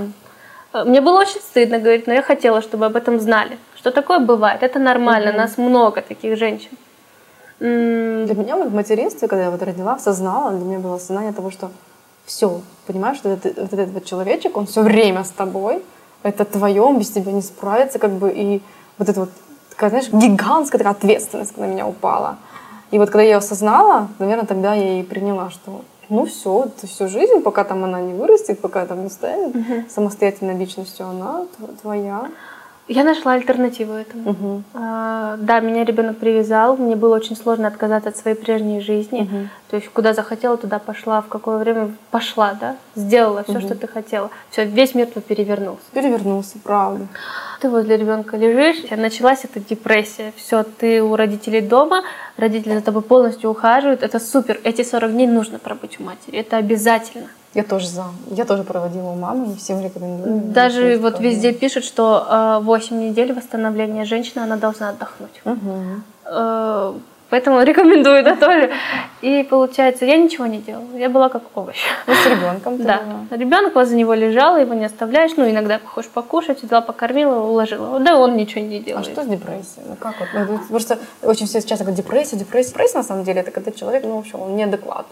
Мне 0.84 1.00
было 1.00 1.20
очень 1.20 1.40
стыдно 1.40 1.78
говорить, 1.78 2.06
но 2.06 2.12
я 2.12 2.22
хотела, 2.22 2.60
чтобы 2.62 2.84
об 2.86 2.94
этом 2.96 3.18
знали. 3.18 3.56
Что 3.76 3.90
такое 3.90 4.18
бывает, 4.18 4.62
это 4.62 4.78
нормально, 4.78 5.32
нас 5.38 5.56
много 5.58 6.02
таких 6.02 6.36
женщин. 6.36 6.70
Для 7.60 8.34
меня 8.34 8.56
вот 8.56 8.68
в 8.68 8.74
материнстве, 8.74 9.26
когда 9.26 9.44
я 9.44 9.50
вот 9.50 9.62
родила, 9.62 9.94
осознала, 9.94 10.52
для 10.52 10.64
меня 10.64 10.78
было 10.78 10.96
осознание 10.96 11.32
того, 11.32 11.50
что 11.50 11.70
все, 12.24 12.60
понимаешь, 12.86 13.16
что 13.16 13.30
этот, 13.30 13.56
вот 13.56 13.72
этот 13.72 13.90
вот 13.94 14.04
человечек, 14.04 14.56
он 14.56 14.66
все 14.66 14.82
время 14.82 15.24
с 15.24 15.30
тобой, 15.30 15.82
это 16.22 16.44
твое, 16.44 16.82
он 16.82 16.98
без 16.98 17.10
тебя 17.10 17.32
не 17.32 17.42
справится, 17.42 17.98
как 17.98 18.12
бы, 18.12 18.30
и 18.30 18.62
вот 18.98 19.08
это 19.08 19.20
вот, 19.20 19.30
такая, 19.70 19.90
знаешь, 19.90 20.08
гигантская 20.12 20.78
такая 20.78 20.92
ответственность 20.92 21.56
на 21.56 21.64
меня 21.64 21.86
упала. 21.86 22.36
И 22.90 22.98
вот 22.98 23.10
когда 23.10 23.22
я 23.22 23.30
ее 23.30 23.36
осознала, 23.36 24.08
наверное, 24.18 24.46
тогда 24.46 24.74
я 24.74 25.00
и 25.00 25.02
приняла, 25.02 25.50
что 25.50 25.82
ну 26.08 26.24
все, 26.24 26.64
это 26.64 26.86
всю 26.86 27.08
жизнь, 27.08 27.42
пока 27.42 27.64
там 27.64 27.84
она 27.84 28.00
не 28.00 28.14
вырастет, 28.14 28.60
пока 28.60 28.86
там 28.86 29.04
не 29.04 29.10
станет 29.10 29.90
самостоятельной 29.90 30.56
личностью, 30.56 31.06
она 31.06 31.44
тв- 31.58 31.80
твоя. 31.82 32.28
Я 32.88 33.04
нашла 33.04 33.34
альтернативу 33.34 33.92
этому. 33.92 34.30
Мгм. 34.32 34.64
А, 34.74 35.36
Да, 35.38 35.60
меня 35.60 35.84
ребенок 35.84 36.16
привязал, 36.16 36.76
мне 36.76 36.96
было 36.96 37.14
очень 37.16 37.36
сложно 37.36 37.68
отказаться 37.68 38.08
от 38.08 38.16
своей 38.16 38.36
прежней 38.36 38.80
жизни. 38.80 39.48
То 39.70 39.76
есть 39.76 39.88
куда 39.90 40.14
захотела, 40.14 40.56
туда 40.56 40.78
пошла, 40.78 41.20
в 41.20 41.28
какое 41.28 41.58
время 41.58 41.94
пошла, 42.10 42.54
да, 42.58 42.76
сделала 42.96 43.42
все, 43.42 43.60
что 43.60 43.74
ты 43.74 43.86
хотела. 43.86 44.30
Все, 44.50 44.64
весь 44.64 44.94
мир 44.94 45.06
тут 45.06 45.24
перевернулся. 45.24 45.82
Перевернулся, 45.92 46.58
правда. 46.64 47.06
Ты 47.60 47.68
возле 47.68 47.96
ребенка 47.96 48.36
лежишь, 48.36 48.88
началась 48.90 49.44
эта 49.44 49.60
депрессия. 49.60 50.32
Все, 50.36 50.62
ты 50.62 51.02
у 51.02 51.16
родителей 51.16 51.60
дома, 51.60 52.02
родители 52.36 52.74
за 52.74 52.80
тобой 52.80 53.02
полностью 53.02 53.50
ухаживают. 53.50 54.02
Это 54.02 54.18
супер. 54.18 54.60
Эти 54.64 54.82
40 54.82 55.12
дней 55.12 55.26
нужно 55.26 55.58
пробыть 55.58 56.00
у 56.00 56.04
матери. 56.04 56.38
Это 56.38 56.56
обязательно. 56.56 57.28
Я 57.54 57.62
тоже 57.62 57.88
за. 57.88 58.04
Я 58.30 58.44
тоже 58.44 58.62
проводила 58.62 59.10
у 59.10 59.14
мамы 59.14 59.52
и 59.52 59.56
всем 59.56 59.82
рекомендую. 59.82 60.40
Даже 60.52 60.98
вот 60.98 61.14
здорово. 61.14 61.22
везде 61.22 61.52
пишут, 61.52 61.84
что 61.84 62.58
э, 62.60 62.64
8 62.64 62.98
недель 62.98 63.32
восстановления 63.32 64.04
женщины, 64.04 64.42
она 64.42 64.56
должна 64.56 64.90
отдохнуть. 64.90 65.42
Э, 66.24 66.92
Поэтому 67.30 67.62
рекомендую 67.62 68.16
это 68.16 68.36
тоже. 68.36 68.70
И 69.20 69.46
получается, 69.48 70.06
я 70.06 70.16
ничего 70.16 70.46
не 70.46 70.58
делала. 70.58 70.96
Я 70.96 71.10
была 71.10 71.28
как 71.28 71.42
овощ. 71.54 71.76
Ну, 72.06 72.14
с 72.14 72.26
ребенком. 72.26 72.82
Да. 72.82 73.02
Ребенок 73.30 73.74
возле 73.74 73.98
него 73.98 74.14
лежал, 74.14 74.56
его 74.56 74.72
не 74.72 74.86
оставляешь. 74.86 75.32
Ну, 75.36 75.48
иногда 75.48 75.78
хочешь 75.78 76.10
покушать, 76.10 76.62
взяла, 76.62 76.80
покормила, 76.80 77.40
уложила. 77.40 78.00
Да 78.00 78.16
он 78.16 78.36
ничего 78.36 78.62
не 78.62 78.80
делает. 78.80 79.06
А 79.06 79.10
что 79.10 79.22
с 79.24 79.26
депрессией? 79.26 79.84
Ну, 79.86 79.96
как 79.96 80.14
вот? 80.18 80.28
Ну, 80.32 80.58
потому 80.58 80.80
что 80.80 80.98
очень 81.22 81.46
все 81.46 81.60
часто 81.60 81.84
говорят, 81.84 82.02
депрессия, 82.02 82.36
депрессия. 82.36 82.70
Депрессия, 82.70 82.98
на 82.98 83.04
самом 83.04 83.24
деле, 83.24 83.40
это 83.40 83.50
когда 83.50 83.72
человек, 83.72 84.04
ну, 84.04 84.16
в 84.16 84.20
общем, 84.20 84.40
он 84.40 84.56
неадекват. 84.56 85.06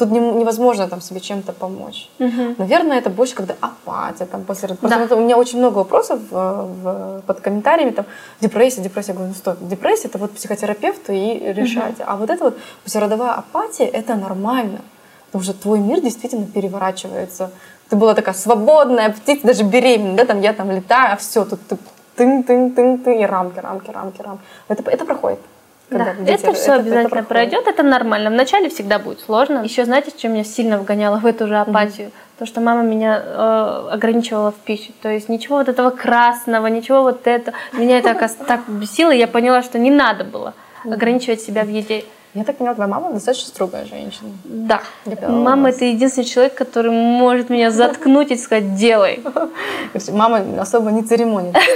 Тут 0.00 0.12
невозможно 0.12 0.88
там 0.88 1.02
себе 1.02 1.20
чем-то 1.20 1.52
помочь. 1.52 2.08
Угу. 2.18 2.54
Наверное, 2.56 2.96
это 2.96 3.10
больше 3.10 3.34
когда 3.34 3.54
апатия 3.60 4.24
там 4.24 4.44
после 4.44 4.68
да. 4.80 5.06
у 5.14 5.20
меня 5.20 5.36
очень 5.36 5.58
много 5.58 5.76
вопросов 5.76 6.20
в, 6.30 6.32
в, 6.32 7.22
под 7.26 7.40
комментариями 7.40 7.90
там 7.90 8.06
депрессия, 8.40 8.80
депрессия. 8.80 9.12
Я 9.12 9.16
говорю, 9.16 9.32
ну 9.32 9.34
стоп, 9.34 9.58
депрессия 9.60 10.08
это 10.08 10.16
вот 10.16 10.30
психотерапевту 10.32 11.12
и 11.12 11.52
решать. 11.52 11.98
Угу. 11.98 12.04
А 12.06 12.16
вот 12.16 12.30
это 12.30 12.44
вот 12.44 12.58
послеродовая 12.82 13.32
апатия 13.32 13.84
это 13.84 14.14
нормально, 14.14 14.80
потому 15.26 15.44
что 15.44 15.52
твой 15.52 15.80
мир 15.80 16.00
действительно 16.00 16.46
переворачивается. 16.46 17.50
Ты 17.90 17.96
была 17.96 18.14
такая 18.14 18.34
свободная 18.34 19.10
птица, 19.10 19.48
даже 19.48 19.64
беременная, 19.64 20.16
да, 20.16 20.24
там 20.24 20.40
я 20.40 20.54
там 20.54 20.70
летаю, 20.70 21.12
а 21.12 21.16
все, 21.16 21.44
тут 21.44 21.60
ты 21.68 21.76
тын-тын-тын-тын, 22.16 23.20
и 23.20 23.26
рамки, 23.26 23.58
рамки, 23.58 23.90
рамки, 23.90 24.22
рамки. 24.22 24.42
Это, 24.68 24.90
это 24.90 25.04
проходит. 25.04 25.40
Да, 25.90 26.14
это 26.26 26.52
все 26.52 26.74
это, 26.74 26.82
обязательно 26.82 27.18
это 27.18 27.28
пройдет, 27.28 27.66
это 27.66 27.82
нормально. 27.82 28.30
Вначале 28.30 28.68
всегда 28.68 28.98
будет 28.98 29.20
сложно. 29.20 29.62
Еще 29.64 29.84
знаете, 29.84 30.10
что 30.10 30.28
меня 30.28 30.44
сильно 30.44 30.78
вгоняло 30.78 31.18
в 31.18 31.26
эту 31.26 31.46
же 31.46 31.56
апатию? 31.56 32.08
mm 32.08 32.12
То, 32.38 32.46
что 32.46 32.60
мама 32.60 32.82
меня 32.82 33.22
э, 33.22 33.88
ограничивала 33.92 34.50
в 34.50 34.54
пище. 34.54 34.92
То 35.02 35.08
есть 35.10 35.28
ничего 35.28 35.58
вот 35.58 35.68
этого 35.68 35.90
красного, 35.90 36.68
ничего 36.68 37.02
вот 37.02 37.26
этого. 37.26 37.56
Меня 37.72 37.98
это 37.98 38.14
так 38.46 38.60
бесило, 38.68 39.10
и 39.10 39.18
я 39.18 39.28
поняла, 39.28 39.62
что 39.62 39.78
не 39.78 39.90
надо 39.90 40.24
было 40.24 40.54
ограничивать 40.84 41.40
себя 41.40 41.64
в 41.64 41.68
еде. 41.68 42.04
Я 42.32 42.44
так 42.44 42.56
поняла, 42.56 42.74
твоя 42.74 42.88
мама 42.88 43.12
достаточно 43.12 43.48
строгая 43.48 43.84
женщина. 43.86 44.30
Да. 44.44 44.82
Мама 45.26 45.70
это 45.70 45.84
единственный 45.84 46.24
человек, 46.24 46.54
который 46.54 46.92
может 46.92 47.50
меня 47.50 47.72
заткнуть 47.72 48.30
и 48.30 48.36
сказать 48.36 48.76
«делай». 48.76 49.20
Мама 50.12 50.40
особо 50.60 50.90
не 50.90 51.02
церемонит. 51.02 51.56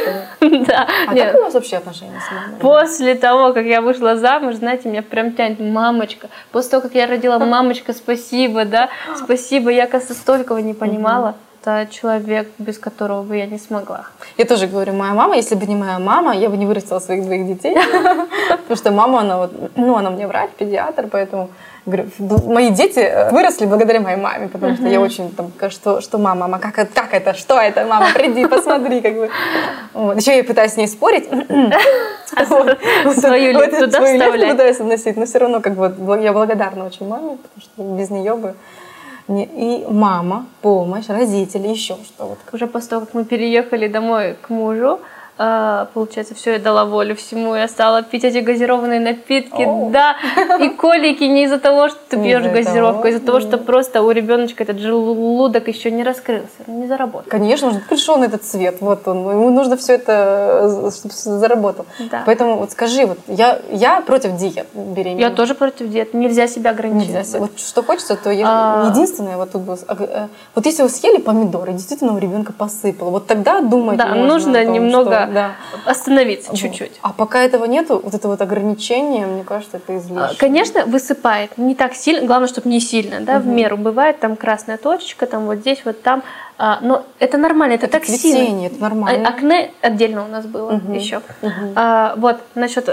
Да. 0.66 0.86
А 1.08 1.14
как 1.14 1.34
у 1.34 1.42
вас 1.42 1.54
вообще 1.54 1.76
отношения 1.76 2.20
с 2.20 2.30
мамой? 2.32 2.60
После 2.60 3.14
того, 3.16 3.52
как 3.52 3.64
я 3.66 3.82
вышла 3.82 4.16
замуж, 4.16 4.56
знаете, 4.56 4.88
меня 4.88 5.02
прям 5.02 5.32
тянет 5.32 5.58
«мамочка». 5.58 6.28
После 6.52 6.70
того, 6.70 6.82
как 6.82 6.94
я 6.94 7.06
родила 7.06 7.38
«мамочка, 7.44 7.92
спасибо», 7.92 8.64
да, 8.64 8.88
«спасибо», 9.16 9.70
я, 9.70 9.86
кажется, 9.86 10.14
столького 10.14 10.58
не 10.58 10.74
понимала 10.74 11.34
это 11.64 11.88
человек, 11.90 12.48
без 12.58 12.78
которого 12.78 13.22
бы 13.22 13.36
я 13.36 13.46
не 13.46 13.58
смогла. 13.58 14.06
Я 14.36 14.44
тоже 14.44 14.66
говорю, 14.66 14.92
моя 14.92 15.14
мама, 15.14 15.36
если 15.36 15.54
бы 15.54 15.66
не 15.66 15.74
моя 15.74 15.98
мама, 15.98 16.34
я 16.34 16.50
бы 16.50 16.56
не 16.56 16.66
вырастила 16.66 16.98
своих 16.98 17.24
двоих 17.24 17.46
детей. 17.46 17.74
Потому 18.48 18.76
что 18.76 18.90
мама, 18.90 19.20
она 19.20 19.38
вот, 19.38 19.76
ну, 19.76 19.96
она 19.96 20.10
мне 20.10 20.26
врач, 20.26 20.50
педиатр, 20.58 21.08
поэтому 21.10 21.48
говорю, 21.86 22.08
мои 22.46 22.70
дети 22.70 22.98
э, 22.98 23.30
выросли 23.30 23.66
благодаря 23.66 24.00
моей 24.00 24.16
маме, 24.16 24.48
потому 24.48 24.74
что 24.74 24.88
я 24.88 25.00
очень 25.00 25.30
там, 25.34 25.52
что, 25.70 26.00
что 26.00 26.18
мама, 26.18 26.48
мама, 26.48 26.58
как, 26.58 26.88
как 26.92 27.12
это, 27.12 27.34
что 27.34 27.60
это, 27.60 27.84
мама, 27.84 28.06
приди, 28.14 28.46
посмотри, 28.46 29.00
как 29.00 29.14
бы. 29.14 29.30
Вот. 29.92 30.16
Еще 30.16 30.36
я 30.36 30.44
пытаюсь 30.44 30.72
с 30.72 30.76
ней 30.76 30.88
спорить. 30.88 31.28
Свою 33.20 33.52
лепту, 33.52 33.86
да, 33.86 34.02
вставлять? 34.02 34.52
пытаюсь 34.52 34.78
носить, 34.78 35.16
но 35.16 35.26
все 35.26 35.38
равно 35.38 35.60
как 35.60 35.74
бы 35.74 36.20
я 36.22 36.32
благодарна 36.32 36.86
очень 36.86 37.06
маме, 37.06 37.36
потому 37.36 37.60
что 37.60 37.82
без 37.96 38.10
нее 38.10 38.34
бы 38.34 38.54
и 39.28 39.86
мама, 39.88 40.46
помощь, 40.60 41.08
родители, 41.08 41.68
еще 41.68 41.96
что. 42.04 42.26
Вот. 42.26 42.38
Уже 42.52 42.66
после 42.66 42.90
того, 42.90 43.06
как 43.06 43.14
мы 43.14 43.24
переехали 43.24 43.88
домой 43.88 44.36
к 44.40 44.50
мужу, 44.50 45.00
получается, 45.36 46.34
все, 46.34 46.52
я 46.52 46.58
дала 46.58 46.84
волю 46.84 47.16
всему, 47.16 47.54
я 47.54 47.66
стала 47.68 48.02
пить 48.02 48.24
эти 48.24 48.38
газированные 48.38 49.00
напитки, 49.00 49.62
О. 49.62 49.90
да, 49.90 50.16
и 50.60 50.68
колики 50.68 51.24
не 51.24 51.44
из-за 51.44 51.58
того, 51.58 51.88
что 51.88 51.98
ты 52.08 52.16
пьешь 52.16 52.44
газировку, 52.44 53.06
а 53.06 53.08
из-за 53.08 53.20
того, 53.20 53.40
что 53.40 53.58
просто 53.58 54.02
у 54.02 54.10
ребеночка 54.10 54.62
этот 54.62 54.78
желудок 54.78 55.66
еще 55.68 55.90
не 55.90 56.04
раскрылся, 56.04 56.46
не 56.66 56.86
заработал. 56.86 57.28
Конечно, 57.28 57.68
он 57.68 57.80
пришел 57.88 58.16
на 58.16 58.24
этот 58.24 58.44
цвет, 58.44 58.76
вот 58.80 59.08
он, 59.08 59.18
ему 59.30 59.50
нужно 59.50 59.76
все 59.76 59.94
это, 59.94 60.90
чтобы 60.94 61.14
заработал. 61.14 61.86
Да. 62.10 62.22
Поэтому 62.26 62.58
вот 62.58 62.70
скажи, 62.70 63.06
вот 63.06 63.18
я, 63.26 63.58
я 63.70 64.00
против 64.02 64.36
диет 64.36 64.66
беременной. 64.74 65.20
Я 65.20 65.30
тоже 65.30 65.54
против 65.54 65.90
диет, 65.90 66.14
нельзя 66.14 66.46
себя 66.46 66.70
ограничивать. 66.70 67.26
Нельзя. 67.26 67.38
Вот 67.38 67.58
что 67.58 67.82
хочется, 67.82 68.16
то 68.16 68.30
я, 68.30 68.46
а... 68.46 68.90
единственное, 68.90 69.36
вот 69.36 69.50
тут 69.52 69.62
э, 69.88 70.28
вот 70.54 70.66
если 70.66 70.82
вы 70.82 70.88
съели 70.88 71.20
помидоры, 71.20 71.72
действительно 71.72 72.14
у 72.14 72.18
ребенка 72.18 72.52
посыпало, 72.52 73.10
вот 73.10 73.26
тогда 73.26 73.60
думать 73.60 73.98
Да, 73.98 74.14
нужно 74.14 74.64
том, 75.04 75.23
немного 75.26 75.54
да. 75.84 75.90
остановиться 75.90 76.56
чуть-чуть. 76.56 76.92
А 77.02 77.12
пока 77.12 77.42
этого 77.42 77.64
нету, 77.64 78.00
вот 78.02 78.14
это 78.14 78.28
вот 78.28 78.40
ограничение, 78.40 79.26
мне 79.26 79.44
кажется, 79.44 79.78
это 79.78 79.96
излишне. 79.96 80.18
А, 80.18 80.34
конечно, 80.38 80.84
высыпает. 80.86 81.56
Не 81.58 81.74
так 81.74 81.94
сильно, 81.94 82.26
главное, 82.26 82.48
чтобы 82.48 82.68
не 82.68 82.80
сильно, 82.80 83.20
да, 83.20 83.36
угу. 83.36 83.44
в 83.44 83.46
меру. 83.46 83.76
Бывает 83.76 84.20
там 84.20 84.36
красная 84.36 84.76
точечка, 84.76 85.26
там 85.26 85.46
вот 85.46 85.58
здесь, 85.58 85.82
вот 85.84 86.02
там. 86.02 86.22
А, 86.56 86.78
но 86.82 87.04
это 87.18 87.36
нормально, 87.36 87.74
это, 87.74 87.86
это 87.86 87.98
так 87.98 88.04
сильно. 88.06 88.66
это 88.66 88.80
нормально. 88.80 89.28
А, 89.28 89.32
акне 89.32 89.70
отдельно 89.80 90.24
у 90.24 90.28
нас 90.28 90.46
было 90.46 90.74
угу. 90.74 90.92
еще. 90.92 91.18
Угу. 91.42 91.52
А, 91.74 92.14
вот, 92.16 92.40
насчет 92.54 92.88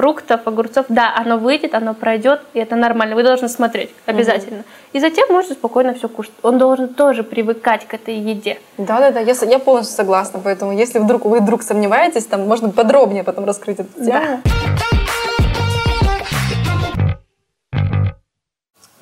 фруктов, 0.00 0.40
огурцов, 0.46 0.86
да, 0.88 1.12
оно 1.14 1.36
выйдет, 1.36 1.74
оно 1.74 1.92
пройдет, 1.92 2.40
и 2.54 2.58
это 2.58 2.74
нормально. 2.74 3.16
Вы 3.16 3.22
должны 3.22 3.50
смотреть 3.50 3.90
обязательно. 4.06 4.60
Угу. 4.60 4.66
И 4.94 5.00
затем 5.00 5.26
можете 5.30 5.54
спокойно 5.54 5.92
все 5.92 6.08
кушать. 6.08 6.32
Он 6.42 6.56
должен 6.56 6.88
тоже 6.88 7.22
привыкать 7.22 7.86
к 7.86 7.92
этой 7.92 8.14
еде. 8.14 8.58
Да, 8.78 8.98
да, 8.98 9.10
да, 9.10 9.20
я, 9.20 9.34
я 9.42 9.58
полностью 9.58 9.94
согласна. 9.94 10.40
Поэтому, 10.42 10.72
если 10.72 11.00
вдруг 11.00 11.26
вы 11.26 11.40
вдруг 11.40 11.62
сомневаетесь, 11.62 12.24
там 12.24 12.48
можно 12.48 12.70
подробнее 12.70 13.24
потом 13.24 13.44
раскрыть 13.44 13.80
эту 13.80 13.92
тему. 13.92 14.10
Да. 14.10 14.89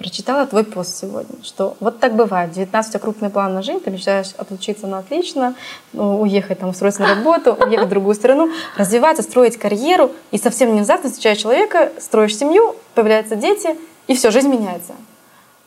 Прочитала 0.08 0.46
твой 0.46 0.64
пост 0.64 0.96
сегодня, 0.96 1.36
что 1.42 1.76
вот 1.80 2.00
так 2.00 2.16
бывает. 2.16 2.50
19 2.52 2.94
у 2.94 2.98
крупный 2.98 3.28
план 3.28 3.52
на 3.52 3.60
жизнь, 3.60 3.80
ты 3.80 3.90
мечтаешь 3.90 4.32
отлучиться 4.38 4.86
на 4.86 5.00
отлично, 5.00 5.54
ну, 5.92 6.22
уехать 6.22 6.60
там, 6.60 6.70
устроиться 6.70 7.02
на 7.02 7.08
работу, 7.14 7.52
уехать 7.52 7.86
в 7.86 7.90
другую 7.90 8.14
страну, 8.14 8.50
развиваться, 8.78 9.22
строить 9.22 9.58
карьеру, 9.58 10.10
и 10.30 10.38
совсем 10.38 10.70
внезапно 10.70 11.10
встречаешь 11.10 11.38
человека, 11.38 11.92
строишь 12.00 12.38
семью, 12.38 12.74
появляются 12.94 13.36
дети, 13.36 13.76
и 14.06 14.14
все, 14.14 14.30
жизнь 14.30 14.48
меняется. 14.48 14.94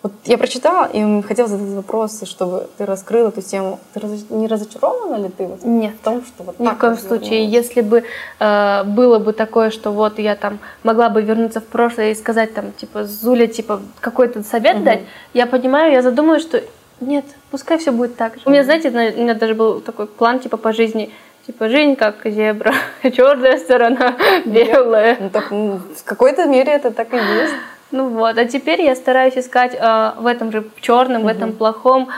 Вот 0.03 0.13
я 0.25 0.37
прочитала, 0.39 0.89
и 0.91 1.21
хотела 1.21 1.47
задать 1.47 1.75
вопрос, 1.75 2.23
чтобы 2.25 2.67
ты 2.77 2.85
раскрыла 2.87 3.27
эту 3.27 3.43
тему. 3.43 3.79
Ты 3.93 4.01
не 4.31 4.47
разочарована 4.47 5.23
ли 5.23 5.29
ты 5.29 5.45
вот 5.45 5.63
Нет. 5.63 5.93
в 6.01 6.03
том, 6.03 6.23
что 6.25 6.43
вот 6.43 6.59
Ни 6.59 6.67
в 6.67 6.77
коем 6.77 6.97
случае. 6.97 7.45
Если 7.45 7.81
бы 7.81 8.03
э, 8.39 8.83
было 8.85 9.19
бы 9.19 9.31
такое, 9.31 9.69
что 9.69 9.91
вот 9.91 10.17
я 10.17 10.35
там 10.35 10.57
могла 10.81 11.09
бы 11.09 11.21
вернуться 11.21 11.61
в 11.61 11.65
прошлое 11.65 12.11
и 12.11 12.15
сказать 12.15 12.53
там, 12.55 12.71
типа, 12.71 13.03
Зуля, 13.03 13.45
типа, 13.45 13.79
какой-то 13.99 14.41
совет 14.41 14.77
угу. 14.77 14.85
дать, 14.85 15.01
я 15.35 15.45
понимаю, 15.45 15.91
я 15.91 16.01
задумаюсь, 16.01 16.41
что 16.41 16.63
нет, 16.99 17.25
пускай 17.51 17.77
все 17.77 17.91
будет 17.91 18.15
так 18.15 18.35
же. 18.35 18.41
У 18.45 18.49
меня, 18.49 18.63
знаете, 18.63 18.89
у 18.89 19.21
меня 19.21 19.35
даже 19.35 19.53
был 19.53 19.81
такой 19.81 20.07
план, 20.07 20.39
типа, 20.39 20.57
по 20.57 20.73
жизни, 20.73 21.11
Типа 21.45 21.69
жизнь 21.69 21.95
как 21.95 22.17
зебра, 22.23 22.73
черная 23.01 23.57
сторона, 23.57 24.15
белая. 24.45 25.17
Ну, 25.19 25.29
так, 25.31 25.49
ну, 25.49 25.79
в 25.95 26.03
какой-то 26.03 26.45
мере 26.45 26.71
это 26.71 26.91
так 26.91 27.11
и 27.13 27.17
есть. 27.17 27.53
Ну 27.91 28.09
вот, 28.09 28.37
а 28.37 28.45
теперь 28.45 28.81
я 28.81 28.95
стараюсь 28.95 29.37
искать 29.37 29.75
э, 29.75 30.11
в 30.17 30.25
этом 30.25 30.51
же 30.51 30.65
черном, 30.79 31.21
угу. 31.21 31.27
в 31.27 31.31
этом 31.31 31.53
плохом 31.53 32.09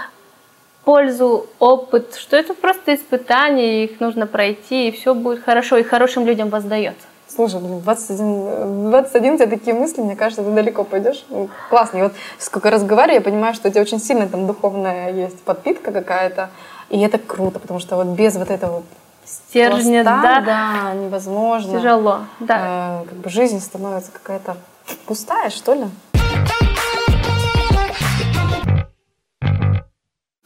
пользу, 0.84 1.48
опыт, 1.60 2.16
что 2.16 2.36
это 2.36 2.54
просто 2.54 2.96
испытания, 2.96 3.86
их 3.86 4.00
нужно 4.00 4.28
пройти, 4.28 4.90
и 4.90 4.92
все 4.92 5.14
будет 5.14 5.44
хорошо, 5.44 5.78
и 5.78 5.84
хорошим 5.84 6.26
людям 6.26 6.50
воздается. 6.50 7.06
Слушай, 7.28 7.62
блин, 7.62 7.80
21, 7.80 8.92
21 8.92 9.34
у 9.34 9.38
тебя 9.38 9.48
такие 9.48 9.76
мысли, 9.76 10.02
мне 10.02 10.16
кажется, 10.16 10.44
ты 10.44 10.52
далеко 10.52 10.84
пойдешь. 10.84 11.26
Ну, 11.30 11.50
классно. 11.70 11.98
И 11.98 12.02
вот 12.04 12.14
сколько 12.38 12.70
разговариваю, 12.70 13.16
я 13.16 13.22
понимаю, 13.22 13.56
что 13.56 13.70
у 13.70 13.72
тебя 13.72 13.82
очень 13.82 14.00
сильно 14.00 14.28
там 14.28 14.46
духовная 14.46 15.12
есть 15.12 15.42
подпитка 15.42 15.92
какая-то, 15.92 16.50
и 16.90 17.00
это 17.00 17.18
круто, 17.18 17.60
потому 17.60 17.80
что 17.80 17.96
вот 17.96 18.08
без 18.08 18.36
вот 18.36 18.52
этого 18.52 18.84
стержня, 19.26 20.04
да, 20.04 20.42
да, 20.46 20.94
невозможно. 20.94 21.80
Тяжело, 21.80 22.20
да. 22.40 23.02
Э, 23.02 23.06
как 23.08 23.18
бы 23.18 23.30
жизнь 23.30 23.60
становится 23.62 24.12
какая-то 24.12 24.58
Пустая, 25.06 25.50
что 25.50 25.74
ли? 25.74 25.86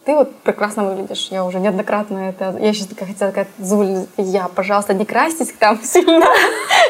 Ты 0.07 0.15
вот 0.15 0.33
прекрасно 0.35 0.85
выглядишь. 0.85 1.27
Я 1.31 1.43
уже 1.43 1.59
неоднократно 1.59 2.29
это... 2.29 2.55
Я 2.61 2.71
сейчас 2.71 2.87
такая 2.87 3.09
хотела 3.09 3.29
сказать, 3.29 3.49
Зуль, 3.57 4.05
я, 4.15 4.47
пожалуйста, 4.47 4.93
не 4.93 5.03
красьтесь 5.03 5.51
там 5.59 5.77
сильно, 5.83 6.25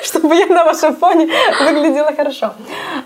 чтобы 0.03 0.35
я 0.35 0.45
на 0.45 0.65
вашем 0.65 0.95
фоне 0.95 1.27
выглядела 1.59 2.13
хорошо. 2.15 2.53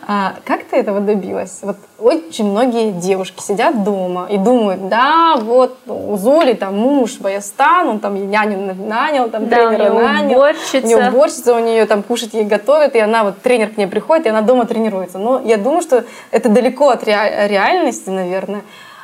А, 0.06 0.34
как 0.43 0.65
ты 0.65 0.76
этого 0.76 1.00
добилась? 1.00 1.60
Вот 1.62 1.78
очень 1.97 2.52
многие 2.52 2.91
девушки 2.91 3.41
сидят 3.41 3.86
дома 3.86 4.28
и 4.30 4.38
думают, 4.38 4.89
да, 4.89 5.38
вот 5.38 5.78
у 5.88 6.17
Зули 6.17 6.56
там 6.56 6.78
муж 6.78 7.17
Баястан, 7.19 7.88
он 7.88 8.00
там 8.02 8.15
няню 8.30 8.76
нанял, 8.76 9.30
там 9.30 9.47
да, 9.47 9.69
тренера 9.69 9.93
нанял. 9.93 10.32
уборщица. 10.32 10.86
Не 10.86 10.97
уборщица, 10.97 11.56
у 11.56 11.60
нее 11.60 11.86
там 11.86 12.04
кушать 12.04 12.34
ей 12.34 12.43
готовят, 12.43 12.95
и 12.95 13.00
она 13.00 13.24
вот 13.24 13.41
тренер 13.41 13.69
к 13.69 13.78
ней 13.78 13.88
приходит, 13.88 14.26
и 14.26 14.30
она 14.30 14.41
дома 14.41 14.65
тренируется. 14.65 15.19
Но 15.19 15.41
я 15.45 15.56
думаю, 15.56 15.82
что 15.82 16.04
это 16.32 16.50
далеко 16.50 16.89
от 16.89 17.06
реальности, 17.06 18.10
наверное. 18.10 18.63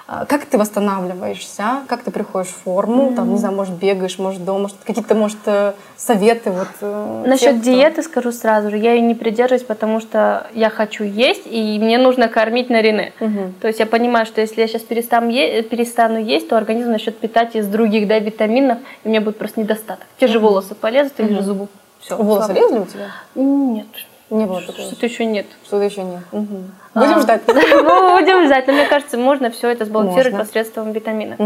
А, 0.09 0.25
Как 0.25 0.45
ты 0.45 0.57
восстанавливаешься? 0.57 1.81
Как 1.87 2.01
ты 2.03 2.11
приходишь 2.11 2.49
в 2.51 2.63
форму? 2.63 3.13
Там, 3.13 3.29
не 3.31 3.37
знаю, 3.37 3.53
может, 3.55 3.73
бегаешь, 3.75 4.17
может, 4.19 4.45
дома, 4.45 4.59
может, 4.59 4.77
какие-то, 4.85 5.15
может, 5.15 5.37
э, 5.45 5.73
советы 5.97 6.51
вот 6.51 6.67
э, 6.79 7.23
Насчет 7.27 7.49
тем, 7.49 7.59
кто- 7.61 7.69
диеты 7.71 8.03
скажу 8.03 8.31
сразу 8.31 8.69
же, 8.69 8.77
я 8.77 8.93
ее 8.93 9.01
не 9.01 9.15
придерживаюсь, 9.15 9.63
потому 9.63 9.99
что 9.99 10.47
я 10.53 10.69
хочу 10.69 11.03
есть, 11.03 11.41
и 11.45 11.77
мне 11.79 11.97
нужно 11.97 12.29
кормить 12.29 12.69
на 12.69 12.81
Рене. 12.81 13.11
Мгм. 13.19 13.53
То 13.59 13.67
есть 13.67 13.79
я 13.81 13.85
понимаю, 13.85 14.25
что 14.25 14.39
если 14.39 14.61
я 14.61 14.67
сейчас 14.69 14.83
перестану, 14.83 15.29
е- 15.29 15.61
перестану 15.63 16.17
есть, 16.19 16.47
то 16.47 16.55
организм 16.57 16.91
начнет 16.91 17.17
питать 17.17 17.55
из 17.57 17.67
других 17.67 18.07
да, 18.07 18.17
витаминов, 18.19 18.77
и 19.03 19.07
у 19.07 19.09
меня 19.09 19.19
будет 19.19 19.37
просто 19.37 19.59
недостаток. 19.59 20.05
Те 20.21 20.27
же 20.27 20.39
волосы 20.39 20.73
полезут, 20.73 21.19
или 21.19 21.33
же 21.33 21.41
зубы. 21.41 21.67
Все. 21.99 22.15
Волосы 22.15 22.53
лезли 22.53 22.79
у 22.79 22.85
тебя? 22.85 23.07
Нет, 23.35 23.87
Не 24.29 24.45
было 24.45 24.61
такого. 24.61 24.87
что-то 24.87 25.05
еще 25.05 25.25
нет. 25.25 25.47
Что-то 25.65 25.83
еще 25.83 26.03
нет. 26.03 26.21
Мгм. 26.31 26.71
Будем 26.97 27.17
А, 27.17 27.21
ждать. 27.21 27.41
Ну, 27.47 28.17
Будем 28.19 28.45
ждать. 28.45 28.67
Но 28.67 28.73
мне 28.73 28.85
кажется, 28.85 29.17
можно 29.17 29.49
все 29.49 29.69
это 29.69 29.85
сбалансировать 29.85 30.37
посредством 30.37 30.91
витаминов. 30.91 31.39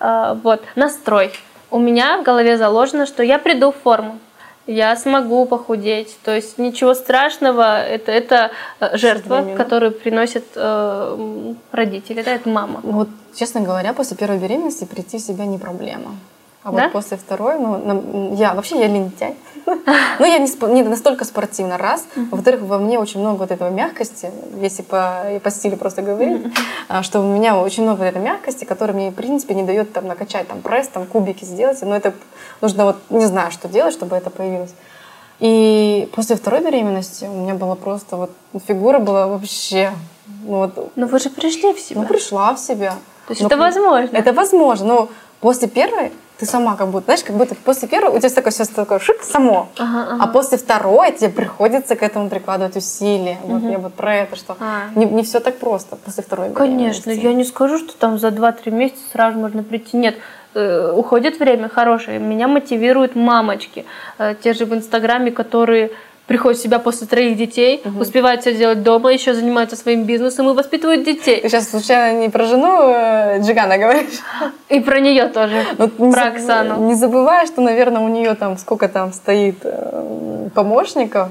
А, 0.00 0.34
Вот, 0.42 0.62
настрой. 0.76 1.32
У 1.70 1.78
меня 1.78 2.18
в 2.18 2.22
голове 2.22 2.56
заложено, 2.56 3.06
что 3.06 3.22
я 3.22 3.38
приду 3.38 3.72
в 3.72 3.76
форму. 3.76 4.18
Я 4.66 4.96
смогу 4.96 5.46
похудеть. 5.46 6.16
То 6.24 6.34
есть 6.34 6.58
ничего 6.58 6.94
страшного. 6.94 7.82
Это, 7.82 8.12
это 8.12 8.50
э, 8.80 8.96
жертва, 8.98 9.44
которую 9.56 9.92
приносят 9.92 10.44
э, 10.54 11.54
родители. 11.72 12.22
Да, 12.22 12.32
это 12.32 12.48
мама. 12.50 12.80
Вот, 12.82 13.08
честно 13.34 13.62
говоря, 13.62 13.92
после 13.94 14.16
первой 14.16 14.38
беременности 14.38 14.84
прийти 14.84 15.18
в 15.18 15.22
себя 15.22 15.46
не 15.46 15.58
проблема. 15.58 16.10
А 16.68 16.72
Да? 16.72 16.82
вот 16.84 16.92
после 16.92 17.16
второй, 17.16 17.58
ну, 17.58 18.34
я 18.34 18.54
вообще 18.54 18.78
я 18.78 18.86
лентяй. 18.88 19.34
Ну, 20.18 20.24
я 20.24 20.38
не, 20.38 20.72
не 20.74 20.82
настолько 20.82 21.24
спортивна, 21.24 21.76
раз. 21.76 22.06
Во-вторых, 22.30 22.62
во 22.62 22.78
мне 22.78 22.98
очень 22.98 23.20
много 23.20 23.38
вот 23.40 23.50
этого 23.50 23.68
мягкости, 23.68 24.30
если 24.60 24.82
по, 24.82 25.24
по 25.42 25.50
стилю 25.50 25.76
просто 25.76 26.00
говорить, 26.02 26.40
а, 26.88 27.02
что 27.02 27.20
у 27.20 27.24
меня 27.24 27.56
очень 27.56 27.82
много 27.82 27.98
вот 27.98 28.06
этой 28.06 28.22
мягкости, 28.22 28.64
которая 28.64 28.96
мне, 28.96 29.10
в 29.10 29.14
принципе, 29.14 29.54
не 29.54 29.62
дает 29.64 29.92
там 29.92 30.06
накачать 30.06 30.48
там 30.48 30.62
пресс, 30.62 30.88
там 30.88 31.04
кубики 31.06 31.44
сделать. 31.44 31.82
Но 31.82 31.94
это 31.94 32.14
нужно 32.62 32.84
вот, 32.84 32.96
не 33.10 33.26
знаю, 33.26 33.50
что 33.50 33.68
делать, 33.68 33.92
чтобы 33.92 34.16
это 34.16 34.30
появилось. 34.30 34.72
И 35.40 36.08
после 36.14 36.36
второй 36.36 36.60
беременности 36.60 37.24
у 37.26 37.32
меня 37.42 37.54
была 37.54 37.74
просто 37.76 38.16
вот 38.16 38.30
фигура 38.66 38.98
была 38.98 39.26
вообще, 39.28 39.92
ну, 40.44 40.58
вот, 40.58 40.96
Но 40.96 41.06
вы 41.06 41.18
же 41.18 41.30
пришли 41.30 41.72
в 41.72 41.78
себя. 41.80 42.00
ну, 42.00 42.06
пришла 42.06 42.54
в 42.54 42.58
себя. 42.58 42.94
То 43.26 43.32
есть 43.32 43.42
Ну, 43.42 43.46
это 43.46 43.56
возможно. 43.56 44.16
Это 44.16 44.32
возможно, 44.32 44.86
но 44.86 45.08
после 45.40 45.68
первой 45.68 46.12
ты 46.38 46.46
сама 46.46 46.76
как 46.76 46.88
будто, 46.88 47.06
знаешь, 47.06 47.24
как 47.24 47.36
будто 47.36 47.54
после 47.56 47.88
первой 47.88 48.16
у 48.16 48.18
тебя 48.20 48.30
такое 48.30 48.52
все 48.52 48.64
такое 48.64 48.98
шик 49.00 49.22
само, 49.22 49.68
Ага, 49.78 50.12
ага. 50.12 50.24
а 50.24 50.26
после 50.28 50.56
второй 50.58 51.12
тебе 51.12 51.30
приходится 51.30 51.96
к 51.96 52.02
этому 52.02 52.28
прикладывать 52.30 52.76
усилия. 52.76 53.38
Вот 53.42 53.62
я 53.62 53.78
вот 53.78 53.94
про 53.94 54.14
это, 54.16 54.36
что 54.36 54.56
А. 54.60 54.82
не, 54.94 55.04
не 55.06 55.22
все 55.24 55.40
так 55.40 55.58
просто 55.58 55.96
после 55.96 56.22
второй 56.22 56.50
Конечно, 56.52 57.10
я 57.10 57.32
не 57.32 57.44
скажу, 57.44 57.78
что 57.78 57.96
там 57.98 58.18
за 58.18 58.28
2-3 58.28 58.70
месяца 58.70 59.00
сразу 59.12 59.38
можно 59.38 59.64
прийти. 59.64 59.96
Нет, 59.96 60.14
э, 60.54 60.92
уходит 60.92 61.40
время 61.40 61.68
хорошее. 61.68 62.18
Меня 62.20 62.46
мотивируют 62.46 63.16
мамочки, 63.16 63.84
э, 64.18 64.34
те 64.40 64.52
же 64.54 64.64
в 64.64 64.72
Инстаграме, 64.74 65.32
которые 65.32 65.90
приходят 66.28 66.58
в 66.60 66.62
себя 66.62 66.78
после 66.78 67.06
троих 67.08 67.36
детей, 67.36 67.82
успевают 67.98 68.42
все 68.42 68.54
делать 68.54 68.82
дома, 68.84 69.12
еще 69.12 69.34
занимаются 69.34 69.74
своим 69.76 70.04
бизнесом 70.04 70.48
и 70.50 70.52
воспитывают 70.54 71.02
детей. 71.02 71.40
Ты 71.40 71.48
сейчас 71.48 71.70
случайно 71.70 72.20
не 72.20 72.28
про 72.28 72.44
жену 72.44 72.68
э, 72.94 73.40
Джигана 73.40 73.78
говоришь? 73.78 74.20
И 74.68 74.78
про 74.80 75.00
нее 75.00 75.26
тоже, 75.28 75.64
Вот 75.78 75.98
не 75.98 76.12
про 76.12 76.20
заб- 76.26 76.34
Оксану. 76.36 76.86
Не 76.86 76.94
забывай, 76.94 77.46
что, 77.46 77.62
наверное, 77.62 78.02
у 78.02 78.08
нее 78.08 78.34
там 78.34 78.58
сколько 78.58 78.88
там 78.88 79.12
стоит 79.12 79.56
э, 79.64 80.48
помощников. 80.54 81.28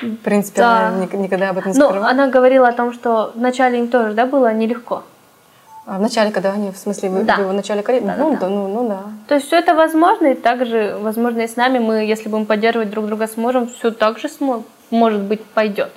В 0.00 0.16
принципе, 0.16 0.60
Да. 0.60 0.88
она 0.88 0.98
ник- 1.04 1.12
никогда 1.14 1.50
об 1.50 1.58
этом 1.58 1.72
не 1.72 1.78
Ну, 1.78 1.86
скрывала. 1.86 2.10
она 2.10 2.28
говорила 2.28 2.68
о 2.68 2.72
том, 2.72 2.92
что 2.92 3.32
вначале 3.34 3.78
им 3.80 3.88
тоже, 3.88 4.12
да, 4.12 4.26
было 4.26 4.52
нелегко. 4.54 5.02
А 5.86 5.98
в 5.98 6.00
начале, 6.00 6.32
когда 6.32 6.52
они, 6.52 6.72
в 6.72 6.76
смысле, 6.76 7.10
вы, 7.10 7.22
Да. 7.22 7.36
в 7.36 7.52
начале 7.52 7.82
карьеры? 7.82 8.06
Да, 8.06 8.16
ну, 8.18 8.32
да, 8.32 8.38
да, 8.40 8.48
ну, 8.48 8.68
ну 8.68 8.88
да. 8.88 9.02
То 9.28 9.34
есть 9.36 9.46
все 9.46 9.56
это 9.56 9.72
возможно, 9.74 10.26
и 10.26 10.34
также 10.34 10.96
возможно 11.00 11.42
и 11.42 11.46
с 11.46 11.54
нами. 11.54 11.78
Мы, 11.78 12.04
если 12.04 12.28
будем 12.28 12.44
поддерживать 12.46 12.90
друг 12.90 13.06
друга 13.06 13.28
сможем, 13.28 13.68
все 13.68 13.92
так 13.92 14.18
же 14.18 14.26
смо- 14.26 14.64
может 14.90 15.22
быть 15.22 15.44
пойдет. 15.44 15.92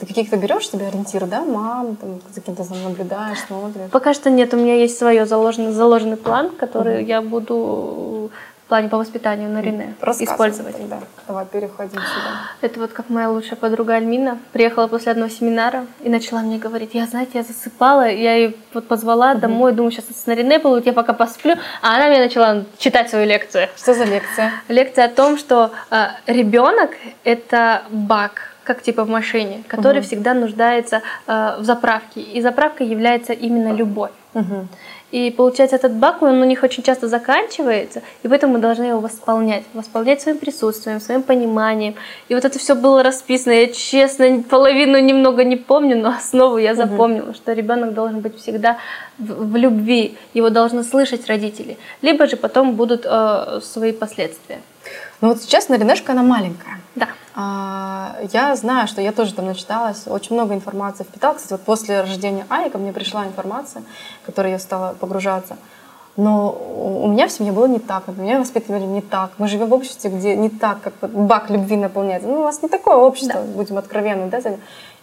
Ты 0.00 0.06
каких-то 0.06 0.36
берешь 0.36 0.68
себе 0.68 0.88
ориентиры, 0.88 1.26
да? 1.26 1.44
Мам, 1.44 1.94
там, 1.94 2.20
за 2.34 2.40
кем-то 2.40 2.64
наблюдаешь, 2.84 3.38
смотришь. 3.46 3.90
Пока 3.92 4.12
что 4.12 4.28
нет, 4.28 4.52
у 4.52 4.56
меня 4.56 4.74
есть 4.74 4.98
свой 4.98 5.24
заложенный, 5.24 5.70
заложенный 5.70 6.16
план, 6.16 6.50
который 6.50 7.04
я 7.04 7.22
буду 7.22 8.32
в 8.68 8.70
плане 8.70 8.90
по 8.90 8.98
воспитанию 8.98 9.48
на 9.48 9.62
Рене 9.62 9.94
использовать. 10.20 10.76
тогда. 10.76 10.98
Давай 11.26 11.46
переходим 11.46 11.92
сюда. 11.92 12.50
Это 12.60 12.80
вот 12.80 12.92
как 12.92 13.08
моя 13.08 13.30
лучшая 13.30 13.56
подруга 13.56 13.94
Альмина 13.94 14.38
приехала 14.52 14.88
после 14.88 15.12
одного 15.12 15.30
семинара 15.30 15.86
и 16.02 16.10
начала 16.10 16.42
мне 16.42 16.58
говорить, 16.58 16.90
я, 16.92 17.06
знаете, 17.06 17.38
я 17.38 17.44
засыпала, 17.44 18.06
я 18.10 18.34
ее 18.34 18.52
вот 18.74 18.86
позвала 18.86 19.34
домой, 19.34 19.72
думаю, 19.72 19.90
сейчас 19.90 20.26
на 20.26 20.34
Рене 20.34 20.58
будет, 20.58 20.84
я 20.84 20.92
пока 20.92 21.14
посплю, 21.14 21.54
а 21.80 21.96
она 21.96 22.08
мне 22.08 22.18
начала 22.18 22.64
читать 22.76 23.08
свою 23.08 23.26
лекцию. 23.26 23.68
Что 23.74 23.94
за 23.94 24.04
лекция? 24.04 24.52
Лекция 24.68 25.06
о 25.06 25.08
том, 25.08 25.38
что 25.38 25.70
ребенок 26.26 26.90
это 27.24 27.84
баг, 27.88 28.52
как 28.64 28.82
типа 28.82 29.04
в 29.04 29.08
машине, 29.08 29.62
который 29.66 30.02
всегда 30.02 30.34
нуждается 30.34 31.00
э, 31.26 31.56
в 31.58 31.64
заправке. 31.64 32.20
И 32.20 32.42
заправкой 32.42 32.86
является 32.86 33.32
именно 33.32 33.72
любовь. 33.72 34.10
Мгм. 34.34 34.68
И 35.10 35.30
получается, 35.30 35.76
этот 35.76 35.94
баг, 35.94 36.22
он 36.22 36.42
у 36.42 36.44
них 36.44 36.62
очень 36.62 36.82
часто 36.82 37.08
заканчивается, 37.08 38.02
и 38.22 38.28
поэтому 38.28 38.54
мы 38.54 38.58
должны 38.58 38.84
его 38.84 39.00
восполнять. 39.00 39.64
Восполнять 39.72 40.20
своим 40.20 40.38
присутствием, 40.38 41.00
своим 41.00 41.22
пониманием. 41.22 41.94
И 42.28 42.34
вот 42.34 42.44
это 42.44 42.58
все 42.58 42.74
было 42.74 43.02
расписано. 43.02 43.52
Я, 43.52 43.68
честно, 43.68 44.42
половину 44.42 44.98
немного 44.98 45.44
не 45.44 45.56
помню, 45.56 45.96
но 45.96 46.10
основу 46.10 46.58
я 46.58 46.74
запомнила, 46.74 47.32
что 47.32 47.54
ребенок 47.54 47.94
должен 47.94 48.20
быть 48.20 48.38
всегда 48.38 48.76
в, 49.18 49.52
в 49.52 49.56
любви. 49.56 50.16
Его 50.34 50.50
должны 50.50 50.84
слышать 50.84 51.26
родители. 51.26 51.78
Либо 52.02 52.26
же 52.26 52.36
потом 52.36 52.74
будут 52.74 53.06
э, 53.06 53.60
свои 53.62 53.92
последствия. 53.92 54.60
Ну 55.20 55.28
вот 55.28 55.42
сейчас 55.42 55.68
Наринешка, 55.68 56.12
она 56.12 56.22
маленькая. 56.22 56.80
Да. 56.94 57.08
А, 57.34 58.16
Я 58.32 58.54
знаю, 58.56 58.86
что 58.86 59.00
я 59.00 59.12
тоже 59.12 59.34
там 59.34 59.46
начиталась, 59.46 60.06
очень 60.06 60.34
много 60.34 60.54
информации 60.54 61.04
впитала. 61.04 61.34
Кстати, 61.34 61.52
вот 61.52 61.62
после 61.62 62.00
рождения 62.00 62.44
ко 62.72 62.78
мне 62.78 62.92
пришла 62.92 63.26
информация, 63.26 63.82
в 64.22 64.26
которой 64.26 64.52
я 64.52 64.58
стала 64.58 64.94
погружаться. 64.94 65.56
Но 66.16 66.50
у 66.50 67.06
меня 67.08 67.28
в 67.28 67.30
семье 67.30 67.52
было 67.52 67.66
не 67.66 67.78
так, 67.78 68.08
меня 68.08 68.40
воспитывали 68.40 68.82
не 68.82 69.00
так. 69.00 69.30
Мы 69.38 69.46
живем 69.46 69.68
в 69.68 69.72
обществе, 69.72 70.10
где 70.10 70.34
не 70.34 70.50
так, 70.50 70.78
как 70.82 70.94
бак 71.10 71.48
любви 71.48 71.76
наполняется. 71.76 72.28
Ну, 72.28 72.40
у 72.40 72.44
нас 72.44 72.60
не 72.60 72.68
такое 72.68 72.96
общество, 72.96 73.40
будем 73.42 73.78
откровенны, 73.78 74.28
да, 74.28 74.40
Таня? 74.40 74.58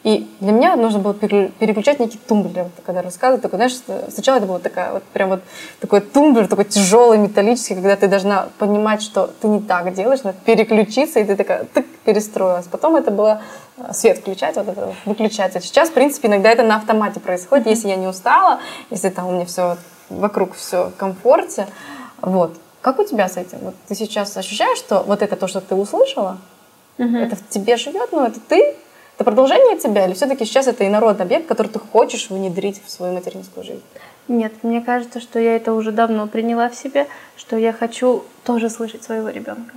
И 0.05 0.29
для 0.39 0.51
меня 0.51 0.75
нужно 0.75 0.99
было 0.99 1.15
пере- 1.15 1.47
переключать 1.57 1.99
некий 1.99 2.19
тумблер, 2.19 2.67
когда 2.85 3.01
рассказывают, 3.01 3.41
такой, 3.41 3.57
знаешь, 3.57 3.73
сначала 4.13 4.37
это 4.37 4.45
была 4.45 4.59
такая 4.59 4.93
вот 4.93 5.01
прям 5.01 5.29
вот 5.29 5.41
такой 5.79 5.99
тумблер, 5.99 6.47
такой 6.47 6.65
тяжелый, 6.65 7.17
металлический, 7.17 7.73
когда 7.73 7.95
ты 7.95 8.07
должна 8.07 8.49
понимать, 8.59 9.01
что 9.01 9.31
ты 9.41 9.47
не 9.47 9.61
так 9.61 9.91
делаешь, 9.95 10.21
надо 10.21 10.37
переключиться, 10.45 11.19
и 11.19 11.23
ты 11.23 11.35
такая 11.35 11.63
тык, 11.63 11.87
перестроилась. 12.05 12.67
Потом 12.67 12.95
это 12.95 13.09
было 13.09 13.41
э, 13.77 13.93
свет 13.93 14.19
включать, 14.19 14.57
вот 14.57 14.67
это 14.67 14.93
выключать. 15.05 15.55
А 15.55 15.59
сейчас, 15.59 15.89
в 15.89 15.93
принципе, 15.93 16.27
иногда 16.27 16.51
это 16.51 16.61
на 16.61 16.75
автомате 16.75 17.19
происходит, 17.19 17.65
если 17.65 17.87
я 17.87 17.95
не 17.95 18.05
устала, 18.05 18.59
если 18.91 19.09
там 19.09 19.25
у 19.25 19.31
меня 19.31 19.45
все 19.45 19.75
вокруг 20.11 20.53
все 20.53 20.89
в 20.89 20.95
комфорте. 20.97 21.65
Вот. 22.21 22.55
Как 22.81 22.99
у 22.99 23.03
тебя 23.03 23.27
с 23.27 23.37
этим? 23.37 23.57
Вот 23.63 23.73
ты 23.87 23.95
сейчас 23.95 24.37
ощущаешь, 24.37 24.77
что 24.77 25.01
вот 25.01 25.23
это 25.23 25.35
то, 25.35 25.47
что 25.47 25.61
ты 25.61 25.73
услышала, 25.73 26.37
это 27.23 27.35
в 27.35 27.49
тебе 27.49 27.75
живет, 27.75 28.11
но 28.11 28.27
это 28.27 28.39
ты, 28.39 28.75
это 29.15 29.23
продолжение 29.23 29.77
тебя, 29.77 30.05
или 30.05 30.13
все-таки 30.13 30.45
сейчас 30.45 30.67
это 30.67 30.85
инородный 30.85 31.25
объект, 31.25 31.47
который 31.47 31.67
ты 31.67 31.79
хочешь 31.79 32.29
внедрить 32.29 32.81
в 32.85 32.91
свою 32.91 33.13
материнскую 33.13 33.65
жизнь? 33.65 33.83
Нет, 34.27 34.53
мне 34.63 34.81
кажется, 34.81 35.19
что 35.19 35.39
я 35.39 35.55
это 35.55 35.73
уже 35.73 35.91
давно 35.91 36.27
приняла 36.27 36.69
в 36.69 36.75
себе, 36.75 37.07
что 37.37 37.57
я 37.57 37.71
хочу 37.71 38.23
тоже 38.43 38.69
слышать 38.69 39.03
своего 39.03 39.29
ребенка. 39.29 39.75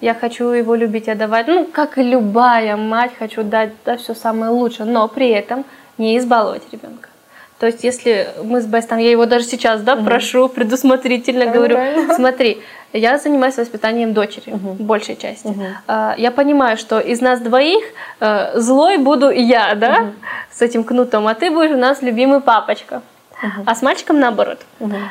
Я 0.00 0.14
хочу 0.14 0.48
его 0.48 0.74
любить 0.74 1.06
и 1.06 1.10
отдавать. 1.10 1.46
Ну, 1.48 1.66
как 1.66 1.98
и 1.98 2.02
любая 2.02 2.76
мать, 2.76 3.12
хочу 3.18 3.42
дать 3.42 3.72
да, 3.84 3.98
все 3.98 4.14
самое 4.14 4.50
лучшее, 4.50 4.86
но 4.86 5.06
при 5.06 5.28
этом 5.28 5.66
не 5.98 6.16
избаловать 6.16 6.62
ребенка. 6.72 7.10
То 7.58 7.66
есть, 7.66 7.84
если 7.84 8.28
мы 8.42 8.60
с 8.60 8.66
Бестом, 8.66 8.98
я 8.98 9.10
его 9.10 9.26
даже 9.26 9.44
сейчас, 9.44 9.82
да, 9.82 9.96
прошу, 9.96 10.48
предусмотрительно 10.48 11.46
говорю, 11.46 11.76
Правильно. 11.76 12.14
смотри, 12.14 12.62
я 12.98 13.18
занимаюсь 13.18 13.56
воспитанием 13.56 14.12
дочери, 14.14 14.52
большей 14.78 15.16
части. 15.16 15.52
А, 15.86 16.14
Я 16.16 16.30
понимаю, 16.30 16.76
что 16.76 17.00
из 17.00 17.20
нас 17.20 17.40
двоих 17.40 17.84
э, 18.20 18.58
злой 18.60 18.98
буду 18.98 19.30
я, 19.30 19.74
да, 19.74 20.12
с 20.52 20.62
этим 20.62 20.84
кнутом, 20.84 21.26
а 21.26 21.34
ты 21.34 21.50
будешь 21.50 21.72
у 21.72 21.76
нас 21.76 22.02
любимый 22.02 22.40
папочка. 22.40 23.02
А 23.66 23.74
с 23.74 23.82
мальчиком 23.82 24.20
наоборот. 24.20 24.60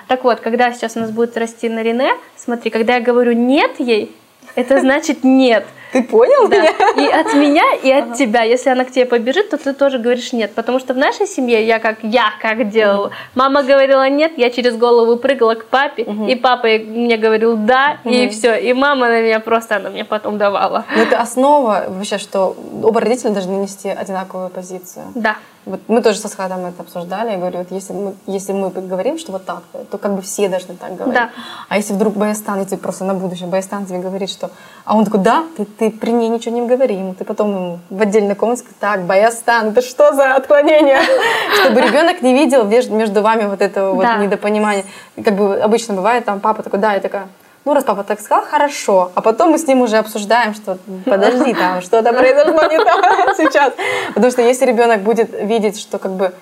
Так 0.07 0.23
вот, 0.23 0.39
когда 0.39 0.71
сейчас 0.71 0.95
у 0.95 1.01
нас 1.01 1.11
будет 1.11 1.37
расти 1.37 1.69
на 1.69 1.83
Рене, 1.83 2.13
смотри, 2.37 2.71
когда 2.71 2.95
я 2.95 3.01
говорю 3.01 3.33
нет 3.33 3.79
ей, 3.79 4.15
это 4.55 4.79
значит 4.79 5.23
нет. 5.23 5.65
Ты 5.93 6.03
понял 6.03 6.47
Да. 6.49 6.57
меня? 6.57 6.71
И 6.97 7.07
от 7.07 7.33
меня, 7.43 7.63
и 7.83 7.91
от 7.91 8.17
тебя. 8.17 8.41
Если 8.43 8.69
она 8.69 8.83
к 8.83 8.91
тебе 8.91 9.05
побежит, 9.05 9.49
то 9.49 9.57
ты 9.57 9.73
тоже 9.73 9.99
говоришь 9.99 10.33
нет. 10.33 10.53
Потому 10.53 10.79
что 10.79 10.93
в 10.93 10.97
нашей 10.97 11.27
семье 11.27 11.65
я 11.65 11.79
как 11.79 11.97
я 12.01 12.33
как 12.41 12.69
делала. 12.69 13.11
Мама 13.35 13.63
говорила 13.63 14.09
нет, 14.09 14.33
я 14.37 14.49
через 14.49 14.75
голову 14.75 15.17
прыгала 15.17 15.55
к 15.55 15.65
папе, 15.65 16.03
и 16.03 16.35
папа 16.35 16.67
мне 16.67 17.17
говорил 17.17 17.55
да, 17.55 17.97
и 18.03 18.27
все. 18.29 18.55
И 18.55 18.73
мама 18.73 19.07
на 19.07 19.21
меня 19.21 19.39
просто, 19.39 19.75
она 19.77 19.89
мне 19.89 20.03
потом 20.03 20.37
давала. 20.37 20.85
Но 20.95 21.03
это 21.03 21.19
основа 21.21 21.85
вообще, 21.87 22.17
что 22.17 22.55
оба 22.83 22.99
родителя 22.99 23.31
должны 23.31 23.53
нести 23.55 23.89
одинаковую 23.89 24.49
позицию. 24.49 25.05
Да. 25.15 25.35
Вот 25.65 25.79
мы 25.87 26.01
тоже 26.01 26.19
со 26.19 26.27
Схадом 26.27 26.65
это 26.65 26.81
обсуждали. 26.81 27.31
Я 27.31 27.37
говорю, 27.37 27.59
вот 27.59 27.71
если 27.71 27.93
мы, 27.93 28.15
если 28.27 28.51
мы 28.51 28.69
говорим, 28.69 29.17
что 29.17 29.31
вот 29.31 29.45
так, 29.45 29.63
то 29.89 29.97
как 29.97 30.15
бы 30.15 30.21
все 30.21 30.49
должны 30.49 30.75
так 30.75 30.95
говорить. 30.95 31.13
Да. 31.13 31.29
А 31.69 31.77
если 31.77 31.93
вдруг 31.93 32.15
Баястан, 32.15 32.65
тебе 32.65 32.77
просто 32.77 33.05
на 33.05 33.13
будущее, 33.13 33.47
Баястан 33.47 33.85
тебе 33.85 33.99
говорит, 33.99 34.29
что... 34.29 34.51
А 34.83 34.97
он 34.97 35.05
такой, 35.05 35.21
да, 35.21 35.43
ты, 35.55 35.65
ты 35.65 35.89
при 35.89 36.11
ней 36.11 36.27
ничего 36.27 36.53
не 36.55 36.67
говори 36.67 36.95
ему. 36.95 37.13
Ты 37.13 37.23
потом 37.23 37.55
ему 37.55 37.79
в 37.89 38.01
отдельной 38.01 38.35
комнате 38.35 38.61
скажешь, 38.61 38.77
так, 38.79 39.03
Баястан, 39.05 39.69
это 39.69 39.81
что 39.81 40.13
за 40.13 40.35
отклонение? 40.35 40.99
Чтобы 41.61 41.81
ребенок 41.81 42.21
не 42.21 42.33
видел 42.33 42.65
между 42.65 43.21
вами 43.21 43.45
вот 43.45 43.61
этого 43.61 43.93
вот 43.93 44.05
недопонимания. 44.19 44.83
Как 45.23 45.35
бы 45.35 45.59
обычно 45.59 45.93
бывает, 45.93 46.25
там 46.25 46.39
папа 46.41 46.61
такой, 46.61 46.79
да, 46.79 46.93
я 46.93 46.99
такая, 46.99 47.27
ну, 47.65 47.73
раз 47.73 47.83
папа 47.83 48.03
так 48.03 48.19
сказал, 48.19 48.45
хорошо. 48.45 49.11
А 49.15 49.21
потом 49.21 49.51
мы 49.51 49.57
с 49.57 49.67
ним 49.67 49.81
уже 49.81 49.97
обсуждаем, 49.97 50.53
что 50.53 50.77
подожди, 51.05 51.53
там 51.53 51.81
что-то 51.81 52.11
произошло 52.13 52.63
не 52.69 52.77
так 52.77 53.35
сейчас. 53.37 53.73
Потому 54.13 54.31
что 54.31 54.41
если 54.41 54.65
ребенок 54.65 55.01
будет 55.01 55.29
видеть, 55.41 55.79
что 55.79 55.97
как 55.97 56.11
бы, 56.11 56.33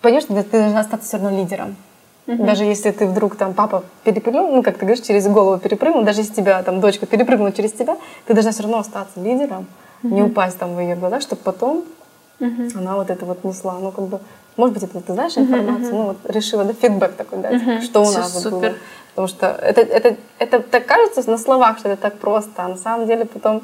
понимаешь, 0.00 0.24
ты 0.24 0.58
должна 0.60 0.80
остаться 0.80 1.06
все 1.06 1.16
равно 1.18 1.38
лидером. 1.38 1.76
Даже 2.26 2.64
если 2.64 2.90
ты 2.90 3.06
вдруг 3.06 3.36
там 3.36 3.54
папа 3.54 3.84
перепрыгнул, 4.02 4.50
ну, 4.50 4.62
как 4.64 4.78
ты 4.78 4.84
говоришь, 4.84 5.06
через 5.06 5.28
голову 5.28 5.58
перепрыгнул, 5.58 6.02
даже 6.02 6.22
если 6.22 6.34
тебя 6.34 6.60
там 6.64 6.80
дочка 6.80 7.06
перепрыгнула 7.06 7.52
через 7.52 7.72
тебя, 7.72 7.96
ты 8.26 8.34
должна 8.34 8.50
все 8.50 8.62
равно 8.62 8.78
остаться 8.78 9.20
лидером, 9.20 9.66
не 10.02 10.22
упасть 10.22 10.58
там 10.58 10.74
в 10.74 10.80
ее 10.80 10.96
глаза, 10.96 11.20
чтобы 11.20 11.42
потом 11.42 11.84
она 12.74 12.96
вот 12.96 13.10
это 13.10 13.24
вот 13.24 13.44
несла. 13.44 13.78
Ну, 13.80 13.92
как 13.92 14.06
бы, 14.06 14.18
может 14.56 14.74
быть, 14.74 14.82
это 14.82 15.00
ты 15.00 15.12
знаешь 15.12 15.38
информацию, 15.38 15.94
ну, 15.94 16.02
вот 16.06 16.16
решила, 16.24 16.64
да, 16.64 16.72
фидбэк 16.72 17.12
такой 17.12 17.38
дать, 17.38 17.84
что 17.84 18.00
у 18.02 18.10
нас 18.10 18.34
вот 18.44 18.52
было. 18.52 18.74
Потому 19.16 19.28
что 19.28 19.46
это, 19.46 19.80
это, 19.80 20.16
это 20.38 20.60
так 20.60 20.84
кажется 20.84 21.30
на 21.30 21.38
словах, 21.38 21.78
что 21.78 21.88
это 21.88 22.02
так 22.02 22.18
просто, 22.18 22.64
а 22.64 22.68
на 22.68 22.76
самом 22.76 23.06
деле 23.06 23.24
потом 23.24 23.62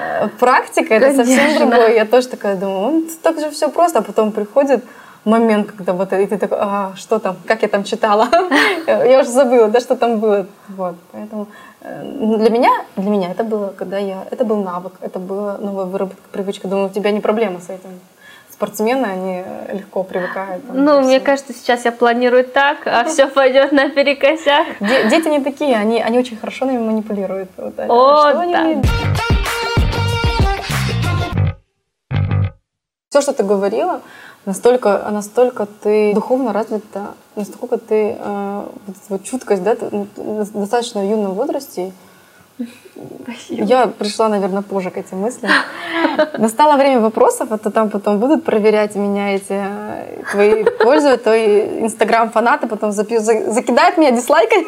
э, 0.00 0.26
практика 0.40 0.94
это 0.94 1.14
совсем 1.14 1.36
Конечно. 1.36 1.66
другое. 1.66 1.94
Я 1.94 2.06
тоже 2.06 2.26
такая 2.26 2.56
думаю, 2.56 2.90
ну, 2.90 3.08
так 3.22 3.38
же 3.38 3.50
все 3.50 3.68
просто, 3.68 4.00
а 4.00 4.02
потом 4.02 4.32
приходит 4.32 4.84
момент, 5.24 5.70
когда 5.70 5.92
вот 5.92 6.12
и 6.12 6.26
ты 6.26 6.36
такой, 6.38 6.58
а, 6.60 6.92
что 6.96 7.20
там, 7.20 7.36
как 7.46 7.62
я 7.62 7.68
там 7.68 7.84
читала, 7.84 8.28
я 8.88 9.20
уже 9.20 9.30
забыла, 9.30 9.68
да, 9.68 9.78
что 9.78 9.94
там 9.94 10.18
было, 10.18 10.46
вот, 10.68 10.96
поэтому 11.12 11.46
э, 11.82 12.36
для 12.38 12.50
меня, 12.50 12.70
для 12.96 13.10
меня 13.10 13.30
это 13.30 13.44
было, 13.44 13.68
когда 13.68 13.96
я, 13.98 14.26
это 14.28 14.44
был 14.44 14.56
навык, 14.56 14.94
это 15.00 15.20
была 15.20 15.56
новая 15.58 15.84
выработка, 15.84 16.22
привычка, 16.32 16.66
думаю, 16.66 16.86
у 16.86 16.90
тебя 16.90 17.12
не 17.12 17.20
проблема 17.20 17.60
с 17.60 17.70
этим. 17.70 17.90
Спортсмены, 18.64 19.06
они 19.06 19.42
э, 19.42 19.74
легко 19.78 20.02
привыкают. 20.04 20.66
там, 20.66 20.84
Ну, 20.84 21.00
мне 21.00 21.18
кажется, 21.18 21.54
сейчас 21.54 21.86
я 21.86 21.92
планирую 21.92 22.44
так, 22.44 22.86
а 22.86 23.04
все 23.04 23.26
пойдет 23.34 23.72
наперекосяк. 23.72 24.66
Де- 24.80 25.08
Дети 25.08 25.28
не 25.28 25.40
такие, 25.40 25.74
они, 25.76 26.02
они 26.02 26.18
очень 26.18 26.36
хорошо 26.36 26.66
нами 26.66 26.76
манипулируют. 26.76 27.48
Вот, 27.56 27.72
а 27.78 27.86
О, 27.88 28.28
что 28.30 28.40
они 28.40 28.52
да. 28.52 28.60
умеют? 28.60 28.86
Все, 33.08 33.22
что 33.22 33.32
ты 33.32 33.44
говорила, 33.44 34.02
настолько, 34.44 35.08
настолько 35.10 35.64
ты 35.64 36.12
духовно 36.12 36.52
развита, 36.52 37.14
настолько 37.36 37.78
ты 37.78 38.18
э, 38.20 38.64
вот 38.86 38.96
вот 39.08 39.24
чуткость, 39.24 39.62
да, 39.62 39.74
ты, 39.74 39.88
ну, 39.90 40.06
ты 40.14 40.20
в 40.20 40.52
достаточно 40.52 40.98
юном 41.00 41.32
возрасте. 41.32 41.92
Я 43.48 43.86
пришла, 43.86 44.28
наверное, 44.28 44.62
позже 44.62 44.90
к 44.90 44.96
этим 44.98 45.18
мыслям. 45.18 45.50
Настало 46.38 46.76
время 46.76 47.00
вопросов, 47.00 47.52
это 47.52 47.70
там 47.70 47.88
потом 47.90 48.18
будут 48.18 48.44
проверять 48.44 48.94
меня 48.96 49.34
эти 49.34 49.44
э, 49.52 50.22
твои 50.32 50.64
пользователи, 50.64 51.22
твои 51.22 51.80
инстаграм-фанаты, 51.84 52.66
потом 52.66 52.90
запи- 52.90 53.18
за- 53.20 53.52
закидают 53.52 53.96
меня 53.98 54.10
дизлайками, 54.10 54.66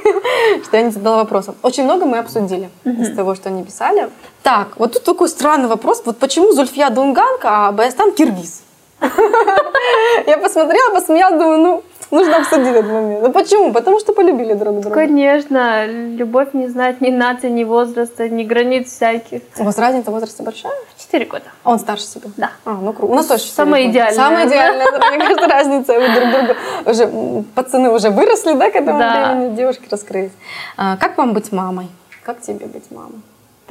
что 0.64 0.76
я 0.76 0.82
не 0.82 0.90
задала 0.90 1.16
вопросов. 1.16 1.54
Очень 1.62 1.84
много 1.84 2.06
мы 2.06 2.18
обсудили 2.18 2.68
из 2.84 3.14
того, 3.16 3.34
что 3.34 3.48
они 3.48 3.62
писали. 3.64 4.08
Так, 4.42 4.68
вот 4.78 4.92
тут 4.92 5.04
такой 5.04 5.28
странный 5.28 5.68
вопрос. 5.68 6.02
Вот 6.04 6.18
почему 6.18 6.52
Зульфия 6.52 6.90
Дунганка, 6.90 7.48
а 7.68 7.72
Баястан 7.72 8.12
киргиз? 8.12 8.62
Я 10.26 10.38
посмотрела, 10.38 10.94
посмеялась, 10.94 11.38
думаю, 11.38 11.58
ну, 11.58 11.82
нужно 12.10 12.36
обсудить 12.36 12.68
этот 12.68 12.86
момент. 12.86 13.22
Ну 13.22 13.32
почему? 13.32 13.72
Потому 13.72 13.98
что 14.00 14.12
полюбили 14.12 14.54
друг 14.54 14.80
друга. 14.80 14.94
Конечно, 14.94 15.86
любовь 15.86 16.48
не 16.52 16.68
знает 16.68 17.00
ни 17.00 17.10
нации, 17.10 17.48
ни 17.48 17.64
возраста, 17.64 18.28
ни 18.28 18.44
границ 18.44 18.88
всяких. 18.90 19.42
У 19.58 19.64
вас 19.64 19.78
разница 19.78 20.10
в 20.10 20.14
возрасте 20.14 20.42
большая? 20.42 20.72
Четыре 20.98 21.24
года. 21.26 21.44
А 21.64 21.70
он 21.72 21.78
старше 21.78 22.04
себя? 22.04 22.30
Да. 22.36 22.50
А, 22.64 22.70
ну 22.74 22.92
круто. 22.92 23.12
У 23.12 23.16
нас 23.16 23.26
тоже 23.26 23.44
Самое 23.44 23.90
идеальное. 23.90 24.14
Самое 24.14 24.46
идеальное. 24.46 24.86
Мне 25.10 25.18
кажется, 25.18 25.48
разница. 25.48 25.92
Вы 25.98 26.08
друг 26.14 26.30
другу 26.30 26.60
уже 26.90 27.44
пацаны 27.54 27.90
уже 27.90 28.10
выросли, 28.10 28.52
да, 28.54 28.70
к 28.70 28.76
этому 28.76 28.98
Да. 28.98 29.32
времени 29.34 29.56
девушки 29.56 29.84
раскрылись. 29.90 30.32
А, 30.76 30.96
как 30.96 31.18
вам 31.18 31.32
быть 31.32 31.50
мамой? 31.52 31.88
Как 32.24 32.40
тебе 32.40 32.66
быть 32.66 32.90
мамой? 32.90 33.20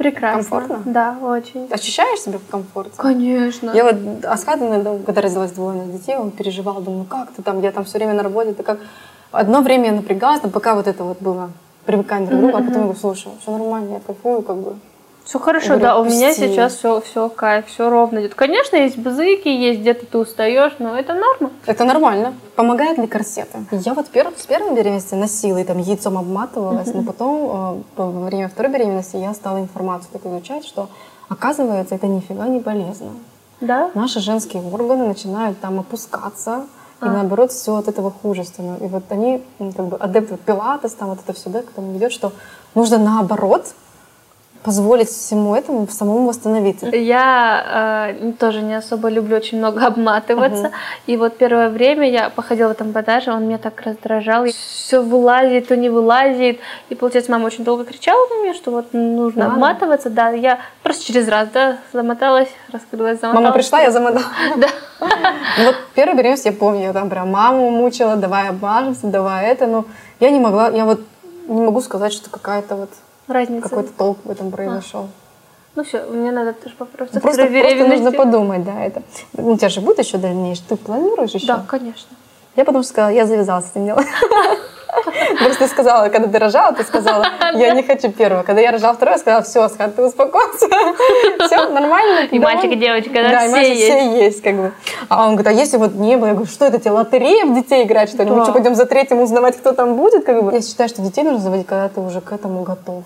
Прекрасно. 0.02 0.42
Комфортно? 0.42 0.82
Да, 0.84 1.16
очень. 1.22 1.68
Ощущаешь 1.70 2.20
себя 2.20 2.38
в 2.38 2.50
комфорте? 2.50 2.92
Конечно. 2.96 3.70
Я 3.70 3.84
вот 3.84 4.24
Асхат 4.24 4.60
иногда, 4.60 4.98
когда 5.06 5.20
родилась 5.20 5.52
двое 5.52 5.84
детей, 5.86 6.16
он 6.16 6.32
переживал, 6.32 6.80
думаю, 6.80 7.00
ну 7.00 7.04
как 7.04 7.30
ты 7.30 7.42
там, 7.42 7.62
я 7.62 7.70
там 7.70 7.84
все 7.84 7.98
время 7.98 8.14
на 8.14 8.22
работе, 8.22 8.52
ты 8.52 8.62
как... 8.62 8.80
Одно 9.30 9.62
время 9.62 9.86
я 9.86 9.92
напрягалась, 9.92 10.42
но 10.42 10.50
пока 10.50 10.74
вот 10.74 10.88
это 10.88 11.04
вот 11.04 11.20
было 11.20 11.50
привыкание 11.86 12.28
друг 12.28 12.40
к 12.40 12.42
другу, 12.42 12.56
а 12.56 12.60
потом 12.60 12.74
я 12.74 12.80
говорю, 12.80 12.98
слушай, 12.98 13.32
все 13.40 13.50
нормально, 13.56 13.94
я 13.94 14.00
кайфую, 14.00 14.42
как 14.42 14.56
бы. 14.56 14.74
Все 15.24 15.38
хорошо, 15.38 15.76
да. 15.76 15.98
У 15.98 16.04
меня 16.04 16.34
сейчас 16.34 16.74
все, 16.74 17.00
все 17.00 17.28
кайф, 17.28 17.66
все 17.66 17.88
ровно 17.88 18.18
идет. 18.20 18.34
Конечно, 18.34 18.76
есть 18.76 18.98
бзыки, 18.98 19.48
есть 19.48 19.80
где-то 19.80 20.04
ты 20.06 20.18
устаешь, 20.18 20.72
но 20.78 20.98
это 20.98 21.14
норма. 21.14 21.50
Это 21.66 21.84
нормально. 21.84 22.34
Помогают 22.56 22.98
ли 22.98 23.06
корсеты? 23.06 23.58
Я 23.70 23.94
вот 23.94 24.06
перв- 24.08 24.36
с 24.38 24.46
первой 24.46 24.74
беременности 24.74 25.14
носила 25.14 25.58
и 25.58 25.64
там 25.64 25.78
яйцом 25.78 26.18
обматывалась, 26.18 26.92
но 26.92 27.02
потом 27.04 27.82
э, 27.96 28.02
во 28.02 28.24
время 28.26 28.48
второй 28.48 28.72
беременности 28.72 29.16
я 29.16 29.32
стала 29.32 29.58
информацию 29.58 30.10
так 30.12 30.26
изучать, 30.26 30.64
что 30.64 30.88
оказывается 31.28 31.94
это 31.94 32.06
нифига 32.08 32.48
не 32.48 32.60
полезно. 32.60 33.12
Да? 33.60 33.90
Наши 33.94 34.18
женские 34.18 34.60
органы 34.62 35.06
начинают 35.06 35.60
там 35.60 35.78
опускаться, 35.78 36.66
и 37.00 37.04
А. 37.04 37.10
наоборот 37.10 37.52
все 37.52 37.76
от 37.76 37.86
этого 37.86 38.10
хуже 38.10 38.42
становится. 38.44 38.84
И 38.84 38.88
вот 38.88 39.04
они, 39.10 39.42
как 39.58 39.86
бы 39.86 39.96
адепты 39.96 40.36
пилатес, 40.36 40.92
там 40.94 41.10
вот 41.10 41.20
это 41.24 41.32
все, 41.32 41.48
да, 41.48 41.62
к 41.62 41.70
этому 41.70 41.92
ведет, 41.92 42.10
что 42.12 42.32
нужно 42.74 42.98
наоборот 42.98 43.66
позволить 44.62 45.08
всему 45.08 45.54
этому 45.54 45.88
самому 45.88 46.28
восстановиться. 46.28 46.86
Я 46.86 48.10
э, 48.10 48.32
тоже 48.38 48.62
не 48.62 48.74
особо 48.74 49.08
люблю 49.08 49.36
очень 49.36 49.58
много 49.58 49.86
обматываться. 49.86 50.70
И 51.06 51.16
вот 51.16 51.36
первое 51.36 51.68
время 51.68 52.08
я 52.08 52.30
походила 52.30 52.68
в 52.68 52.72
этом 52.72 52.92
подаже, 52.92 53.32
он 53.32 53.46
меня 53.46 53.58
так 53.58 53.80
раздражал. 53.82 54.44
Все 54.46 55.02
вылазит, 55.02 55.68
то 55.68 55.76
не 55.76 55.88
вылазит. 55.88 56.60
И 56.90 56.94
получается, 56.94 57.32
мама 57.32 57.46
очень 57.46 57.64
долго 57.64 57.84
кричала 57.84 58.26
на 58.28 58.42
меня, 58.42 58.54
что 58.54 58.70
вот 58.70 58.92
нужно 58.92 59.44
Надо. 59.44 59.54
обматываться. 59.54 60.10
Да, 60.10 60.30
я 60.30 60.60
просто 60.82 61.06
через 61.06 61.28
раз, 61.28 61.48
да, 61.52 61.78
замоталась, 61.92 62.48
раскрылась, 62.72 63.20
замоталась. 63.20 63.44
Мама 63.44 63.52
пришла, 63.52 63.80
я 63.80 63.90
замотала. 63.90 64.26
Да. 64.56 64.68
Ну 65.58 65.66
вот 65.66 65.76
первую 65.94 66.16
беременность 66.16 66.44
я 66.44 66.52
помню, 66.52 66.82
я 66.84 66.92
там 66.92 67.10
прям 67.10 67.30
маму 67.30 67.70
мучила, 67.70 68.16
давай 68.16 68.48
обмажемся, 68.48 69.06
давай 69.08 69.46
это, 69.46 69.66
но 69.66 69.84
я 70.20 70.30
не 70.30 70.38
могла, 70.38 70.68
я 70.68 70.84
вот 70.84 71.00
не 71.48 71.60
могу 71.62 71.80
сказать, 71.80 72.12
что 72.12 72.30
какая-то 72.30 72.76
вот 72.76 72.90
Разница. 73.28 73.68
какой-то 73.68 73.92
толк 73.92 74.18
в 74.24 74.30
этом 74.30 74.50
произошел. 74.50 75.08
Ну 75.74 75.84
все, 75.84 76.04
мне 76.04 76.32
надо 76.32 76.52
тоже 76.52 76.74
попробовать. 76.76 77.14
Со 77.14 77.20
Просто, 77.20 77.46
просто 77.46 77.88
нужно 77.88 78.12
подумать, 78.12 78.64
да, 78.64 78.84
это. 78.84 79.02
У 79.32 79.56
тебя 79.56 79.70
же 79.70 79.80
будет 79.80 80.00
еще 80.00 80.18
дальнейшее, 80.18 80.66
ты 80.68 80.76
планируешь 80.76 81.30
еще? 81.30 81.46
Да, 81.46 81.64
конечно. 81.66 82.14
Я 82.56 82.64
потому 82.64 82.82
что 82.82 82.92
сказала, 82.92 83.10
я 83.10 83.26
завязала 83.26 83.60
с 83.60 83.70
этим 83.70 83.86
делом. 83.86 84.04
Просто 85.38 85.64
ты 85.64 85.68
сказала, 85.68 86.08
когда 86.10 86.28
ты 86.28 86.38
рожала, 86.38 86.74
ты 86.74 86.84
сказала, 86.84 87.26
я 87.54 87.72
не 87.74 87.82
хочу 87.82 88.10
первого. 88.10 88.42
Когда 88.42 88.60
я 88.60 88.70
рожала 88.70 88.94
второе, 88.94 89.14
я 89.14 89.18
сказала, 89.18 89.42
все, 89.42 89.62
Асхат, 89.62 89.96
ты 89.96 90.02
успокойся. 90.02 90.66
Все, 91.46 91.68
нормально. 91.68 92.26
И 92.30 92.38
давай». 92.38 92.54
мальчик, 92.54 92.72
и 92.72 92.76
девочка, 92.76 93.12
да, 93.12 93.48
все 93.48 93.68
есть. 93.68 93.82
все 93.82 94.24
есть, 94.24 94.42
как 94.42 94.56
бы. 94.56 94.72
А 95.08 95.26
он 95.26 95.36
говорит, 95.36 95.46
а 95.46 95.52
если 95.52 95.76
вот 95.76 95.94
не 95.94 96.16
было? 96.16 96.28
Я 96.28 96.32
говорю, 96.34 96.50
что 96.50 96.66
это, 96.66 96.78
тебе 96.78 96.92
лотерея 96.92 97.46
в 97.46 97.54
детей 97.54 97.84
играть, 97.84 98.10
что 98.10 98.22
ли? 98.22 98.30
Мы 98.30 98.42
что, 98.44 98.52
пойдем 98.52 98.74
за 98.74 98.86
третьим 98.86 99.20
узнавать, 99.20 99.56
кто 99.56 99.72
там 99.72 99.96
будет? 99.96 100.24
Как 100.24 100.42
бы? 100.42 100.52
Я 100.52 100.62
считаю, 100.62 100.88
что 100.88 101.02
детей 101.02 101.24
нужно 101.24 101.40
заводить, 101.40 101.66
когда 101.66 101.88
ты 101.88 102.00
уже 102.00 102.20
к 102.20 102.32
этому 102.32 102.62
готов. 102.62 103.02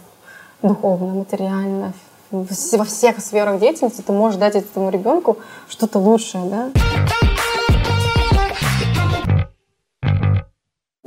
Духовно, 0.62 1.14
материально, 1.14 1.92
во 2.30 2.85
всех 2.85 3.20
сферах 3.20 3.61
деятельности 3.61 4.02
ты 4.02 4.12
можешь 4.12 4.38
дать 4.38 4.56
этому 4.56 4.90
ребенку 4.90 5.38
что-то 5.68 5.98
лучшее, 5.98 6.44
да? 6.44 7.25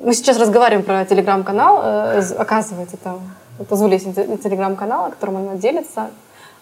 Мы 0.02 0.14
сейчас 0.14 0.40
разговариваем 0.40 0.86
про 0.86 1.04
телеграм-канал. 1.06 1.82
э, 1.84 2.22
Оказывается, 2.38 2.96
это 3.02 3.20
позволили 3.66 3.98
телеграм-канал, 4.38 5.06
о 5.08 5.10
котором 5.10 5.38
она 5.38 5.56
делится, 5.56 6.08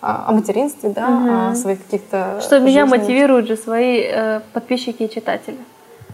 а, 0.02 0.26
о 0.28 0.32
материнстве, 0.32 0.89
да, 0.89 1.08
Мгм. 1.08 1.50
о 1.52 1.56
своих 1.56 1.84
каких-то... 1.86 2.39
Что 2.41 2.60
меня 2.60 2.86
мотивируют 2.86 3.47
же 3.47 3.56
свои 3.58 4.02
э, 4.04 4.41
подписчики 4.54 5.04
и 5.04 5.10
читатели. 5.10 5.58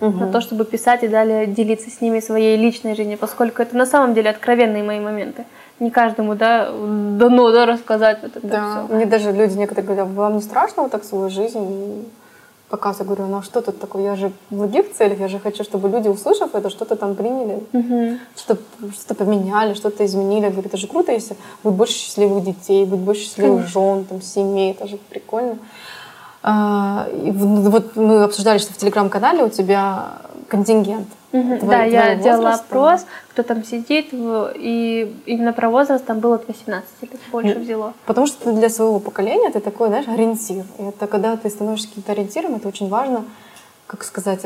Мгм. 0.02 0.20
На 0.20 0.28
то, 0.28 0.42
чтобы 0.42 0.66
писать 0.66 1.04
и 1.04 1.08
далее 1.08 1.46
делиться 1.48 1.90
с 1.90 2.02
ними 2.02 2.20
своей 2.20 2.58
личной 2.58 2.96
жизнью, 2.96 3.18
поскольку 3.18 3.62
это 3.62 3.78
на 3.78 3.86
самом 3.86 4.14
деле 4.14 4.30
откровенные 4.30 4.84
мои 4.84 5.00
моменты. 5.00 5.46
Не 5.80 5.92
каждому, 5.92 6.36
да, 6.36 6.70
дано, 6.72 7.52
да, 7.52 7.66
рассказать 7.66 8.20
вот 8.22 8.36
это 8.36 8.48
Да, 8.48 8.84
все. 8.86 8.96
мне 8.96 9.06
даже 9.06 9.32
люди 9.32 9.58
некоторые 9.58 9.86
говорят, 9.86 10.08
вам 10.10 10.36
не 10.36 10.42
страшно 10.42 10.84
вот 10.84 10.92
так 10.92 11.04
свою 11.06 11.30
жизнь 11.30 12.06
показывать? 12.70 13.10
Я 13.10 13.16
говорю, 13.16 13.32
ну 13.32 13.38
а 13.38 13.44
что 13.44 13.62
тут 13.62 13.80
такое? 13.80 14.04
Я 14.04 14.16
же 14.16 14.32
в 14.50 14.58
других 14.58 14.94
целях, 14.94 15.20
я 15.20 15.28
же 15.28 15.40
хочу, 15.40 15.64
чтобы 15.64 15.90
люди, 15.90 16.08
услышав 16.08 16.56
это, 16.56 16.70
что-то 16.70 16.96
там 16.96 17.16
приняли, 17.16 17.64
что-то 18.36 18.62
что 18.94 19.16
поменяли, 19.16 19.74
что-то 19.74 20.06
изменили. 20.06 20.46
Я 20.46 20.52
говорю, 20.52 20.68
это 20.68 20.78
же 20.78 20.88
круто, 20.88 21.12
если 21.12 21.36
будет 21.64 21.76
больше 21.76 21.94
счастливых 21.94 22.44
детей, 22.44 22.86
будет 22.86 23.02
больше 23.02 23.24
счастливых 23.24 23.68
жен, 23.68 24.06
там, 24.06 24.22
семей, 24.22 24.72
это 24.72 24.88
же 24.88 24.98
прикольно. 25.10 25.58
А, 26.42 27.08
и 27.24 27.32
вот 27.32 27.96
мы 27.96 28.24
обсуждали, 28.24 28.58
что 28.58 28.74
в 28.74 28.78
телеграм-канале 28.78 29.44
у 29.44 29.50
тебя 29.50 30.18
контингент. 30.50 31.08
Твоего- 31.34 31.66
Да, 31.66 31.84
я 31.84 32.16
делала 32.16 32.54
опрос, 32.54 33.06
кто 33.32 33.44
там 33.44 33.64
сидит, 33.64 34.12
в- 34.12 34.52
и 34.56 35.12
именно 35.26 35.52
про 35.52 35.70
возраст 35.70 36.06
там 36.06 36.20
было 36.20 36.36
от 36.36 36.48
18 36.48 37.02
лет 37.02 37.12
больше 37.32 37.58
взяло. 37.60 37.94
Потому 38.06 38.28
что 38.28 38.54
для 38.54 38.70
своего 38.70 39.00
поколения 39.00 39.50
ты 39.50 39.60
такой, 39.60 39.88
знаешь, 39.88 40.08
ориентир. 40.08 40.64
И 40.78 40.84
это 40.84 41.08
когда 41.08 41.36
ты 41.36 41.50
становишься 41.50 41.88
каким-то 41.88 42.12
ориентиром, 42.12 42.56
это 42.56 42.68
очень 42.68 42.88
важно, 42.88 43.26
как 43.88 44.04
сказать, 44.04 44.42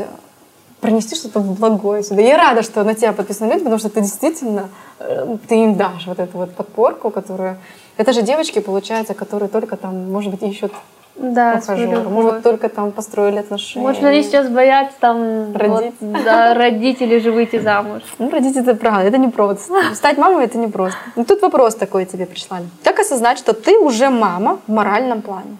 пронести 0.80 1.16
что-то 1.16 1.40
благое 1.42 2.04
сюда. 2.04 2.22
Я 2.22 2.38
рада, 2.38 2.62
что 2.64 2.84
на 2.84 2.94
тебя 2.96 3.12
подписаны 3.12 3.48
люди, 3.52 3.60
потому 3.64 3.80
что 3.80 3.90
ты 3.90 4.00
действительно, 4.02 4.70
э, 5.00 5.38
ты 5.48 5.56
им 5.56 5.76
дашь 5.76 6.06
вот 6.08 6.20
эту 6.20 6.38
вот 6.38 6.54
подпорку, 6.56 7.10
которую... 7.10 7.58
Это 7.98 8.14
же 8.14 8.22
девочки, 8.22 8.60
получается, 8.60 9.14
которые 9.14 9.50
только 9.50 9.76
там, 9.76 10.12
может 10.12 10.32
быть, 10.32 10.44
ищут 10.44 10.72
Да, 11.18 11.60
ухажера, 11.64 11.90
любовь. 11.92 12.08
может, 12.14 12.44
только 12.44 12.70
там 12.70 12.92
построили 12.92 13.38
отношения. 13.40 13.86
Может, 13.86 14.04
они 14.04 14.22
сейчас 14.22 14.48
боятся 14.50 14.96
там 15.00 15.56
Родить. 15.56 15.94
вот, 16.00 16.24
да, 16.24 16.54
родить 16.54 17.02
или 17.02 17.18
же 17.20 17.32
выйти 17.32 17.58
замуж. 17.60 18.04
Ну, 18.20 18.30
родить 18.30 18.56
это 18.56 18.76
правда, 18.76 19.02
это 19.08 19.18
не 19.18 19.30
просто. 19.30 19.74
Стать 19.96 20.18
мамой 20.18 20.46
это 20.46 20.58
не 20.60 20.68
просто. 20.68 20.98
Ну, 21.16 21.26
тут 21.26 21.42
вопрос 21.42 21.74
такой 21.76 22.06
тебе 22.06 22.26
пришла. 22.28 22.60
Как 22.84 23.00
осознать, 23.00 23.40
что 23.40 23.54
ты 23.54 23.80
уже 23.80 24.10
мама 24.10 24.60
в 24.68 24.72
моральном 24.72 25.22
плане? 25.24 25.58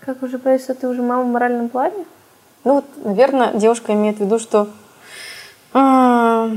Как 0.00 0.22
уже 0.22 0.38
понимаешь, 0.38 0.62
что 0.62 0.74
ты 0.74 0.86
уже 0.88 1.00
мама 1.00 1.22
в 1.22 1.28
моральном 1.28 1.68
плане? 1.70 2.04
Ну 2.64 2.74
вот, 2.74 2.84
наверное, 3.04 3.54
девушка 3.54 3.92
имеет 3.94 4.18
в 4.18 4.20
виду, 4.20 4.38
что, 4.38 4.68
а, 5.72 6.50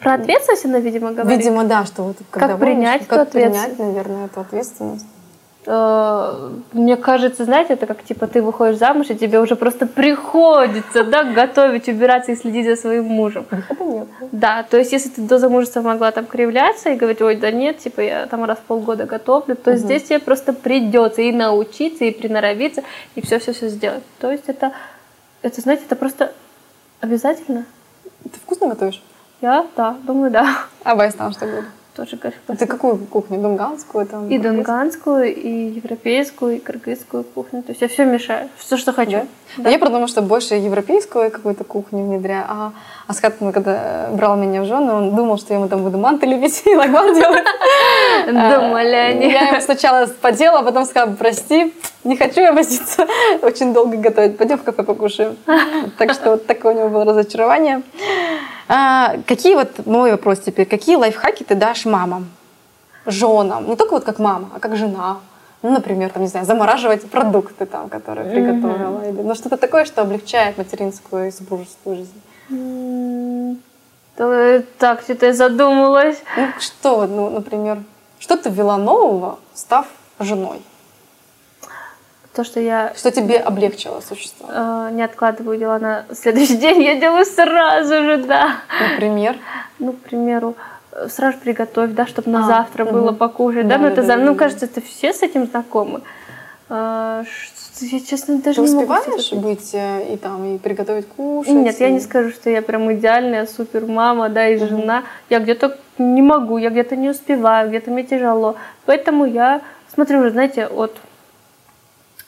Про 0.00 0.14
ответственность 0.14 0.64
она, 0.64 0.78
видимо, 0.78 1.12
говорит. 1.12 1.38
видимо, 1.38 1.64
да, 1.64 1.84
что 1.84 2.04
вот 2.04 2.16
когда 2.30 2.56
принять 2.56 3.06
как 3.06 3.18
эту 3.28 3.32
принять, 3.32 3.50
ответственность? 3.56 3.78
наверное, 3.78 4.26
эту 4.26 4.40
ответственность. 4.40 5.06
Э, 5.66 6.50
Мне 6.72 6.96
кажется, 6.96 7.44
знаете, 7.44 7.74
это 7.74 7.86
как 7.86 8.02
типа 8.02 8.26
ты 8.26 8.42
выходишь 8.42 8.78
замуж, 8.78 9.10
и 9.10 9.14
тебе 9.14 9.40
уже 9.40 9.56
просто 9.56 9.86
приходится, 9.86 11.04
да, 11.04 11.24
готовить, 11.24 11.88
убираться 11.88 12.32
и 12.32 12.36
следить 12.36 12.66
за 12.66 12.76
своим 12.76 13.04
мужем. 13.04 13.46
Выхода 13.50 13.84
нет. 13.84 14.08
Да, 14.32 14.62
то 14.62 14.76
есть 14.76 14.92
если 14.92 15.08
ты 15.08 15.22
до 15.22 15.38
замужества 15.38 15.80
могла 15.80 16.10
там 16.10 16.26
кривляться 16.26 16.90
и 16.90 16.96
говорить, 16.96 17.22
ой, 17.22 17.36
да 17.36 17.50
нет, 17.50 17.78
типа 17.78 18.00
я 18.00 18.26
там 18.26 18.44
раз 18.44 18.58
в 18.58 18.62
полгода 18.62 19.06
готовлю, 19.06 19.56
то 19.56 19.76
здесь 19.76 20.04
тебе 20.04 20.18
просто 20.18 20.52
придется 20.52 21.22
и 21.22 21.32
научиться, 21.32 22.04
и 22.04 22.10
приноровиться, 22.10 22.82
и 23.14 23.20
все-все-все 23.20 23.68
сделать. 23.68 24.02
То 24.20 24.30
есть 24.30 24.44
это, 24.48 24.72
это, 25.42 25.60
знаете, 25.60 25.84
это 25.86 25.96
просто 25.96 26.32
обязательно. 27.00 27.64
Ты 28.24 28.38
вкусно 28.40 28.68
готовишь? 28.68 29.02
Я, 29.40 29.66
да, 29.76 29.96
думаю, 30.02 30.30
да. 30.30 30.66
А 30.84 30.94
Вайс 30.94 31.14
там 31.14 31.32
что 31.32 31.46
будет? 31.46 31.64
Тоже, 31.96 32.18
А 32.48 32.56
Ты 32.56 32.66
какую 32.66 32.96
кухню? 32.96 33.38
Дунганскую? 33.38 34.04
Там, 34.06 34.28
И 34.28 34.38
донганскую, 34.38 35.32
и 35.32 35.48
европейскую, 35.76 36.56
и 36.56 36.58
кыргызскую 36.58 37.22
кухню. 37.22 37.62
То 37.62 37.70
есть 37.70 37.82
я 37.82 37.88
все 37.88 38.04
мешаю, 38.04 38.48
все, 38.58 38.76
что 38.76 38.92
хочу. 38.92 39.18
Да? 39.18 39.26
Но 39.58 39.70
Я 39.70 39.78
потому 39.78 40.08
что 40.08 40.20
больше 40.20 40.56
европейскую 40.56 41.30
какую-то 41.30 41.62
кухню 41.62 42.02
внедряю. 42.04 42.44
А 42.48 42.72
Асхат, 43.06 43.40
ну, 43.40 43.52
когда 43.52 44.08
брал 44.10 44.36
меня 44.36 44.62
в 44.62 44.64
жены, 44.64 44.92
он 44.92 45.14
думал, 45.14 45.38
что 45.38 45.54
я 45.54 45.60
ему 45.60 45.68
там 45.68 45.84
буду 45.84 45.96
манты 45.98 46.26
лепить 46.26 46.62
и 46.66 46.74
лагман 46.74 47.14
делать. 47.14 47.44
Думали 48.26 48.96
они. 48.96 49.30
Я 49.30 49.50
ему 49.50 49.60
сначала 49.60 50.06
подела, 50.06 50.58
а 50.58 50.62
потом 50.64 50.86
сказала, 50.86 51.14
прости, 51.14 51.72
не 52.02 52.16
хочу 52.16 52.40
я 52.40 52.52
возиться, 52.52 53.06
очень 53.42 53.72
долго 53.72 53.96
готовить, 53.98 54.36
пойдем 54.36 54.58
в 54.58 54.64
кафе 54.64 54.82
покушаем. 54.82 55.36
Так 55.98 56.12
что 56.12 56.32
вот 56.32 56.46
такое 56.46 56.74
у 56.74 56.78
него 56.78 56.88
было 56.88 57.04
разочарование. 57.04 57.82
А, 58.68 59.16
Какие 59.26 59.54
вот, 59.54 59.86
мой 59.86 60.10
вопрос 60.12 60.40
теперь, 60.40 60.66
какие 60.66 60.96
лайфхаки 60.96 61.42
ты 61.44 61.54
дашь 61.54 61.84
мамам, 61.84 62.30
женам? 63.06 63.68
Не 63.68 63.76
только 63.76 63.92
вот 63.94 64.04
как 64.04 64.18
мама, 64.18 64.48
а 64.54 64.60
как 64.60 64.76
жена. 64.76 65.18
Ну, 65.62 65.70
например, 65.70 66.10
там, 66.10 66.22
не 66.22 66.28
знаю, 66.28 66.44
замораживать 66.46 67.08
продукты 67.10 67.64
там, 67.66 67.88
которые 67.88 68.30
приготовила. 68.30 69.02
Или, 69.08 69.22
ну, 69.22 69.34
что-то 69.34 69.56
такое, 69.56 69.84
что 69.86 70.02
облегчает 70.02 70.58
материнскую 70.58 71.28
и 71.28 71.30
супружескую 71.30 71.96
жизнь. 71.96 73.60
То- 74.16 74.62
Так, 74.78 75.00
что-то 75.02 75.26
я 75.26 75.32
задумалась. 75.32 76.18
Ну, 76.36 76.48
что, 76.60 77.06
ну, 77.06 77.30
например, 77.30 77.82
что 78.18 78.36
ты 78.36 78.50
ввела 78.50 78.76
нового, 78.76 79.38
став 79.54 79.86
женой? 80.20 80.62
То, 82.34 82.42
что 82.42 82.58
я 82.60 82.92
Что 82.96 83.10
тебе 83.12 83.36
облегчило 83.38 84.00
существовать? 84.00 84.56
э, 84.56 84.88
не 84.94 85.02
откладываю 85.02 85.56
дела 85.58 85.78
на 85.78 86.04
следующий 86.12 86.56
день, 86.64 86.82
я 86.82 86.96
делаю 86.98 87.24
сразу 87.24 87.94
же, 88.02 88.16
да. 88.18 88.56
Например, 88.90 89.36
Ну, 89.78 89.92
к 89.92 89.98
примеру, 90.00 90.56
э, 90.92 91.08
сразу 91.08 91.38
приготовь, 91.38 91.90
да, 91.92 92.06
чтобы 92.06 92.30
на 92.30 92.40
А, 92.40 92.42
завтра 92.48 92.84
было 92.84 93.10
мгм. 93.10 93.16
покушать, 93.16 93.68
да, 93.68 93.76
Да, 93.76 93.78
ну 93.78 93.86
да, 93.86 93.92
это, 93.92 94.02
да, 94.02 94.16
ну, 94.16 94.32
да. 94.32 94.38
кажется, 94.38 94.64
это 94.66 94.80
все 94.80 95.12
с 95.12 95.22
этим 95.22 95.46
знакомы. 95.46 96.00
Что- 96.66 97.84
Я, 97.86 98.00
честно, 98.00 98.38
даже 98.38 98.62
ты 98.62 98.68
не 98.68 98.74
могу 98.74 98.92
успеваешь 98.94 99.22
себе 99.26 99.40
быть 99.40 99.70
э, 99.74 100.14
и 100.14 100.16
там 100.16 100.44
и 100.54 100.58
приготовить 100.58 101.06
кушать? 101.08 101.52
Нет, 101.52 101.78
я 101.80 101.88
и- 101.88 101.92
не 101.92 102.00
скажу, 102.00 102.30
что 102.30 102.48
я 102.50 102.62
прям 102.62 102.92
идеальная 102.94 103.46
супер 103.46 103.86
мама, 103.86 104.28
да, 104.28 104.48
и 104.48 104.56
жена. 104.58 105.02
Я 105.28 105.40
где-то 105.40 105.76
не 105.98 106.22
могу, 106.22 106.56
я 106.58 106.70
где-то 106.70 106.96
не 106.96 107.10
успеваю, 107.10 107.68
где-то 107.68 107.90
мне 107.90 108.02
тяжело. 108.04 108.56
Поэтому 108.86 109.24
я 109.24 109.60
смотрю 109.92 110.20
уже, 110.20 110.30
знаете, 110.30 110.66
от 110.66 110.96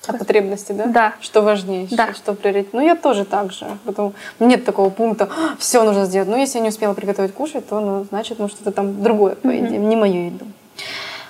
От 0.07 0.19
потребности, 0.19 0.73
да? 0.73 0.87
Да. 0.87 1.13
Что 1.21 1.43
важнее, 1.43 1.89
Да. 1.91 2.15
что, 2.15 2.35
приоритет. 2.35 2.73
Ну, 2.73 2.81
я 2.81 2.95
тоже 2.97 3.25
так 3.25 3.53
же. 3.53 3.67
Потом 3.85 4.15
нет 4.39 4.65
такого 4.65 4.91
пункта, 4.91 5.29
все 5.59 5.83
нужно 5.85 6.05
сделать. 6.07 6.29
Ну, 6.29 6.37
если 6.37 6.59
я 6.59 6.63
не 6.63 6.69
успела 6.71 6.95
приготовить 6.95 7.33
кушать, 7.35 7.69
то, 7.69 7.81
ну, 7.81 8.07
значит, 8.11 8.39
ну, 8.39 8.49
что-то 8.49 8.71
там 8.73 9.03
другое, 9.03 9.35
по 9.35 9.49
идее, 9.49 9.79
не 9.79 9.97
мою 9.97 10.27
еду. 10.27 10.47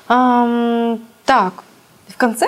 Ам, 0.08 1.00
так, 1.24 1.64
в 2.08 2.16
конце 2.16 2.46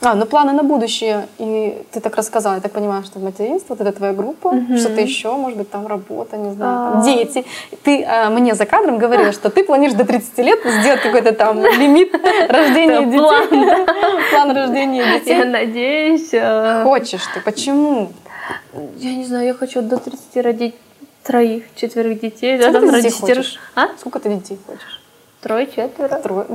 А, 0.00 0.14
ну 0.14 0.26
планы 0.26 0.52
на 0.52 0.62
будущее. 0.62 1.26
И 1.38 1.82
ты 1.90 2.00
так 2.00 2.14
рассказала, 2.16 2.54
я 2.54 2.60
так 2.60 2.70
понимаю, 2.72 3.02
что 3.02 3.18
материнство, 3.18 3.74
вот 3.74 3.80
это 3.80 3.96
твоя 3.96 4.12
группа, 4.12 4.52
Мгм. 4.52 4.76
что-то 4.78 5.00
еще, 5.00 5.32
может 5.32 5.58
быть, 5.58 5.70
там 5.70 5.86
работа, 5.88 6.36
не 6.36 6.52
знаю, 6.54 6.72
А. 6.88 6.92
там 6.92 7.02
дети. 7.02 7.44
Ты 7.82 8.04
а, 8.04 8.30
мне 8.30 8.54
за 8.54 8.64
кадром 8.64 8.98
говорила, 8.98 9.32
что 9.32 9.50
ты 9.50 9.64
планируешь 9.64 9.98
до 9.98 10.04
30 10.04 10.38
лет 10.38 10.60
сделать 10.64 11.02
какой-то 11.02 11.32
там 11.32 11.60
лимит 11.64 12.12
рождения 12.48 13.06
детей. 13.06 14.30
план, 14.30 14.50
рождения 14.56 15.02
Я 15.04 15.18
детей. 15.18 15.44
надеюсь. 15.44 16.28
э, 16.32 16.82
Хочешь 16.84 17.26
ты, 17.34 17.40
почему? 17.40 18.12
Я 18.98 19.14
не 19.14 19.24
знаю, 19.24 19.46
я 19.48 19.54
хочу 19.54 19.82
до 19.82 19.96
30 19.96 20.36
родить 20.36 20.74
троих, 21.24 21.64
четверых 21.74 22.20
детей. 22.20 22.60
Сколько 22.62 22.80
ты 22.92 23.02
детей 23.02 23.10
хочешь? 23.20 23.58
А? 23.74 23.88
Сколько 23.98 24.20
ты 24.20 24.28
детей 24.30 24.58
хочешь? 24.64 25.00
Трое, 25.40 25.66
четверо. 25.66 26.16
Трое. 26.16 26.46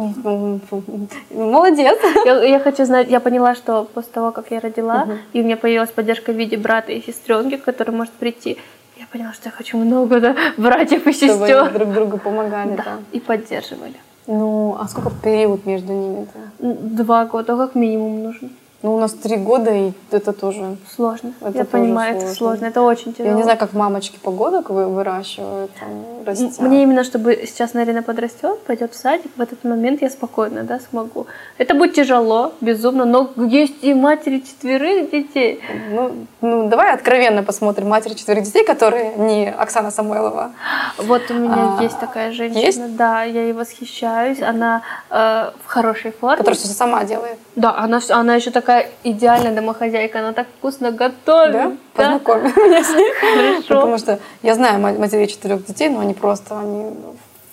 Молодец. 1.31 1.97
Я, 2.25 2.43
я 2.43 2.59
хочу 2.59 2.86
знать, 2.86 3.09
я 3.09 3.19
поняла, 3.19 3.55
что 3.55 3.86
после 3.93 4.11
того, 4.11 4.31
как 4.31 4.51
я 4.51 4.59
родила, 4.59 5.05
Мгм. 5.05 5.17
и 5.31 5.41
у 5.41 5.43
меня 5.45 5.55
появилась 5.57 5.89
поддержка 5.89 6.31
в 6.34 6.36
виде 6.36 6.57
брата 6.57 6.91
и 6.91 7.01
сестренки, 7.01 7.55
который 7.57 7.91
может 7.95 8.13
прийти, 8.13 8.57
я 8.97 9.05
поняла, 9.11 9.31
что 9.34 9.47
я 9.49 9.51
хочу 9.51 9.77
много 9.77 10.19
да, 10.19 10.36
братьев 10.57 11.07
и 11.07 11.13
Чтобы 11.13 11.31
они 11.45 11.53
сестер. 11.53 11.71
друг 11.71 11.93
другу 11.93 12.17
помогали. 12.17 12.75
Да, 12.75 12.84
да. 12.84 12.97
и 13.13 13.19
поддерживали. 13.21 13.95
Ну, 14.27 14.75
а 14.79 14.88
сколько 14.88 15.11
период 15.23 15.65
между 15.65 15.93
ними-то? 15.93 16.39
Два 16.59 17.25
года, 17.25 17.55
как 17.57 17.75
минимум 17.75 18.23
нужно. 18.23 18.49
Ну, 18.84 18.95
у 18.95 18.99
нас 18.99 19.13
три 19.13 19.38
года, 19.38 19.71
и 19.71 19.93
это 20.11 20.34
тоже... 20.34 20.75
Сложно. 20.93 21.31
Это 21.39 21.47
я 21.47 21.63
тоже 21.63 21.65
понимаю, 21.67 22.17
это 22.17 22.25
сложно. 22.25 22.36
сложно, 22.36 22.65
это 22.65 22.81
очень 22.81 23.13
тяжело. 23.13 23.29
Я 23.29 23.36
не 23.38 23.43
знаю, 23.43 23.57
как 23.57 23.71
мамочки 23.71 24.19
погодок 24.21 24.69
вы 24.71 24.88
выращивают, 24.88 25.71
там, 25.79 26.25
растят. 26.25 26.59
Мне 26.59 26.84
именно, 26.84 27.05
чтобы 27.05 27.45
сейчас 27.47 27.73
Нарина 27.73 28.03
подрастет, 28.03 28.59
пойдет 28.65 28.93
в 28.93 28.97
садик, 28.97 29.31
в 29.38 29.41
этот 29.41 29.63
момент 29.63 30.01
я 30.01 30.09
спокойно, 30.09 30.63
да, 30.63 30.81
смогу. 30.81 31.27
Это 31.57 31.75
будет 31.75 31.93
тяжело, 31.93 32.51
безумно, 32.59 33.05
но 33.05 33.29
есть 33.38 33.75
и 33.84 33.93
матери 33.93 34.39
четверых 34.39 35.11
детей. 35.11 35.61
Ну, 35.89 36.27
ну, 36.41 36.67
давай 36.67 36.93
откровенно 36.93 37.41
посмотрим 37.41 37.88
матери 37.88 38.15
четверых 38.15 38.43
детей, 38.43 38.65
которые 38.65 39.15
не 39.15 39.49
Оксана 39.49 39.91
Самойлова. 39.91 40.51
Вот 40.97 41.21
у 41.29 41.34
меня 41.36 41.77
А, 41.79 41.81
есть 41.81 41.99
такая 42.01 42.34
женщина, 42.34 42.59
есть? 42.59 42.95
да, 42.97 43.23
я 43.23 43.43
ей 43.43 43.53
восхищаюсь, 43.53 44.41
она 44.41 44.81
э, 45.09 45.51
в 45.63 45.67
хорошей 45.67 46.11
форме. 46.11 46.36
Которая 46.36 46.59
все 46.59 46.67
сама 46.67 47.05
делает. 47.05 47.38
Да, 47.56 47.76
она, 47.78 48.01
она 48.10 48.36
еще 48.36 48.51
такая 48.51 48.89
идеальная 49.04 49.54
домохозяйка, 49.54 50.20
она 50.20 50.34
так 50.34 50.47
вкусно 50.58 50.91
готовит. 50.91 51.54
Да? 51.54 51.68
да. 51.70 51.76
Познакомь 51.93 52.41
меня 52.43 52.84
с 52.84 52.89
ней. 52.93 53.12
Хорошо. 53.20 53.68
Потому 53.68 53.97
что 53.97 54.20
я 54.41 54.56
знаю 54.56 54.80
ма- 54.80 54.93
матерей 54.93 55.28
четырех 55.28 55.66
детей, 55.66 55.89
но 55.89 55.99
они 55.99 56.14
просто 56.14 56.60
они 56.60 56.91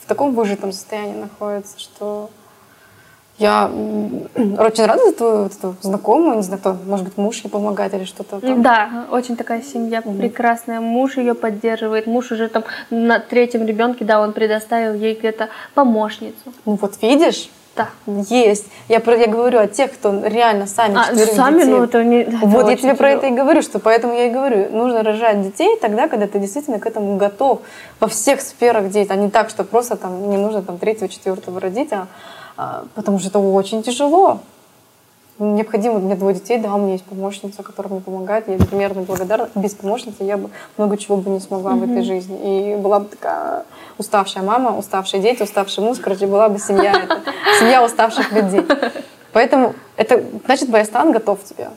в 0.03 0.07
таком 0.07 0.35
выжатом 0.35 0.73
состоянии 0.73 1.21
находятся, 1.21 1.79
что 1.79 2.31
я 3.39 3.67
очень 3.69 4.85
рада 4.85 5.03
за 5.07 5.13
твою 5.15 5.43
вот 5.45 5.53
эту 5.57 5.75
знакомую, 5.81 6.37
не 6.37 6.43
знаю, 6.43 6.61
кто, 6.61 6.77
может 6.85 7.07
быть, 7.07 7.17
муж 7.17 7.41
ей 7.43 7.51
помогает 7.51 7.95
или 7.95 8.05
что-то 8.05 8.39
там. 8.39 8.63
Да, 8.63 9.07
очень 9.11 9.35
такая 9.35 9.63
семья 9.63 10.03
прекрасная. 10.03 10.81
Муж 10.81 11.17
ее 11.17 11.35
поддерживает. 11.35 12.07
Муж 12.07 12.33
уже 12.33 12.49
там 12.49 12.65
на 12.91 13.19
третьем 13.19 13.67
ребенке, 13.67 14.05
да, 14.05 14.21
он 14.21 14.35
предоставил 14.35 14.93
ей 14.93 15.15
где-то 15.15 15.49
помощницу. 15.75 16.53
Ну 16.67 16.75
вот 16.75 17.01
видишь, 17.01 17.49
Да. 17.77 17.89
есть. 18.07 18.67
Я, 18.89 19.01
про, 19.01 19.17
я 19.17 19.27
говорю 19.27 19.61
о 19.61 19.67
тех, 19.67 19.93
кто 19.93 20.13
реально 20.25 20.67
сами 20.67 20.97
А 20.99 21.15
сами, 21.27 21.61
детей. 21.61 21.71
ну 21.71 21.85
это 21.85 22.03
не. 22.05 22.25
да, 22.25 22.39
Вот 22.43 22.67
я 22.67 22.73
очень 22.73 22.83
тебе 22.83 22.95
про 22.95 23.09
тяжело. 23.09 23.19
это 23.19 23.27
и 23.29 23.31
говорю, 23.31 23.63
что 23.63 23.79
поэтому 23.79 24.13
я 24.15 24.27
и 24.27 24.31
говорю, 24.31 24.71
нужно 24.71 25.03
рожать 25.03 25.43
детей 25.43 25.79
тогда, 25.81 26.09
когда 26.09 26.27
ты 26.27 26.39
действительно 26.41 26.79
к 26.81 26.87
этому 26.87 27.17
готов 27.17 27.61
во 28.01 28.09
всех 28.09 28.41
сферах 28.41 28.91
деятельности, 28.91 29.13
а 29.13 29.17
не 29.17 29.31
так, 29.31 29.51
что 29.51 29.65
просто 29.65 29.97
там 29.97 30.31
не 30.31 30.37
нужно 30.37 30.63
там 30.63 30.79
третьего, 30.79 31.09
четвертого 31.09 31.61
родить, 31.61 31.93
а, 31.93 32.09
а, 32.57 32.85
потому 32.95 33.19
что 33.19 33.29
это 33.29 33.39
очень 33.39 33.83
тяжело. 33.83 34.41
необходимо, 35.39 35.95
у 35.95 36.01
меня 36.01 36.17
двое 36.17 36.35
детей, 36.35 36.59
да, 36.59 36.75
у 36.75 36.79
меня 36.79 36.93
есть 36.93 37.05
помощница, 37.05 37.63
которая 37.63 37.93
мне 37.95 38.03
помогает, 38.03 38.49
я 38.49 38.57
безмерно 38.57 39.03
благодарна. 39.03 39.49
Без 39.55 39.75
помощницы 39.75 40.25
я 40.25 40.37
бы 40.37 40.51
много 40.77 40.99
чего 40.99 41.17
бы 41.17 41.31
не 41.31 41.41
смогла 41.41 41.73
mm-hmm. 41.73 41.87
в 41.87 41.91
этой 41.91 42.03
жизни. 42.03 42.73
И 42.73 42.77
была 42.77 43.01
бы 43.01 43.07
такая 43.07 43.65
уставшая 44.01 44.43
мама, 44.43 44.77
уставшие 44.77 45.23
дети, 45.23 45.43
уставший 45.43 45.85
муж, 45.85 45.99
короче, 45.99 46.27
была 46.27 46.49
бы 46.49 46.59
семья, 46.59 46.93
это, 46.93 47.21
семья 47.59 47.85
уставших 47.85 48.33
людей. 48.33 48.63
Поэтому 49.33 49.75
это 49.97 50.25
значит, 50.47 50.71
Баястан 50.71 51.13
готов 51.13 51.45
тебе 51.45 51.69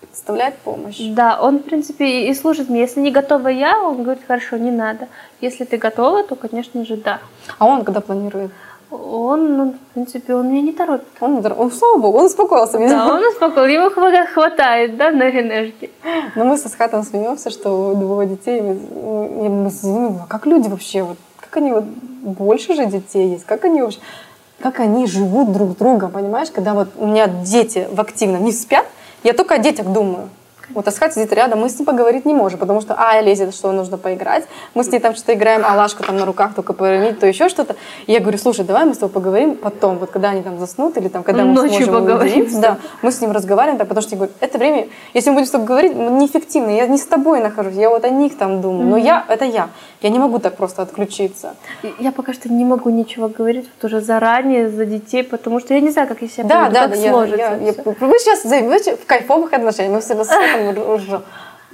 представлять 0.00 0.56
помощь. 0.58 0.98
Да, 1.00 1.38
он, 1.40 1.58
в 1.58 1.62
принципе, 1.62 2.28
и 2.28 2.34
служит 2.34 2.70
мне. 2.70 2.80
Если 2.80 3.00
не 3.00 3.10
готова 3.10 3.48
я, 3.48 3.82
он 3.82 4.02
говорит, 4.02 4.22
хорошо, 4.26 4.56
не 4.56 4.70
надо. 4.70 5.08
Если 5.40 5.64
ты 5.64 5.76
готова, 5.76 6.22
то, 6.22 6.36
конечно 6.36 6.84
же, 6.84 6.96
да. 6.96 7.18
А 7.58 7.66
он 7.66 7.84
когда 7.84 8.00
планирует? 8.00 8.50
Он, 8.90 9.56
ну, 9.56 9.70
в 9.72 9.94
принципе, 9.94 10.34
он 10.34 10.50
меня 10.50 10.60
не 10.60 10.72
торопит. 10.72 11.08
Он, 11.20 11.44
он 11.58 11.72
слава 11.72 11.98
богу, 11.98 12.18
он 12.18 12.26
успокоился. 12.26 12.78
Да, 12.78 13.14
он 13.14 13.24
успокоился, 13.24 13.72
ему 13.72 14.26
хватает, 14.26 14.96
да, 14.96 15.10
на 15.10 15.30
энергии. 15.30 15.90
Но 16.36 16.44
мы 16.44 16.58
со 16.58 16.68
Схатом 16.68 17.02
смеемся, 17.02 17.50
что 17.50 17.90
у 17.90 17.94
двое 17.94 18.28
детей, 18.28 18.60
мы, 18.60 18.74
мы, 18.74 19.70
мы, 19.82 20.20
а 20.22 20.26
как 20.28 20.46
люди 20.46 20.68
вообще, 20.68 21.02
вот, 21.02 21.16
как 21.52 21.58
они 21.58 21.72
вот, 21.72 21.84
больше 21.84 22.74
же 22.74 22.86
детей 22.86 23.32
есть, 23.32 23.44
как 23.44 23.66
они 23.66 23.82
вообще, 23.82 23.98
как 24.60 24.80
они 24.80 25.06
живут 25.06 25.52
друг 25.52 25.72
с 25.72 25.74
другом, 25.74 26.10
понимаешь, 26.10 26.50
когда 26.50 26.72
вот 26.72 26.88
у 26.96 27.06
меня 27.06 27.26
дети 27.26 27.86
в 27.92 28.00
активном 28.00 28.42
не 28.42 28.52
спят, 28.52 28.86
я 29.22 29.34
только 29.34 29.56
о 29.56 29.58
детях 29.58 29.86
думаю. 29.86 30.30
Вот 30.70 30.88
Асхат 30.88 31.14
сидит 31.14 31.32
рядом, 31.32 31.60
мы 31.60 31.68
с 31.68 31.78
ним 31.78 31.86
поговорить 31.86 32.24
не 32.24 32.34
можем, 32.34 32.58
потому 32.58 32.80
что, 32.80 32.94
а, 32.96 33.20
лезет, 33.20 33.54
что 33.54 33.72
нужно 33.72 33.98
поиграть. 33.98 34.44
Мы 34.74 34.84
с 34.84 34.90
ней 34.90 34.98
там 35.00 35.14
что-то 35.14 35.34
играем, 35.34 35.62
а 35.64 35.76
Лашка 35.76 36.02
там 36.02 36.16
на 36.16 36.24
руках 36.24 36.54
только 36.54 36.72
повернуть, 36.72 37.20
то 37.20 37.26
еще 37.26 37.48
что-то. 37.48 37.76
И 38.06 38.12
я 38.12 38.20
говорю, 38.20 38.38
слушай, 38.38 38.64
давай 38.64 38.84
мы 38.84 38.94
с 38.94 38.98
тобой 38.98 39.12
поговорим 39.12 39.56
потом, 39.56 39.98
вот 39.98 40.10
когда 40.10 40.30
они 40.30 40.42
там 40.42 40.58
заснут, 40.58 40.96
или 40.96 41.08
там, 41.08 41.22
когда 41.22 41.44
мы 41.44 41.54
Ночью 41.54 41.84
сможем 41.84 41.94
поговорим. 41.94 42.60
Да, 42.60 42.78
мы 43.02 43.12
с 43.12 43.20
ним 43.20 43.32
разговариваем, 43.32 43.78
так, 43.78 43.88
потому 43.88 44.02
что 44.02 44.12
я 44.12 44.16
говорю, 44.18 44.32
это 44.40 44.58
время, 44.58 44.88
если 45.14 45.30
мы 45.30 45.36
будем 45.36 45.46
с 45.46 45.50
тобой 45.50 45.66
говорить, 45.66 45.94
неэффективно, 45.94 46.70
я 46.70 46.86
не 46.86 46.98
с 46.98 47.06
тобой 47.06 47.40
нахожусь, 47.40 47.74
я 47.74 47.90
вот 47.90 48.04
о 48.04 48.10
них 48.10 48.36
там 48.36 48.60
думаю, 48.60 48.88
но 48.88 48.96
я, 48.96 49.24
это 49.28 49.44
я. 49.44 49.68
Я 50.00 50.10
не 50.10 50.18
могу 50.18 50.38
так 50.40 50.56
просто 50.56 50.82
отключиться. 50.82 51.54
Я 52.00 52.10
пока 52.10 52.32
что 52.32 52.52
не 52.52 52.64
могу 52.64 52.90
ничего 52.90 53.28
говорить 53.28 53.68
вот 53.76 53.84
уже 53.88 54.00
заранее 54.00 54.68
за 54.68 54.84
детей, 54.84 55.22
потому 55.22 55.60
что 55.60 55.74
я 55.74 55.80
не 55.80 55.90
знаю, 55.90 56.08
как 56.08 56.22
я 56.22 56.28
себя 56.28 56.44
да, 56.44 56.70
да, 56.70 56.88
как 56.88 57.00
да, 57.00 57.10
сложится. 57.10 57.38
Я, 57.38 57.56
я, 57.56 57.72
я, 57.72 57.74
вы 57.84 58.18
сейчас 58.18 58.42
займете 58.42 58.96
в 58.96 59.06
кайфовых 59.06 59.52
отношениях, 59.52 59.94
мы 59.94 60.00
все 60.00 60.14
уже 60.70 61.22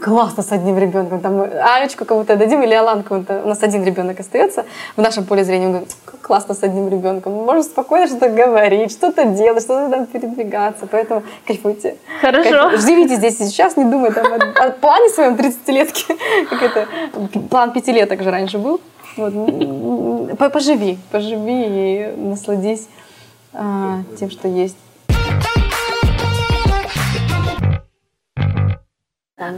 классно 0.00 0.42
с 0.42 0.52
одним 0.52 0.78
ребенком. 0.78 1.20
Там 1.20 1.40
Алечку 1.40 2.04
кому-то 2.04 2.36
дадим 2.36 2.62
или 2.62 2.74
Алан 2.74 3.02
кому-то. 3.02 3.42
У 3.44 3.48
нас 3.48 3.62
один 3.62 3.84
ребенок 3.84 4.20
остается 4.20 4.64
в 4.96 5.00
нашем 5.00 5.24
поле 5.24 5.44
зрения. 5.44 5.66
Он 5.66 5.72
говорит, 5.72 5.96
классно 6.22 6.54
с 6.54 6.62
одним 6.62 6.88
ребенком. 6.88 7.32
Можно 7.32 7.62
спокойно 7.62 8.06
что-то 8.06 8.28
говорить, 8.28 8.92
что-то 8.92 9.24
делать, 9.24 9.62
что-то 9.62 9.90
там 9.90 10.06
передвигаться. 10.06 10.86
Поэтому 10.86 11.22
кайфуйте. 11.46 11.96
Хорошо. 12.20 12.50
Кайфуйте. 12.50 12.82
Живите 12.82 13.16
здесь 13.16 13.40
и 13.40 13.44
сейчас, 13.44 13.76
не 13.76 13.84
думайте 13.84 14.20
там, 14.20 14.32
о, 14.32 14.66
о 14.66 14.70
плане 14.70 15.08
своем 15.10 15.34
30-летке. 15.34 16.16
Как 16.50 16.62
это, 16.62 16.86
план 17.50 17.72
пятилеток 17.72 18.22
же 18.22 18.30
раньше 18.30 18.58
был. 18.58 18.80
Вот. 19.16 20.38
Поживи, 20.52 20.98
поживи 21.10 21.64
и 21.66 22.14
насладись 22.16 22.86
а, 23.52 24.02
тем, 24.18 24.30
что 24.30 24.46
есть. 24.46 24.76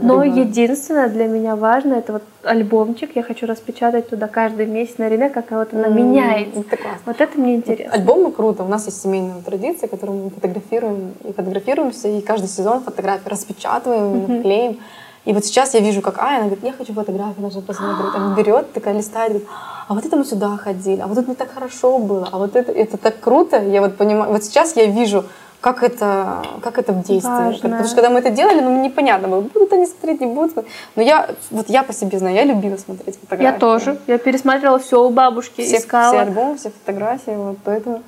Но 0.01 0.23
единственное 0.23 1.09
для 1.09 1.27
меня 1.27 1.55
важно, 1.55 1.95
это 1.95 2.13
вот 2.13 2.23
альбомчик, 2.43 3.15
я 3.15 3.23
хочу 3.23 3.47
распечатать 3.47 4.09
туда 4.09 4.27
каждый 4.27 4.67
месяц 4.67 4.99
на 4.99 5.07
время, 5.07 5.29
как 5.29 5.49
вот 5.51 5.73
она 5.73 5.87
меняется. 5.87 6.59
Это 6.69 6.77
вот 7.05 7.19
это 7.19 7.39
мне 7.39 7.55
интересно. 7.55 7.93
Альбомы 7.93 8.31
круто, 8.31 8.63
у 8.63 8.67
нас 8.67 8.85
есть 8.85 9.01
семейная 9.01 9.41
традиция, 9.41 9.87
которую 9.87 10.25
мы 10.25 10.29
фотографируем 10.29 11.13
и 11.23 11.33
фотографируемся, 11.33 12.09
и 12.09 12.21
каждый 12.21 12.47
сезон 12.47 12.81
фотографии 12.81 13.27
распечатываем, 13.27 14.13
mm-hmm. 14.13 14.41
клеим. 14.43 14.79
И 15.25 15.33
вот 15.33 15.45
сейчас 15.45 15.73
я 15.73 15.79
вижу, 15.79 16.01
как 16.01 16.19
Ая, 16.19 16.37
она 16.37 16.45
говорит, 16.45 16.63
я 16.63 16.73
хочу 16.73 16.93
фотографии 16.93 17.41
даже 17.41 17.61
посмотреть. 17.61 18.15
Она 18.15 18.35
берет, 18.35 18.73
такая 18.73 18.95
листает, 18.95 19.31
говорит, 19.31 19.49
а 19.87 19.93
вот 19.93 20.05
это 20.05 20.15
мы 20.15 20.25
сюда 20.25 20.57
ходили, 20.57 21.01
а 21.01 21.07
вот 21.07 21.17
это 21.17 21.27
мне 21.27 21.35
так 21.35 21.51
хорошо 21.51 21.97
было, 21.97 22.29
а 22.31 22.37
вот 22.37 22.55
это, 22.55 22.71
это 22.71 22.97
так 22.97 23.19
круто. 23.19 23.61
Я 23.61 23.81
вот 23.81 23.97
понимаю, 23.97 24.31
вот 24.31 24.43
сейчас 24.43 24.75
я 24.75 24.85
вижу, 24.85 25.25
как 25.61 25.83
это, 25.83 26.43
как 26.63 26.79
это 26.79 26.91
в 26.91 27.03
действии. 27.03 27.29
Важно. 27.29 27.61
Потому 27.61 27.85
что 27.85 27.95
когда 27.95 28.09
мы 28.09 28.19
это 28.19 28.31
делали, 28.31 28.61
ну, 28.61 28.81
непонятно 28.81 29.27
было, 29.27 29.41
будут 29.41 29.71
они 29.71 29.85
смотреть, 29.85 30.19
не 30.19 30.27
будут. 30.27 30.65
Но 30.95 31.03
я, 31.03 31.29
вот 31.51 31.69
я 31.69 31.83
по 31.83 31.93
себе 31.93 32.17
знаю, 32.17 32.35
я 32.35 32.43
любила 32.43 32.77
смотреть 32.77 33.19
фотографии. 33.19 33.53
Я 33.53 33.59
тоже. 33.59 33.99
Я 34.07 34.17
пересматривала 34.17 34.79
все 34.79 35.03
у 35.03 35.09
бабушки, 35.11 35.61
все, 35.61 35.77
искала. 35.77 36.13
Все 36.13 36.21
альбомы, 36.21 36.57
все 36.57 36.71
фотографии, 36.71 37.35
вот 37.35 37.57
поэтому 37.63 38.01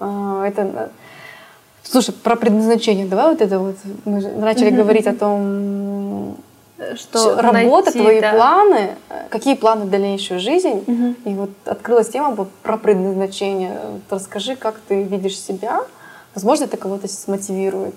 э, 0.00 0.44
это... 0.48 0.90
Слушай, 1.82 2.12
про 2.12 2.36
предназначение, 2.36 3.06
давай 3.06 3.30
вот 3.30 3.40
это 3.40 3.58
вот, 3.58 3.76
мы 4.04 4.20
же 4.20 4.28
начали 4.28 4.70
mm-hmm. 4.70 4.76
говорить 4.76 5.06
о 5.06 5.14
том, 5.14 6.36
что 6.96 7.40
работа, 7.40 7.86
найти, 7.86 7.98
твои 7.98 8.20
да. 8.20 8.32
планы, 8.32 8.90
какие 9.30 9.54
планы 9.54 9.86
в 9.86 9.90
дальнейшую 9.90 10.38
жизнь. 10.38 10.84
Угу. 10.86 11.30
И 11.30 11.34
вот 11.34 11.50
открылась 11.64 12.08
тема 12.08 12.46
про 12.62 12.76
предназначение. 12.76 13.80
Вот 13.84 14.02
расскажи, 14.10 14.54
как 14.54 14.76
ты 14.86 15.02
видишь 15.02 15.40
себя, 15.40 15.80
Возможно, 16.38 16.66
это 16.66 16.76
кого-то 16.76 17.08
смотивирует. 17.08 17.96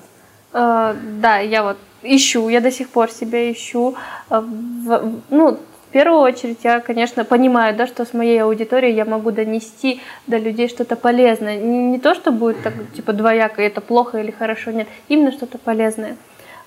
Э, 0.52 0.96
да, 1.22 1.38
я 1.38 1.62
вот 1.62 1.78
ищу, 2.02 2.50
я 2.50 2.60
до 2.60 2.72
сих 2.72 2.90
пор 2.90 3.12
себя 3.12 3.52
ищу. 3.52 3.94
Э, 4.32 4.40
в, 4.40 5.22
ну, 5.30 5.52
в 5.52 5.92
первую 5.92 6.22
очередь 6.22 6.58
я, 6.64 6.80
конечно, 6.80 7.24
понимаю, 7.24 7.76
да, 7.76 7.86
что 7.86 8.04
с 8.04 8.16
моей 8.16 8.42
аудиторией 8.42 8.96
я 8.96 9.06
могу 9.06 9.30
донести 9.30 10.02
до 10.26 10.38
людей 10.38 10.70
что-то 10.70 10.96
полезное. 10.96 11.62
Не, 11.62 11.92
не 11.92 12.00
то, 12.00 12.16
что 12.16 12.32
будет 12.32 12.64
так, 12.64 12.74
типа 12.96 13.14
двояко, 13.14 13.62
это 13.62 13.80
плохо 13.80 14.18
или 14.18 14.32
хорошо, 14.32 14.72
нет, 14.72 14.88
именно 15.08 15.32
что-то 15.32 15.60
полезное. 15.60 16.18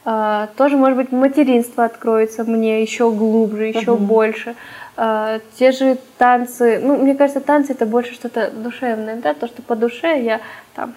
Uh, 0.05 0.49
тоже, 0.57 0.77
может 0.77 0.97
быть, 0.99 1.13
материнство 1.13 1.87
откроется 1.87 2.45
мне 2.45 2.83
еще 2.83 3.11
глубже, 3.11 3.69
еще 3.69 3.93
uh-huh. 3.93 3.97
больше. 3.97 4.55
Uh, 4.97 5.41
те 5.59 5.73
же 5.73 5.97
танцы, 6.19 6.79
ну, 6.81 6.99
мне 6.99 7.15
кажется, 7.15 7.41
танцы 7.41 7.73
это 7.73 7.87
больше 7.87 8.13
что-то 8.13 8.51
душевное, 8.51 9.17
да, 9.17 9.35
то, 9.35 9.49
что 9.49 9.63
по 9.63 9.75
душе 9.75 10.23
я 10.23 10.41
там 10.75 10.95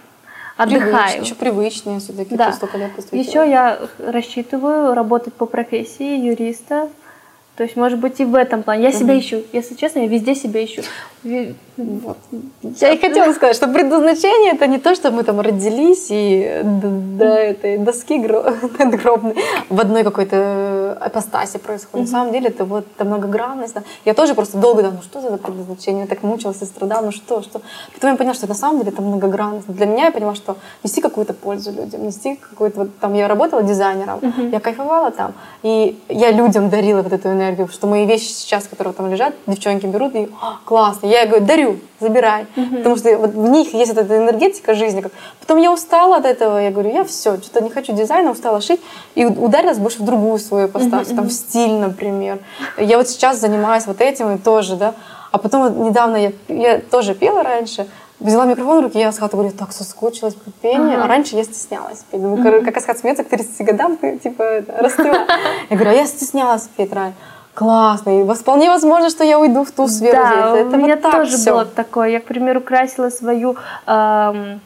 отдыхаю. 0.58 1.22
еще 1.22 1.36
привычнее 1.36 2.00
все-таки, 2.00 2.36
да. 2.36 2.52
столько 2.52 2.78
лет 2.78 2.92
Еще 3.12 3.50
я 3.50 3.80
рассчитываю 4.00 4.94
работать 4.94 5.34
по 5.34 5.46
профессии 5.46 6.26
юриста, 6.28 6.90
то 7.58 7.64
есть, 7.64 7.76
может 7.76 8.00
быть, 8.00 8.20
и 8.20 8.26
в 8.26 8.36
этом 8.36 8.62
плане. 8.62 8.84
Я 8.84 8.92
себя 8.92 9.18
ищу. 9.18 9.42
Если 9.52 9.74
честно, 9.74 10.00
я 10.00 10.08
везде 10.08 10.36
себя 10.36 10.64
ищу. 10.64 10.84
Вот. 11.78 12.18
Я 12.82 12.94
и 12.94 12.98
хотела 13.00 13.34
сказать, 13.34 13.56
что 13.56 13.68
предназначение 13.68 14.54
это 14.54 14.68
не 14.68 14.78
то, 14.78 14.96
что 14.96 15.12
мы 15.12 15.24
там 15.24 15.42
родились 15.42 16.08
и 16.10 16.62
до, 16.64 16.90
до 16.90 17.26
этой 17.26 17.78
доски 17.78 18.18
надгробной 18.80 19.36
в 19.70 19.80
одной 19.80 20.04
какой-то 20.04 20.98
апостасе 21.00 21.60
происходит. 21.60 22.08
На 22.08 22.12
самом 22.12 22.34
деле 22.34 22.48
это 22.50 22.66
вот 22.66 22.86
это 22.96 23.06
многогранность. 23.06 23.74
Да. 23.76 23.84
Я 24.06 24.14
тоже 24.14 24.34
просто 24.34 24.58
долго 24.58 24.82
думала, 24.82 24.98
ну 24.98 25.04
что 25.04 25.22
за 25.22 25.38
предназначение? 25.38 26.04
Я 26.04 26.08
так 26.08 26.24
мучилась 26.24 26.62
и 26.62 26.66
страдала, 26.66 27.06
ну 27.06 27.12
что, 27.12 27.42
что. 27.42 27.62
Потом 27.94 28.12
я 28.12 28.18
поняла, 28.18 28.34
что 28.34 28.48
на 28.48 28.56
самом 28.56 28.80
деле 28.80 28.92
это 28.92 29.02
многогранность. 29.02 29.68
Для 29.68 29.86
меня 29.86 30.06
я 30.06 30.12
поняла, 30.12 30.36
что 30.36 30.58
нести 30.84 31.02
какую-то 31.02 31.34
пользу 31.34 31.72
людям, 31.72 32.04
нести 32.06 32.36
какую-то 32.36 32.80
вот 32.80 33.00
там 33.00 33.14
я 33.14 33.28
работала 33.28 33.62
дизайнером, 33.62 34.20
я 34.52 34.60
кайфовала 34.60 35.12
там, 35.12 35.34
и 35.64 36.00
я 36.10 36.32
людям 36.32 36.70
дарила 36.70 37.02
вот 37.02 37.14
эту 37.14 37.30
энергию, 37.30 37.47
что 37.72 37.88
мои 37.88 38.06
вещи 38.06 38.26
сейчас, 38.26 38.68
которые 38.68 38.94
там 38.94 39.12
лежат, 39.12 39.34
девчонки 39.46 39.86
берут 39.86 40.16
и 40.16 40.30
классно. 40.66 41.08
Я 41.08 41.26
говорю, 41.26 41.46
дарю, 41.46 41.80
забирай. 42.00 42.46
Угу. 42.56 42.78
Потому 42.78 42.96
что 42.98 43.18
вот 43.18 43.32
в 43.32 43.50
них 43.50 43.74
есть 43.74 43.92
эта 43.92 44.18
энергетика 44.18 44.74
жизни. 44.74 45.04
Потом 45.40 45.58
я 45.58 45.72
устала 45.72 46.18
от 46.18 46.26
этого, 46.26 46.58
я 46.58 46.72
говорю, 46.72 46.92
я 46.92 47.04
все, 47.04 47.38
что-то 47.38 47.64
не 47.64 47.70
хочу 47.70 47.94
дизайна, 47.94 48.32
устала 48.32 48.62
шить. 48.62 48.82
И 49.16 49.26
ударилась 49.26 49.78
больше 49.78 50.00
в 50.00 50.06
другую 50.06 50.40
свою 50.40 50.68
поставку, 50.68 51.10
угу, 51.10 51.16
там 51.16 51.28
в 51.28 51.32
стиль, 51.32 51.74
например. 51.74 52.40
Я 52.78 52.98
вот 52.98 53.08
сейчас 53.08 53.40
занимаюсь 53.40 53.86
вот 53.88 54.02
этим 54.02 54.36
и 54.36 54.38
тоже, 54.38 54.76
да. 54.76 54.94
А 55.32 55.38
потом 55.38 55.64
вот 55.64 55.88
недавно 55.88 56.18
я, 56.18 56.32
я 56.48 56.80
тоже 56.80 57.14
пела 57.14 57.44
раньше, 57.44 57.88
взяла 58.20 58.46
микрофон 58.46 58.80
в 58.80 58.84
руки, 58.84 59.00
я 59.00 59.10
Асхату 59.10 59.38
говорю, 59.38 59.54
так 59.54 59.72
соскучилась 59.72 60.34
по 60.34 60.52
пению. 60.52 60.96
Ага. 60.96 61.04
А 61.04 61.08
раньше 61.08 61.36
я 61.36 61.44
стеснялась 61.44 62.04
петь. 62.10 62.22
Думаю, 62.22 62.42
mm-hmm. 62.44 62.66
как 62.66 62.78
Асхат 62.78 63.00
смеется, 63.00 63.24
к 63.24 63.30
30 63.30 63.66
годам 63.66 63.98
ты, 63.98 64.18
типа, 64.18 64.64
расцвела. 64.80 65.28
Я 65.70 65.76
говорю, 65.76 65.92
а 65.92 65.94
я 65.94 66.06
стеснялась 66.06 66.68
петь 66.76 66.94
раньше 66.94 67.18
классно. 67.58 68.22
И 68.22 68.36
вполне 68.36 68.70
возможно, 68.70 69.10
что 69.10 69.24
я 69.24 69.40
уйду 69.40 69.64
в 69.64 69.72
ту 69.72 69.88
сферу. 69.88 70.14
Да, 70.14 70.58
это, 70.58 70.78
у 70.78 70.80
меня 70.80 70.96
вот 71.02 71.12
тоже 71.12 71.38
все. 71.38 71.52
было 71.52 71.66
такое. 71.66 72.10
Я, 72.10 72.20
к 72.20 72.26
примеру, 72.26 72.62
красила 72.62 73.10
свою 73.10 73.56
эм, 73.88 74.62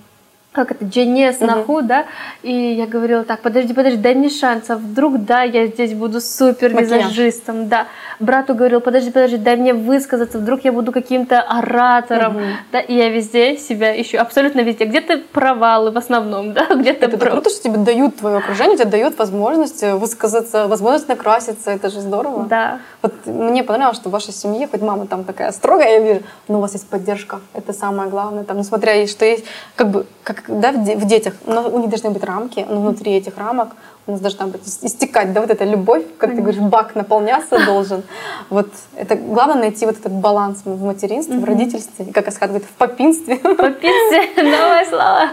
как 0.51 0.71
это, 0.71 0.83
Дженес 0.83 1.39
Наху, 1.39 1.79
uh-huh. 1.79 1.83
да, 1.83 2.05
и 2.43 2.51
я 2.53 2.85
говорила, 2.85 3.23
так, 3.23 3.39
подожди, 3.39 3.73
подожди, 3.73 3.97
дай 3.97 4.15
мне 4.15 4.29
шанс, 4.29 4.69
а 4.69 4.75
вдруг, 4.75 5.23
да, 5.23 5.43
я 5.43 5.67
здесь 5.67 5.93
буду 5.93 6.19
супер 6.19 6.77
визажистом, 6.77 7.69
да. 7.69 7.87
Брату 8.19 8.53
говорил, 8.53 8.81
подожди, 8.81 9.11
подожди, 9.11 9.37
дай 9.37 9.55
мне 9.55 9.73
высказаться, 9.73 10.39
вдруг 10.39 10.65
я 10.65 10.73
буду 10.73 10.91
каким-то 10.91 11.39
оратором, 11.39 12.37
uh-huh. 12.37 12.53
да, 12.73 12.81
и 12.81 12.93
я 12.93 13.09
везде 13.09 13.57
себя 13.57 13.99
ищу, 13.99 14.17
абсолютно 14.19 14.59
везде, 14.59 14.83
где-то 14.83 15.21
провалы 15.31 15.91
в 15.91 15.97
основном, 15.97 16.51
да, 16.51 16.65
где-то 16.75 17.05
Это 17.05 17.17
прав... 17.17 17.31
круто, 17.31 17.49
что 17.49 17.63
тебе 17.63 17.77
дают 17.77 18.17
твое 18.17 18.37
окружение, 18.37 18.75
тебе 18.75 18.89
дают 18.89 19.17
возможность 19.17 19.83
высказаться, 19.83 20.67
возможность 20.67 21.07
накраситься, 21.07 21.71
это 21.71 21.89
же 21.89 22.01
здорово. 22.01 22.43
Да. 22.43 22.79
Вот 23.01 23.13
мне 23.25 23.63
понравилось, 23.63 23.97
что 23.97 24.09
в 24.09 24.11
вашей 24.11 24.33
семье, 24.33 24.67
хоть 24.67 24.81
мама 24.81 25.07
там 25.07 25.23
такая 25.23 25.53
строгая, 25.53 25.91
я 25.91 25.99
вижу, 25.99 26.23
но 26.49 26.57
у 26.57 26.61
вас 26.61 26.73
есть 26.73 26.89
поддержка, 26.89 27.39
это 27.53 27.71
самое 27.71 28.09
главное, 28.09 28.43
там, 28.43 28.57
несмотря, 28.57 29.07
что 29.07 29.23
есть, 29.23 29.45
как 29.77 29.89
бы, 29.89 30.05
как 30.23 30.43
да, 30.47 30.71
в, 30.71 30.83
де- 30.83 30.95
в 30.95 31.05
детях, 31.05 31.33
но 31.45 31.67
у 31.69 31.79
них 31.79 31.89
должны 31.89 32.09
быть 32.11 32.23
рамки, 32.23 32.65
но 32.69 32.79
внутри 32.81 33.11
этих 33.13 33.37
рамок 33.37 33.69
у 34.07 34.11
нас 34.11 34.21
должна 34.21 34.47
быть 34.47 34.61
ис- 34.61 34.79
истекать, 34.85 35.33
да, 35.33 35.41
вот 35.41 35.49
эта 35.49 35.63
любовь, 35.65 36.03
как 36.17 36.31
ты 36.31 36.41
говоришь, 36.41 36.59
бак 36.61 36.95
наполняться 36.95 37.63
должен. 37.65 38.03
Вот 38.49 38.67
это 38.95 39.15
главное 39.15 39.57
найти 39.57 39.85
вот 39.85 39.97
этот 39.99 40.11
баланс 40.11 40.61
в 40.65 40.83
материнстве, 40.83 41.37
в 41.37 41.43
родительстве, 41.45 42.05
как 42.13 42.27
Асхат 42.27 42.49
говорит, 42.49 42.67
в 42.67 42.77
попинстве. 42.77 43.35
Попиться, 43.37 44.21
новое 44.43 44.85
слово. 44.85 45.29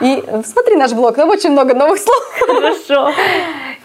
И 0.00 0.24
смотри 0.44 0.76
наш 0.76 0.92
блог, 0.92 1.14
там 1.16 1.28
очень 1.28 1.50
много 1.50 1.74
новых 1.74 1.98
слов. 1.98 2.40
Хорошо. 2.46 3.12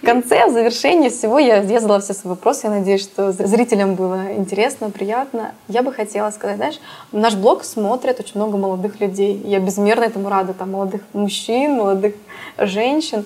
В 0.01 0.05
конце, 0.05 0.45
в 0.47 0.51
завершении 0.51 1.09
всего 1.09 1.39
я, 1.39 1.63
задала 1.63 1.99
все 1.99 2.13
свои 2.13 2.31
вопросы. 2.31 2.67
Я 2.67 2.73
надеюсь, 2.73 3.01
что 3.01 3.31
зрителям 3.31 3.95
было 3.95 4.33
интересно, 4.35 4.89
приятно. 4.91 5.53
Я 5.67 5.81
бы 5.81 5.91
хотела 5.91 6.29
сказать, 6.29 6.57
знаешь, 6.57 6.79
наш 7.11 7.35
блог 7.35 7.63
смотрят 7.63 8.19
очень 8.19 8.33
много 8.35 8.57
молодых 8.57 8.99
людей. 8.99 9.41
Я 9.43 9.59
безмерно 9.59 10.03
этому 10.03 10.29
рада. 10.29 10.53
Там 10.53 10.71
молодых 10.71 11.01
мужчин, 11.13 11.73
молодых 11.73 12.13
женщин. 12.57 13.25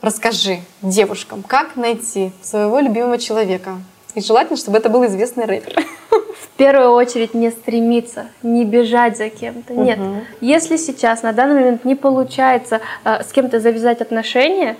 Расскажи 0.00 0.60
девушкам, 0.80 1.42
как 1.46 1.76
найти 1.76 2.32
своего 2.40 2.80
любимого 2.80 3.18
человека. 3.18 3.72
И 4.14 4.22
желательно, 4.22 4.56
чтобы 4.56 4.78
это 4.78 4.88
был 4.88 5.04
известный 5.06 5.44
рэпер. 5.44 5.84
В 6.10 6.48
первую 6.56 6.92
очередь 6.92 7.34
не 7.34 7.50
стремиться, 7.50 8.26
не 8.42 8.64
бежать 8.64 9.16
за 9.16 9.28
кем-то. 9.28 9.74
Нет. 9.74 9.98
Мгм. 9.98 10.24
Если 10.40 10.76
сейчас 10.76 11.22
на 11.22 11.32
данный 11.32 11.54
момент 11.54 11.84
не 11.84 11.94
получается 11.94 12.80
э, 13.04 13.22
с 13.22 13.32
кем-то 13.32 13.60
завязать 13.60 14.00
отношения, 14.00 14.76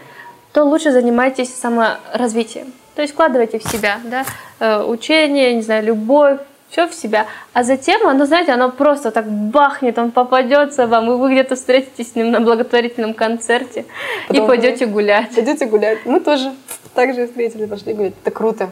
то 0.53 0.65
лучше 0.65 0.91
занимайтесь 0.93 1.55
саморазвитием. 1.55 2.73
То 2.95 3.03
есть 3.03 3.15
вкладывайте 3.15 3.59
в 3.59 3.65
себя, 3.65 3.99
да, 4.05 4.25
э, 4.59 4.83
учение, 4.83 5.55
не 5.55 5.63
знаю, 5.63 5.85
любовь, 5.85 6.39
все 6.71 6.87
в 6.87 6.95
себя. 6.95 7.27
А 7.53 7.63
затем 7.65 8.07
оно, 8.07 8.27
знаете, 8.27 8.53
оно 8.53 8.71
просто 8.71 9.11
так 9.11 9.29
бахнет, 9.29 9.99
он 9.99 10.13
попадется 10.13 10.87
вам, 10.87 11.11
и 11.11 11.17
вы 11.17 11.33
где-то 11.33 11.57
встретитесь 11.57 12.13
с 12.13 12.15
ним 12.15 12.31
на 12.31 12.41
благотворительном 12.41 13.15
концерте 13.15 13.87
Потом 14.29 14.45
и 14.45 14.47
пойдете 14.47 14.87
гулять. 14.87 15.35
Пойдете 15.35 15.67
гулять. 15.67 15.99
Мы 16.05 16.21
тоже 16.21 16.53
так 16.95 17.15
же 17.15 17.27
встретили, 17.27 17.67
пошли 17.67 17.95
гулять. 17.95 18.15
Это 18.23 18.31
круто. 18.31 18.71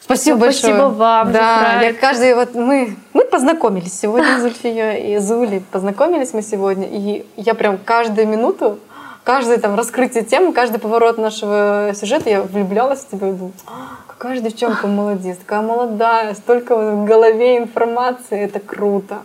Спасибо 0.00 0.36
Ну, 0.36 0.40
большое. 0.42 0.74
спасибо 0.74 0.88
вам 0.88 1.32
Да, 1.32 1.80
я 1.82 1.94
каждый 1.94 2.34
вот 2.34 2.54
мы 2.54 2.94
мы 3.14 3.24
познакомились 3.24 3.98
сегодня 3.98 4.38
с 4.38 4.42
Зульфией 4.42 5.14
и 5.14 5.18
Зулей. 5.18 5.62
Познакомились 5.72 6.34
мы 6.34 6.42
сегодня, 6.42 6.86
и 6.90 7.24
я 7.36 7.54
прям 7.54 7.78
каждую 7.78 8.28
минуту, 8.28 8.78
каждое 9.24 9.58
там 9.58 9.74
раскрытие 9.74 10.22
темы, 10.24 10.52
каждый 10.52 10.78
поворот 10.78 11.18
нашего 11.18 11.92
сюжета 11.94 12.30
я 12.30 12.42
влюблялась 12.42 13.00
в 13.00 13.08
тебя 13.10 13.28
и 13.28 13.32
думала, 13.32 13.52
«А, 13.66 13.72
какая 14.06 14.36
же 14.36 14.42
девчонка 14.42 14.86
молодец, 14.86 15.38
такая 15.38 15.62
молодая, 15.62 16.34
столько 16.34 16.76
в 16.76 17.04
голове 17.04 17.58
информации, 17.58 18.40
это 18.40 18.60
круто. 18.60 19.22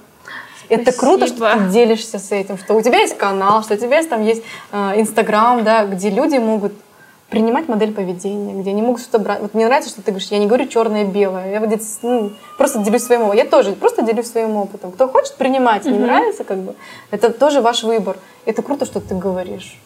Это 0.70 0.91
круто, 0.91 1.26
что 1.26 1.38
Спасибо. 1.38 1.64
ты 1.66 1.70
делишься 1.72 2.20
с 2.20 2.32
этим, 2.32 2.58
что 2.58 2.76
у 2.76 2.82
тебя 2.82 3.00
есть 3.00 3.18
канал, 3.18 3.64
что 3.64 3.74
у 3.74 3.78
тебя 3.78 3.97
есть 3.97 4.10
там 4.10 4.24
есть 4.24 4.43
э, 4.72 4.93
Инстаграм, 5.02 5.64
да, 5.64 5.86
где 5.86 6.12
люди 6.12 6.38
могут 6.38 6.74
принимать 7.32 7.68
модель 7.68 7.91
поведения, 7.91 8.54
где 8.60 8.70
они 8.70 8.82
могут 8.84 9.02
что-то 9.02 9.20
брать. 9.20 9.39
Вот 9.39 9.56
мне 9.56 9.66
нравится, 9.66 9.89
что 9.89 10.02
ты 10.04 10.12
говоришь, 10.12 10.30
я 10.30 10.38
не 10.38 10.45
говорю 10.45 10.68
черное 10.68 11.04
и 11.04 11.06
белое, 11.06 11.52
я 11.52 11.60
вот 11.60 11.70
здесь, 11.70 12.00
ну, 12.04 12.32
просто 12.58 12.80
делюсь 12.80 13.04
своим 13.04 13.22
опытом. 13.22 13.38
Я 13.38 13.45
тоже 13.45 13.72
просто 13.74 14.04
делюсь 14.04 14.28
своим 14.32 14.56
опытом. 14.58 14.91
Кто 14.91 15.08
хочет 15.08 15.36
принимать, 15.36 15.86
не 15.86 15.91
Мгм. 15.93 16.04
нравится, 16.04 16.43
как 16.43 16.58
бы, 16.58 16.76
это 17.10 17.32
тоже 17.32 17.62
ваш 17.62 17.84
выбор. 17.84 18.18
Это 18.45 18.62
круто, 18.62 18.86
что 18.86 19.00
ты 19.00 19.16
говоришь. 19.16 19.80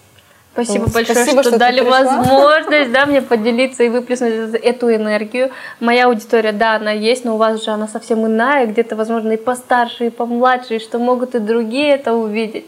Спасибо 0.54 0.86
Ну, 0.86 0.91
большое, 0.91 1.16
спасибо, 1.16 1.41
что, 1.41 1.49
что 1.49 1.60
дали 1.60 1.82
пришла. 1.82 2.04
возможность 2.04 2.91
да, 2.91 3.06
мне 3.08 3.24
поделиться 3.24 3.84
и 3.84 3.89
выплеснуть 3.89 4.54
эту 4.54 4.93
энергию. 4.93 5.49
Моя 5.80 6.06
аудитория, 6.06 6.51
да, 6.51 6.76
она 6.76 6.91
есть, 6.91 7.26
но 7.26 7.36
у 7.36 7.38
вас 7.38 7.64
же 7.64 7.72
она 7.72 7.88
совсем 7.88 8.26
иная, 8.28 8.68
где-то, 8.68 8.95
возможно, 8.95 9.32
и 9.32 9.38
постарше, 9.38 10.08
и 10.08 10.10
помладше, 10.12 10.76
и 10.76 10.80
что 10.80 10.99
могут 10.99 11.34
и 11.34 11.39
другие 11.39 11.95
это 11.95 12.14
увидеть. 12.14 12.66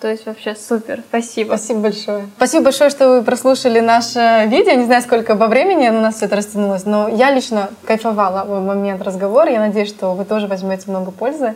То 0.00 0.10
есть 0.10 0.26
вообще 0.26 0.54
супер, 0.54 1.00
спасибо. 1.08 1.48
Спасибо 1.56 1.80
большое. 1.80 2.28
Спасибо 2.36 2.64
большое, 2.64 2.90
что 2.90 3.08
вы 3.08 3.22
прослушали 3.22 3.80
наше 3.80 4.44
видео. 4.48 4.72
Не 4.72 4.84
знаю, 4.84 5.00
сколько 5.00 5.34
по 5.34 5.46
времени 5.46 5.88
у 5.88 5.98
нас 5.98 6.16
все 6.16 6.26
это 6.26 6.36
растянулось, 6.36 6.84
но 6.84 7.08
я 7.08 7.30
лично 7.30 7.70
кайфовала 7.86 8.44
в 8.44 8.62
момент 8.62 9.00
разговора. 9.00 9.50
Я 9.50 9.60
надеюсь, 9.60 9.88
что 9.88 10.12
вы 10.12 10.26
тоже 10.26 10.46
возьмете 10.46 10.90
много 10.90 11.10
пользы 11.10 11.54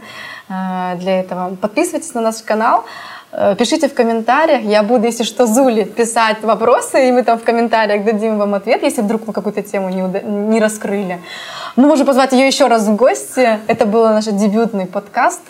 э, 0.48 0.96
для 0.96 1.20
этого. 1.20 1.56
Подписывайтесь 1.60 2.14
на 2.14 2.22
наш 2.22 2.36
канал. 2.36 2.86
Э, 3.32 3.54
Пишите 3.58 3.88
в 3.88 3.94
комментариях. 3.94 4.62
Я 4.62 4.82
буду, 4.82 5.04
если 5.06 5.24
что, 5.24 5.46
Зули 5.46 5.84
писать 5.84 6.42
вопросы, 6.42 7.08
и 7.08 7.12
мы 7.12 7.22
там 7.22 7.38
в 7.38 7.44
комментариях 7.44 8.04
дадим 8.04 8.38
вам 8.38 8.54
ответ, 8.54 8.82
если 8.82 9.02
вдруг 9.02 9.26
мы 9.26 9.32
какую-то 9.32 9.62
тему 9.62 9.88
не, 9.90 10.02
уда- 10.02 10.22
не 10.22 10.60
раскрыли. 10.60 11.20
Мы 11.76 11.86
можем 11.86 12.06
позвать 12.06 12.32
ее 12.32 12.46
еще 12.46 12.66
раз 12.66 12.86
в 12.86 12.96
гости. 12.96 13.60
Это 13.66 13.86
был 13.86 14.04
наш 14.08 14.24
дебютный 14.24 14.86
подкаст. 14.86 15.42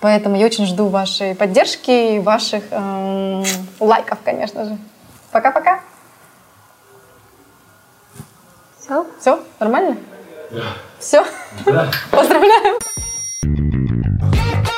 Поэтому 0.00 0.36
я 0.36 0.46
очень 0.46 0.66
жду 0.66 0.88
вашей 0.88 1.34
поддержки 1.34 2.16
и 2.16 2.18
ваших 2.18 2.64
эм, 2.70 3.44
лайков, 3.80 4.18
конечно 4.24 4.64
же. 4.66 4.76
Пока-пока. 5.32 5.80
Все? 8.78 9.06
Все, 9.18 9.40
нормально? 9.58 9.96
Все? 10.98 11.24
Поздравляю. 12.10 12.78